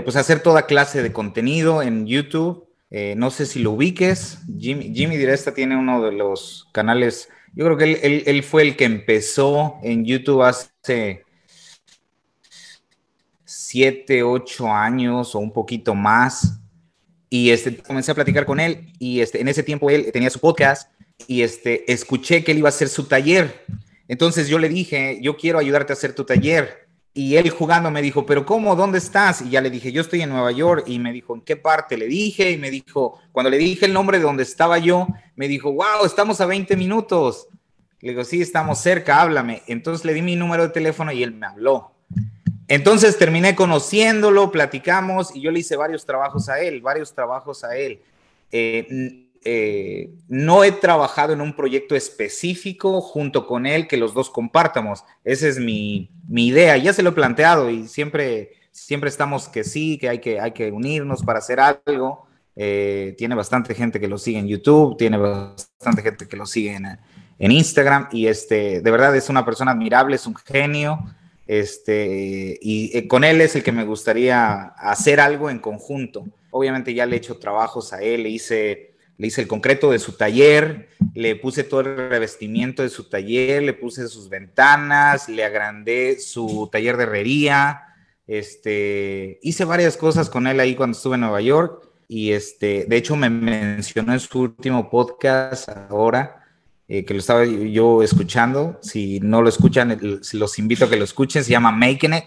pues 0.03 0.15
a 0.15 0.19
hacer 0.19 0.41
toda 0.41 0.65
clase 0.65 1.01
de 1.01 1.13
contenido 1.13 1.81
en 1.81 2.05
YouTube. 2.05 2.67
no 2.91 3.31
sé 3.31 3.45
si 3.45 3.59
lo 3.59 3.71
ubiques, 3.71 4.39
Jimmy, 4.59 4.93
Jimmy, 4.93 5.17
Diresta 5.17 5.53
tiene 5.53 5.77
uno 5.77 6.03
de 6.03 6.11
los 6.11 6.67
canales, 6.71 7.29
yo 7.53 7.65
creo 7.65 7.77
que 7.77 7.85
él, 7.85 8.23
él 8.25 8.43
fue 8.43 8.63
el 8.63 8.75
que 8.75 8.85
empezó 8.85 9.77
en 9.81 10.05
YouTube 10.05 10.43
hace 10.43 11.24
siete, 13.75 14.23
ocho 14.23 14.71
años 14.71 15.35
o 15.35 15.39
un 15.39 15.51
poquito 15.51 15.93
más. 15.95 16.61
Y 17.29 17.49
este, 17.49 17.75
comencé 17.75 18.09
a 18.09 18.15
platicar 18.15 18.45
con 18.45 18.61
él 18.61 18.93
y 18.99 19.19
este, 19.19 19.41
en 19.41 19.49
ese 19.49 19.63
tiempo 19.63 19.89
él 19.89 20.09
tenía 20.13 20.29
su 20.29 20.39
podcast 20.39 20.89
y 21.27 21.41
este, 21.41 21.91
escuché 21.91 22.41
que 22.41 22.53
él 22.53 22.59
iba 22.59 22.69
a 22.69 22.75
hacer 22.75 22.87
su 22.87 23.03
taller. 23.03 23.65
Entonces 24.07 24.47
yo 24.47 24.59
le 24.59 24.69
dije, 24.69 25.19
yo 25.21 25.35
quiero 25.35 25.59
ayudarte 25.59 25.91
a 25.91 25.95
hacer 25.95 26.15
tu 26.15 26.23
taller. 26.23 26.87
Y 27.13 27.35
él 27.35 27.49
jugando 27.49 27.91
me 27.91 28.01
dijo, 28.01 28.25
pero 28.25 28.45
¿cómo? 28.45 28.77
¿Dónde 28.77 28.97
estás? 28.97 29.41
Y 29.41 29.49
ya 29.49 29.59
le 29.59 29.69
dije, 29.69 29.91
yo 29.91 29.99
estoy 29.99 30.21
en 30.21 30.29
Nueva 30.29 30.53
York. 30.53 30.85
Y 30.87 30.97
me 30.99 31.11
dijo, 31.11 31.35
¿en 31.35 31.41
qué 31.41 31.57
parte? 31.57 31.97
Le 31.97 32.07
dije 32.07 32.51
y 32.51 32.57
me 32.57 32.71
dijo, 32.71 33.19
cuando 33.33 33.49
le 33.49 33.57
dije 33.57 33.87
el 33.87 33.91
nombre 33.93 34.19
de 34.19 34.23
donde 34.23 34.43
estaba 34.43 34.77
yo, 34.77 35.05
me 35.35 35.49
dijo, 35.49 35.73
wow, 35.73 36.05
estamos 36.05 36.39
a 36.39 36.45
20 36.45 36.77
minutos. 36.77 37.49
Le 37.99 38.11
digo, 38.11 38.23
sí, 38.23 38.41
estamos 38.41 38.79
cerca, 38.79 39.21
háblame. 39.21 39.63
Entonces 39.67 40.05
le 40.05 40.13
di 40.13 40.21
mi 40.21 40.37
número 40.37 40.63
de 40.63 40.69
teléfono 40.69 41.11
y 41.11 41.23
él 41.23 41.33
me 41.33 41.47
habló. 41.47 41.94
Entonces 42.67 43.17
terminé 43.17 43.55
conociéndolo, 43.55 44.51
platicamos 44.51 45.35
y 45.35 45.41
yo 45.41 45.51
le 45.51 45.59
hice 45.59 45.75
varios 45.75 46.05
trabajos 46.05 46.49
a 46.49 46.59
él, 46.59 46.81
varios 46.81 47.13
trabajos 47.13 47.63
a 47.63 47.77
él. 47.77 48.01
Eh, 48.51 49.25
eh, 49.47 50.09
no 50.27 50.63
he 50.63 50.71
trabajado 50.71 51.31
en 51.31 51.39
un 51.39 51.55
proyecto 51.55 51.95
específico 51.95 52.99
junto 52.99 53.45
con 53.45 53.67
él 53.67 53.87
que 53.87 53.95
los 53.95 54.15
dos 54.15 54.31
compartamos. 54.31 55.03
Esa 55.23 55.47
es 55.47 55.59
mi, 55.59 56.09
idea. 56.29 56.75
Ya 56.77 56.93
se 56.93 57.03
lo 57.03 57.11
he 57.11 57.13
planteado 57.13 57.69
y 57.69 57.87
siempre, 57.87 58.53
siempre 58.71 59.09
estamos 59.09 59.47
que 59.47 59.63
sí, 59.63 59.99
que 59.99 60.09
hay 60.09 60.19
que, 60.19 60.39
hay 60.39 60.51
que 60.51 60.71
unirnos 60.71 61.21
para 61.21 61.39
hacer 61.39 61.59
algo. 61.59 62.25
Eh, 62.55 63.13
tiene 63.19 63.35
bastante 63.35 63.75
gente 63.75 63.99
que 63.99 64.07
lo 64.07 64.17
sigue 64.17 64.39
en 64.39 64.47
YouTube, 64.47 64.97
tiene 64.97 65.17
bastante 65.17 66.01
gente 66.01 66.27
que 66.27 66.37
lo 66.37 66.47
sigue 66.47 66.73
en, 66.73 66.97
en 67.37 67.51
Instagram 67.51 68.07
y 68.11 68.25
este, 68.25 68.81
de 68.81 68.91
verdad 68.91 69.15
es 69.15 69.29
una 69.29 69.45
persona 69.45 69.71
admirable, 69.71 70.15
es 70.15 70.25
un 70.25 70.35
genio. 70.35 71.05
Este, 71.47 72.57
y 72.61 72.97
eh, 72.97 73.07
con 73.07 73.23
él 73.23 73.41
es 73.41 73.55
el 73.55 73.63
que 73.63 73.71
me 73.71 73.85
gustaría 73.85 74.63
hacer 74.77 75.19
algo 75.19 75.49
en 75.49 75.59
conjunto. 75.59 76.25
Obviamente 76.51 76.93
ya 76.93 77.05
le 77.05 77.15
he 77.15 77.19
hecho 77.19 77.37
trabajos 77.37 77.93
a 77.93 78.01
él, 78.01 78.23
le 78.23 78.29
hice, 78.29 78.95
le 79.17 79.27
hice 79.27 79.41
el 79.41 79.47
concreto 79.47 79.91
de 79.91 79.99
su 79.99 80.13
taller, 80.13 80.89
le 81.13 81.35
puse 81.35 81.63
todo 81.63 81.81
el 81.81 82.09
revestimiento 82.09 82.81
de 82.81 82.89
su 82.89 83.09
taller, 83.09 83.63
le 83.63 83.73
puse 83.73 84.07
sus 84.07 84.29
ventanas, 84.29 85.29
le 85.29 85.43
agrandé 85.43 86.19
su 86.19 86.69
taller 86.71 86.97
de 86.97 87.03
herrería, 87.03 87.81
este, 88.27 89.39
hice 89.43 89.65
varias 89.65 89.97
cosas 89.97 90.29
con 90.29 90.47
él 90.47 90.59
ahí 90.59 90.75
cuando 90.75 90.97
estuve 90.97 91.15
en 91.15 91.21
Nueva 91.21 91.41
York 91.41 91.87
y 92.07 92.31
este, 92.31 92.85
de 92.85 92.97
hecho 92.97 93.15
me 93.15 93.29
mencionó 93.29 94.13
en 94.13 94.19
su 94.19 94.41
último 94.41 94.89
podcast 94.89 95.69
ahora 95.89 96.44
eh, 96.87 97.05
que 97.05 97.13
lo 97.13 97.19
estaba 97.19 97.45
yo 97.45 98.03
escuchando. 98.03 98.79
Si 98.81 99.19
no 99.19 99.41
lo 99.41 99.49
escuchan, 99.49 99.99
los 100.33 100.59
invito 100.59 100.85
a 100.85 100.89
que 100.89 100.97
lo 100.97 101.03
escuchen. 101.03 101.43
Se 101.43 101.51
llama 101.51 101.71
Making 101.71 102.13
It 102.13 102.23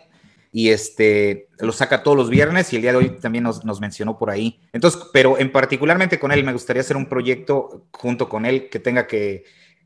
y 0.53 0.71
este 0.71 1.49
lo 1.59 1.73
saca 1.73 2.03
todos 2.03 2.17
los 2.17 2.31
viernes 2.31 2.73
y 2.73 2.77
el 2.77 2.83
día 2.83 2.93
de 2.93 2.99
hoy 2.99 3.11
también 3.21 3.45
nos, 3.45 3.65
nos, 3.65 3.81
mencionó 3.81 4.19
por 4.19 4.31
ahí. 4.31 4.61
Entonces, 4.73 5.01
pero 5.13 5.39
en 5.39 5.53
particularmente 5.53 6.19
con 6.19 6.33
él 6.33 6.45
me 6.45 6.53
gustaría 6.53 6.81
hacer 6.81 6.97
un 6.97 7.07
proyecto 7.07 7.87
junto 7.93 8.29
con 8.29 8.47
él 8.47 8.69
que 8.71 8.79
tenga 8.79 9.07
que, 9.07 9.45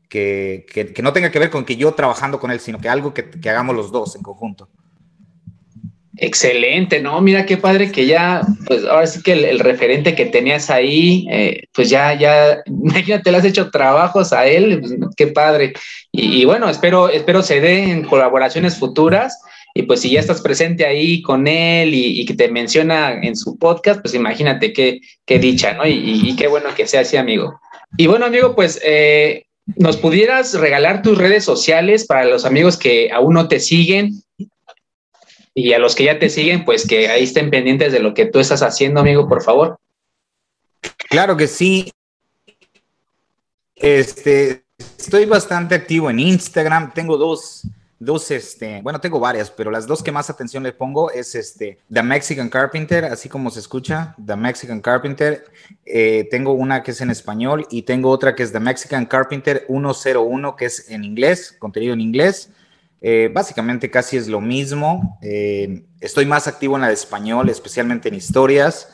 que, 0.09 0.65
que, 0.67 1.01
no 1.01 1.11
tenga 1.11 1.31
que 1.31 1.39
ver 1.39 1.49
con 1.49 1.65
que 1.65 1.75
yo 1.75 1.93
trabajando 1.93 2.39
con 2.39 2.51
él, 2.51 2.59
sino 2.59 2.79
que 2.79 2.89
algo 2.89 3.13
que, 3.13 3.29
que 3.29 3.49
hagamos 3.49 3.75
los 3.75 3.91
dos 3.91 4.15
en 4.15 4.23
conjunto. 4.23 4.69
Excelente, 6.17 7.01
¿no? 7.01 7.19
Mira 7.21 7.45
qué 7.45 7.57
padre 7.57 7.91
que 7.91 8.05
ya, 8.05 8.41
pues 8.67 8.85
ahora 8.85 9.07
sí 9.07 9.23
que 9.23 9.33
el, 9.33 9.59
referente 9.59 10.13
que 10.13 10.27
tenías 10.27 10.69
ahí, 10.69 11.25
eh, 11.31 11.63
pues 11.73 11.89
ya, 11.89 12.13
ya, 12.13 12.61
imagínate, 12.67 13.31
le 13.31 13.37
has 13.37 13.45
hecho 13.45 13.71
trabajos 13.71 14.31
a 14.31 14.45
él, 14.45 14.79
pues, 14.79 14.93
qué 15.17 15.27
padre. 15.27 15.73
Y, 16.11 16.45
bueno, 16.45 16.69
espero, 16.69 17.09
espero 17.09 17.41
se 17.41 17.59
dé 17.61 17.91
en 17.91 18.03
colaboraciones 18.03 18.77
futuras. 18.77 19.39
Y 19.75 19.83
pues 19.83 20.01
si 20.01 20.11
ya 20.11 20.19
estás 20.19 20.39
presente 20.39 20.85
ahí 20.85 21.23
con 21.23 21.47
él 21.47 21.95
y, 21.95 22.23
que 22.25 22.35
te 22.35 22.47
menciona 22.47 23.19
en 23.19 23.35
su 23.35 23.57
podcast, 23.57 24.01
pues 24.01 24.13
imagínate 24.13 24.71
qué, 24.71 24.99
qué 25.25 25.39
dicha, 25.39 25.73
¿no? 25.73 25.87
Y, 25.87 26.35
qué 26.35 26.47
bueno 26.47 26.69
que 26.75 26.85
sea 26.85 27.01
así, 27.01 27.17
amigo. 27.17 27.59
Y 27.97 28.05
bueno, 28.05 28.27
amigo, 28.27 28.53
pues 28.53 28.79
eh, 28.85 29.45
nos 29.77 29.97
pudieras 29.97 30.53
regalar 30.53 31.01
tus 31.01 31.17
redes 31.17 31.43
sociales 31.43 32.05
para 32.05 32.25
los 32.25 32.45
amigos 32.45 32.77
que 32.77 33.09
aún 33.11 33.33
no 33.33 33.47
te 33.47 33.59
siguen 33.59 34.22
y 35.53 35.73
a 35.73 35.79
los 35.79 35.95
que 35.95 36.05
ya 36.05 36.19
te 36.19 36.29
siguen, 36.29 36.65
pues 36.65 36.87
que 36.87 37.09
ahí 37.09 37.23
estén 37.23 37.49
pendientes 37.49 37.91
de 37.91 37.99
lo 37.99 38.13
que 38.13 38.25
tú 38.25 38.39
estás 38.39 38.63
haciendo, 38.63 38.99
amigo, 38.99 39.27
por 39.27 39.43
favor. 39.43 39.77
Claro 41.09 41.37
que 41.37 41.47
sí. 41.47 41.91
Este, 43.75 44.63
estoy 44.97 45.25
bastante 45.25 45.75
activo 45.75 46.09
en 46.09 46.19
Instagram. 46.19 46.93
Tengo 46.93 47.17
dos, 47.17 47.67
dos, 47.99 48.31
este, 48.31 48.81
bueno, 48.81 48.99
tengo 48.99 49.19
varias, 49.19 49.51
pero 49.51 49.69
las 49.69 49.85
dos 49.85 50.01
que 50.01 50.11
más 50.11 50.29
atención 50.29 50.63
le 50.63 50.73
pongo 50.73 51.11
es 51.11 51.35
este, 51.35 51.77
The 51.91 52.01
Mexican 52.01 52.49
Carpenter, 52.49 53.05
así 53.05 53.29
como 53.29 53.51
se 53.51 53.59
escucha, 53.59 54.15
The 54.25 54.35
Mexican 54.35 54.81
Carpenter. 54.81 55.45
Eh, 55.85 56.27
tengo 56.31 56.53
una 56.53 56.81
que 56.81 56.91
es 56.91 57.01
en 57.01 57.11
español 57.11 57.67
y 57.69 57.83
tengo 57.83 58.09
otra 58.09 58.33
que 58.33 58.43
es 58.43 58.51
The 58.51 58.59
Mexican 58.59 59.05
Carpenter 59.05 59.65
101, 59.67 60.55
que 60.55 60.65
es 60.65 60.89
en 60.89 61.03
inglés, 61.03 61.55
contenido 61.59 61.93
en 61.93 62.01
inglés. 62.01 62.49
Eh, 63.05 63.29
básicamente 63.31 63.91
casi 63.91 64.15
es 64.15 64.29
lo 64.29 64.39
mismo. 64.39 65.19
Eh, 65.21 65.83
estoy 65.99 66.25
más 66.25 66.47
activo 66.47 66.75
en 66.75 66.83
la 66.83 66.87
de 66.87 66.93
español, 66.93 67.49
especialmente 67.49 68.07
en 68.07 68.15
historias. 68.15 68.89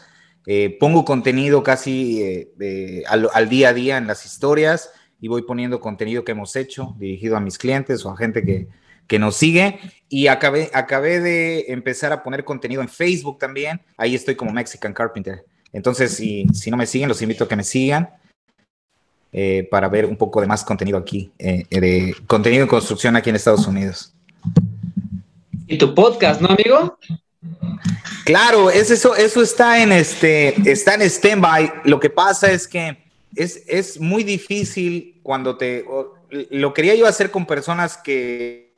Eh, 0.48 0.76
pongo 0.80 1.06
contenido 1.06 1.62
casi 1.62 2.50
al, 3.08 3.50
día 3.50 3.70
a 3.70 3.74
día 3.74 3.98
en 3.98 4.08
las 4.08 4.26
historias 4.26 4.90
y 5.22 5.28
voy 5.28 5.44
poniendo 5.44 5.80
contenido 5.80 6.24
que 6.24 6.32
hemos 6.32 6.56
hecho 6.56 6.96
dirigido 6.98 7.38
a 7.38 7.40
mis 7.40 7.60
clientes 7.60 8.04
o 8.04 8.10
a 8.10 8.18
gente 8.18 8.44
que, 8.44 8.68
que 9.06 9.20
nos 9.20 9.36
sigue. 9.36 9.80
Y 10.10 10.26
acabé, 10.26 10.72
acabé 10.74 11.20
de 11.20 11.66
empezar 11.68 12.12
a 12.12 12.24
poner 12.24 12.44
contenido 12.44 12.82
en 12.82 12.90
Facebook 12.90 13.38
también. 13.38 13.80
Ahí 13.96 14.16
estoy 14.16 14.34
como 14.34 14.52
Mexican 14.52 14.92
Carpenter. 14.92 15.46
Entonces, 15.72 16.16
si, 16.16 16.48
si 16.52 16.72
no 16.72 16.78
me 16.78 16.88
siguen, 16.88 17.10
los 17.10 17.22
invito 17.22 17.44
a 17.44 17.48
que 17.48 17.56
me 17.56 17.64
sigan. 17.64 18.10
Eh, 19.32 19.68
para 19.70 19.88
ver 19.88 20.08
un 20.08 20.18
poco 20.18 20.42
de 20.42 20.48
más 20.48 20.64
contenido 20.64 20.98
aquí, 20.98 21.32
eh, 21.38 21.64
de 21.70 22.16
contenido 22.26 22.64
de 22.64 22.68
construcción 22.68 23.16
aquí 23.16 23.30
en 23.30 23.36
Estados 23.36 23.68
Unidos. 23.68 24.12
¿Y 25.68 25.78
tu 25.78 25.94
podcast, 25.94 26.42
no, 26.42 26.48
amigo? 26.50 26.98
Claro, 28.26 28.72
es 28.72 28.90
eso, 28.90 29.16
eso 29.16 29.44
está 29.44 29.84
en 29.84 29.92
este, 29.92 30.72
está 30.72 30.96
en 30.96 31.04
stand-by. 31.04 31.74
Lo 31.84 32.00
que 32.00 32.10
pasa 32.10 32.52
es 32.52 32.68
que 32.68 32.98
es, 33.36 33.62
es 33.68 34.00
muy 34.00 34.24
difícil 34.24 35.20
cuando 35.22 35.58
te, 35.58 35.86
lo 36.50 36.74
quería 36.74 36.96
yo 36.96 37.06
hacer 37.06 37.30
con 37.30 37.46
personas 37.46 37.98
que, 37.98 38.74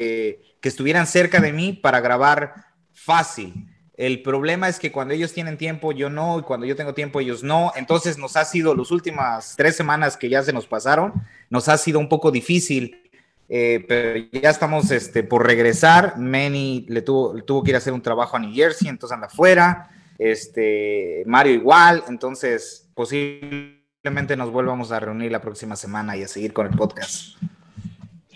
que 0.60 0.68
estuvieran 0.70 1.08
cerca 1.08 1.40
de 1.40 1.54
mí 1.54 1.72
para 1.72 2.02
grabar 2.02 2.56
fácil 2.94 3.71
el 4.02 4.24
problema 4.24 4.68
es 4.68 4.80
que 4.80 4.92
cuando 4.92 5.14
ellos 5.14 5.32
tienen 5.32 5.60
tiempo, 5.60 5.92
yo 5.92 6.10
no, 6.10 6.40
y 6.40 6.42
cuando 6.42 6.66
yo 6.66 6.76
tengo 6.76 6.96
tiempo, 6.96 7.20
ellos 7.20 7.44
no. 7.44 7.72
Entonces 7.76 8.18
nos 8.18 8.36
ha 8.36 8.46
sido, 8.46 8.74
las 8.74 8.90
últimas 8.90 9.54
tres 9.56 9.76
semanas 9.76 10.18
que 10.18 10.28
ya 10.28 10.42
se 10.42 10.52
nos 10.52 10.66
pasaron, 10.66 11.14
nos 11.52 11.70
ha 11.70 11.78
sido 11.78 12.00
un 12.00 12.10
poco 12.10 12.32
difícil, 12.32 13.00
eh, 13.48 13.86
pero 13.88 14.28
ya 14.32 14.50
estamos 14.50 14.90
este, 14.90 15.22
por 15.22 15.46
regresar. 15.46 16.18
Manny 16.18 16.88
le 16.90 17.04
tuvo, 17.04 17.44
tuvo 17.44 17.62
que 17.62 17.70
ir 17.70 17.76
a 17.76 17.78
hacer 17.78 17.94
un 17.94 18.02
trabajo 18.02 18.36
a 18.36 18.40
New 18.40 18.52
Jersey, 18.52 18.88
entonces 18.88 19.14
anda 19.14 19.28
afuera. 19.28 19.92
Este, 20.18 21.22
Mario 21.28 21.54
igual, 21.54 22.04
entonces 22.08 22.90
posiblemente 22.96 24.36
nos 24.36 24.52
volvamos 24.52 24.92
a 24.92 25.00
reunir 25.00 25.32
la 25.32 25.42
próxima 25.42 25.76
semana 25.76 26.18
y 26.18 26.24
a 26.24 26.28
seguir 26.28 26.54
con 26.54 26.66
el 26.66 26.76
podcast. 26.76 27.38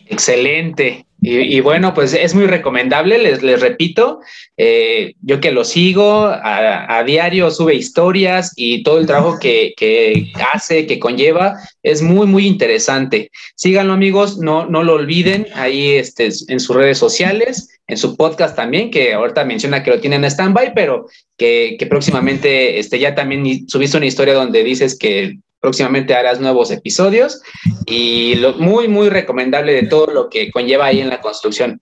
Excelente. 0.07 1.05
Y, 1.27 1.59
bueno, 1.61 1.95
pues 1.95 2.13
es 2.13 2.35
muy 2.35 2.45
recomendable, 2.45 3.17
les, 3.17 3.59
repito, 3.59 4.19
eh, 4.57 5.15
yo 5.21 5.39
que 5.39 5.51
lo 5.51 5.63
sigo 5.63 6.27
a, 6.27 7.03
diario, 7.03 7.49
sube 7.49 7.73
historias 7.73 8.53
y 8.55 8.83
todo 8.83 8.99
el 8.99 9.07
trabajo 9.07 9.39
que, 9.39 9.73
que, 9.75 10.31
hace, 10.53 10.85
que 10.85 10.99
conlleva, 10.99 11.55
es 11.81 12.03
muy, 12.03 12.27
muy 12.27 12.45
interesante. 12.45 13.31
Síganlo 13.55 13.93
amigos, 13.93 14.37
no, 14.37 14.67
no 14.67 14.83
lo 14.83 14.93
olviden 14.93 15.47
ahí 15.55 15.93
este, 15.93 16.29
en 16.47 16.59
sus 16.59 16.75
redes 16.75 16.99
sociales, 16.99 17.69
en 17.87 17.97
su 17.97 18.15
podcast 18.15 18.55
también, 18.55 18.91
que 18.91 19.13
ahorita 19.13 19.45
menciona 19.45 19.81
que 19.81 19.91
lo 19.91 19.99
tienen 19.99 20.23
en 20.23 20.29
stand-by, 20.29 20.73
pero 20.75 21.07
que, 21.37 21.75
que, 21.79 21.87
próximamente 21.87 22.77
este, 22.77 22.99
ya 22.99 23.15
también 23.15 23.67
subiste 23.67 23.97
una 23.97 24.05
historia 24.05 24.35
donde 24.35 24.63
dices 24.63 24.95
que 24.95 25.39
próximamente 25.65 26.13
harás 26.13 26.39
nuevos 26.39 26.69
episodios 26.69 27.41
y 27.87 28.35
lo, 28.35 28.53
muy, 28.53 28.87
muy 28.87 29.09
recomendable 29.09 29.73
de 29.73 29.87
todo 29.87 30.05
lo 30.13 30.29
que 30.29 30.51
conlleva 30.51 30.85
ahí 30.85 31.01
en 31.01 31.09
la 31.09 31.21
construcción. 31.21 31.81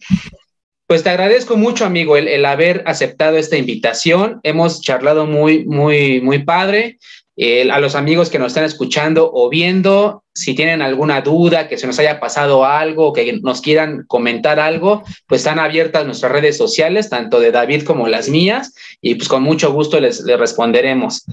Pues 0.87 1.03
te 1.03 1.09
agradezco 1.09 1.57
mucho, 1.57 1.83
amigo, 1.83 2.15
el, 2.15 2.29
el 2.29 2.45
haber 2.45 2.81
aceptado 2.85 3.35
esta 3.35 3.57
invitación. 3.57 4.39
Hemos 4.43 4.79
charlado 4.79 5.25
muy, 5.25 5.65
muy, 5.65 6.21
muy 6.21 6.45
padre 6.45 6.97
a 7.37 7.79
los 7.79 7.95
amigos 7.95 8.29
que 8.29 8.37
nos 8.37 8.49
están 8.49 8.63
escuchando 8.63 9.31
o 9.33 9.49
viendo, 9.49 10.23
si 10.35 10.53
tienen 10.53 10.81
alguna 10.81 11.21
duda, 11.21 11.67
que 11.67 11.77
se 11.77 11.87
nos 11.87 11.97
haya 11.99 12.19
pasado 12.19 12.65
algo, 12.65 13.11
que 13.11 13.39
nos 13.41 13.61
quieran 13.61 14.05
comentar 14.07 14.59
algo, 14.59 15.03
pues 15.27 15.41
están 15.41 15.59
abiertas 15.59 16.05
nuestras 16.05 16.31
redes 16.31 16.57
sociales, 16.57 17.09
tanto 17.09 17.39
de 17.39 17.51
David 17.51 17.83
como 17.83 18.07
las 18.07 18.29
mías, 18.29 18.73
y 19.01 19.15
pues 19.15 19.27
con 19.27 19.41
mucho 19.41 19.71
gusto 19.73 19.99
les, 19.99 20.21
les 20.21 20.39
responderemos. 20.39 21.25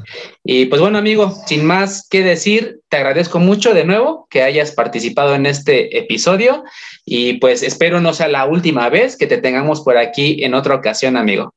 Y 0.43 0.67
pues 0.67 0.81
bueno, 0.81 0.99
amigo, 0.99 1.35
sin 1.47 1.65
más 1.65 2.09
que 2.09 2.23
decir, 2.23 2.81
te 2.89 2.97
agradezco 2.97 3.39
mucho 3.39 3.75
de 3.75 3.85
nuevo 3.85 4.27
que 4.31 4.43
hayas 4.43 4.73
participado 4.73 5.35
en 5.35 5.47
este 5.47 5.99
episodio 5.99 6.65
y 7.05 7.35
pues 7.35 7.63
espero 7.63 8.01
no 8.01 8.15
sea 8.15 8.29
la 8.29 8.47
última 8.47 8.89
vez 8.89 9.17
que 9.17 9.27
te 9.27 9.39
tengamos 9.39 9.83
por 9.83 9.97
aquí 9.99 10.43
en 10.45 10.55
otra 10.55 10.75
ocasión, 10.75 11.17
amigo. 11.17 11.53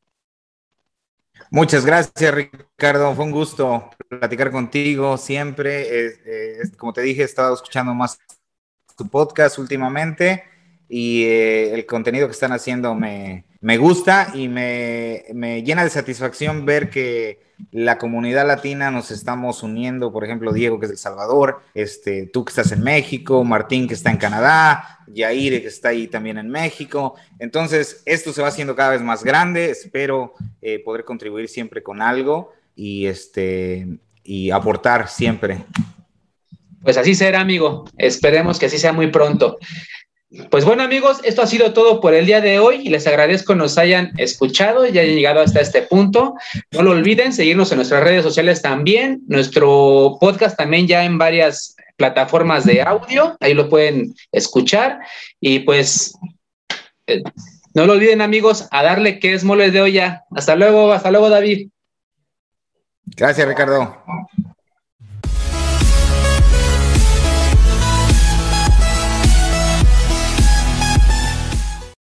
Muchas 1.53 1.85
gracias, 1.85 2.34
Ricardo. 2.34 3.13
Fue 3.13 3.25
un 3.25 3.31
gusto 3.31 3.91
platicar 4.09 4.49
contigo 4.49 5.17
siempre. 5.17 6.17
como 6.77 6.93
te 6.93 7.01
dije, 7.01 7.21
he 7.21 7.25
estado 7.25 7.53
escuchando 7.53 7.93
más 7.93 8.17
tu 8.97 9.07
podcast 9.07 9.59
últimamente 9.59 10.45
y 10.89 11.25
eh, 11.25 11.75
el 11.75 11.85
contenido 11.85 12.25
que 12.25 12.31
están 12.31 12.53
haciendo 12.53 12.95
me, 12.95 13.45
me 13.64 13.77
gusta 13.77 14.31
y 14.34 14.49
me, 14.49 15.23
me, 15.34 15.64
llena 15.64 15.85
de 15.85 15.90
satisfacción 15.90 16.65
ver 16.65 16.90
que 16.90 17.40
la 17.72 17.98
comunidad 17.98 18.45
latina 18.45 18.91
nos 18.91 19.10
estamos 19.10 19.64
uniendo, 19.64 20.11
por 20.11 20.26
ejemplo, 20.26 20.52
Diego 20.52 20.80
que 20.81 20.88
es 20.88 20.90
de 20.90 20.95
El 20.95 20.99
Salvador, 20.99 21.61
este, 21.73 22.27
tú 22.27 22.44
que 22.44 22.49
estás 22.49 22.73
en 22.73 22.84
México, 22.84 23.41
Martín 23.45 23.88
que 23.88 23.94
está 23.94 24.11
en 24.11 24.18
Canadá, 24.18 24.99
Yair 25.07 25.61
que 25.61 25.69
está 25.69 25.90
ahí 25.90 26.07
también 26.07 26.38
en 26.38 26.49
México. 26.49 27.15
Entonces, 27.40 28.03
esto 28.06 28.34
se 28.34 28.41
va 28.41 28.49
haciendo 28.49 28.76
cada 28.76 28.91
vez 28.91 29.02
más 29.02 29.23
grande, 29.23 29.69
espero 29.69 30.34
eh, 30.61 30.80
poder 30.80 31.06
contribuir 31.06 31.48
siempre 31.48 31.81
con 31.81 32.02
algo 32.02 32.52
y, 32.76 33.06
este, 33.06 33.88
y 34.26 34.52
aportar 34.52 35.07
siempre. 35.07 35.64
Pues 36.81 36.98
así 36.98 37.15
será, 37.15 37.40
amigo. 37.40 37.85
Esperemos 37.98 38.60
que 38.60 38.65
así 38.65 38.77
sea 38.77 38.91
muy 38.91 39.07
pronto. 39.07 39.57
Pues 40.49 40.65
bueno, 40.65 40.81
amigos, 40.81 41.19
esto 41.23 41.43
ha 41.43 41.47
sido 41.47 41.73
todo 41.73 42.01
por 42.01 42.15
el 42.15 42.26
día 42.26 42.41
de 42.41 42.57
hoy 42.57 42.81
y 42.84 42.89
les 42.89 43.05
agradezco 43.05 43.53
nos 43.53 43.77
hayan 43.77 44.14
escuchado 44.18 44.85
y 44.85 44.89
hayan 44.89 45.15
llegado 45.15 45.41
hasta 45.41 45.61
este 45.61 45.84
punto. 45.84 46.35
No 46.72 46.81
lo 46.81 46.91
olviden, 46.91 47.34
seguirnos 47.34 47.72
en 47.72 47.77
nuestras 47.77 48.03
redes 48.03 48.23
sociales 48.23 48.61
también. 48.61 49.22
Nuestro 49.27 50.18
podcast 50.19 50.57
también 50.57 50.88
ya 50.88 51.05
en 51.05 51.19
varias 51.19 51.76
plataformas 51.97 52.65
de 52.65 52.81
audio, 52.81 53.38
ahí 53.39 53.53
lo 53.53 53.69
pueden 53.69 54.15
escuchar. 54.31 54.99
Y 55.39 55.60
pues 55.60 56.18
eh, 57.05 57.22
no 57.76 57.85
lo 57.85 57.93
olviden, 57.93 58.22
amigos, 58.22 58.68
a 58.72 58.81
darle 58.81 59.19
que 59.19 59.34
es 59.35 59.43
moles 59.43 59.72
de 59.72 59.81
olla. 59.81 60.23
Hasta 60.35 60.55
luego, 60.55 60.93
hasta 60.93 61.11
luego, 61.11 61.30
David. 61.30 61.69
Gracias, 63.05 63.47
Ricardo. 63.47 64.03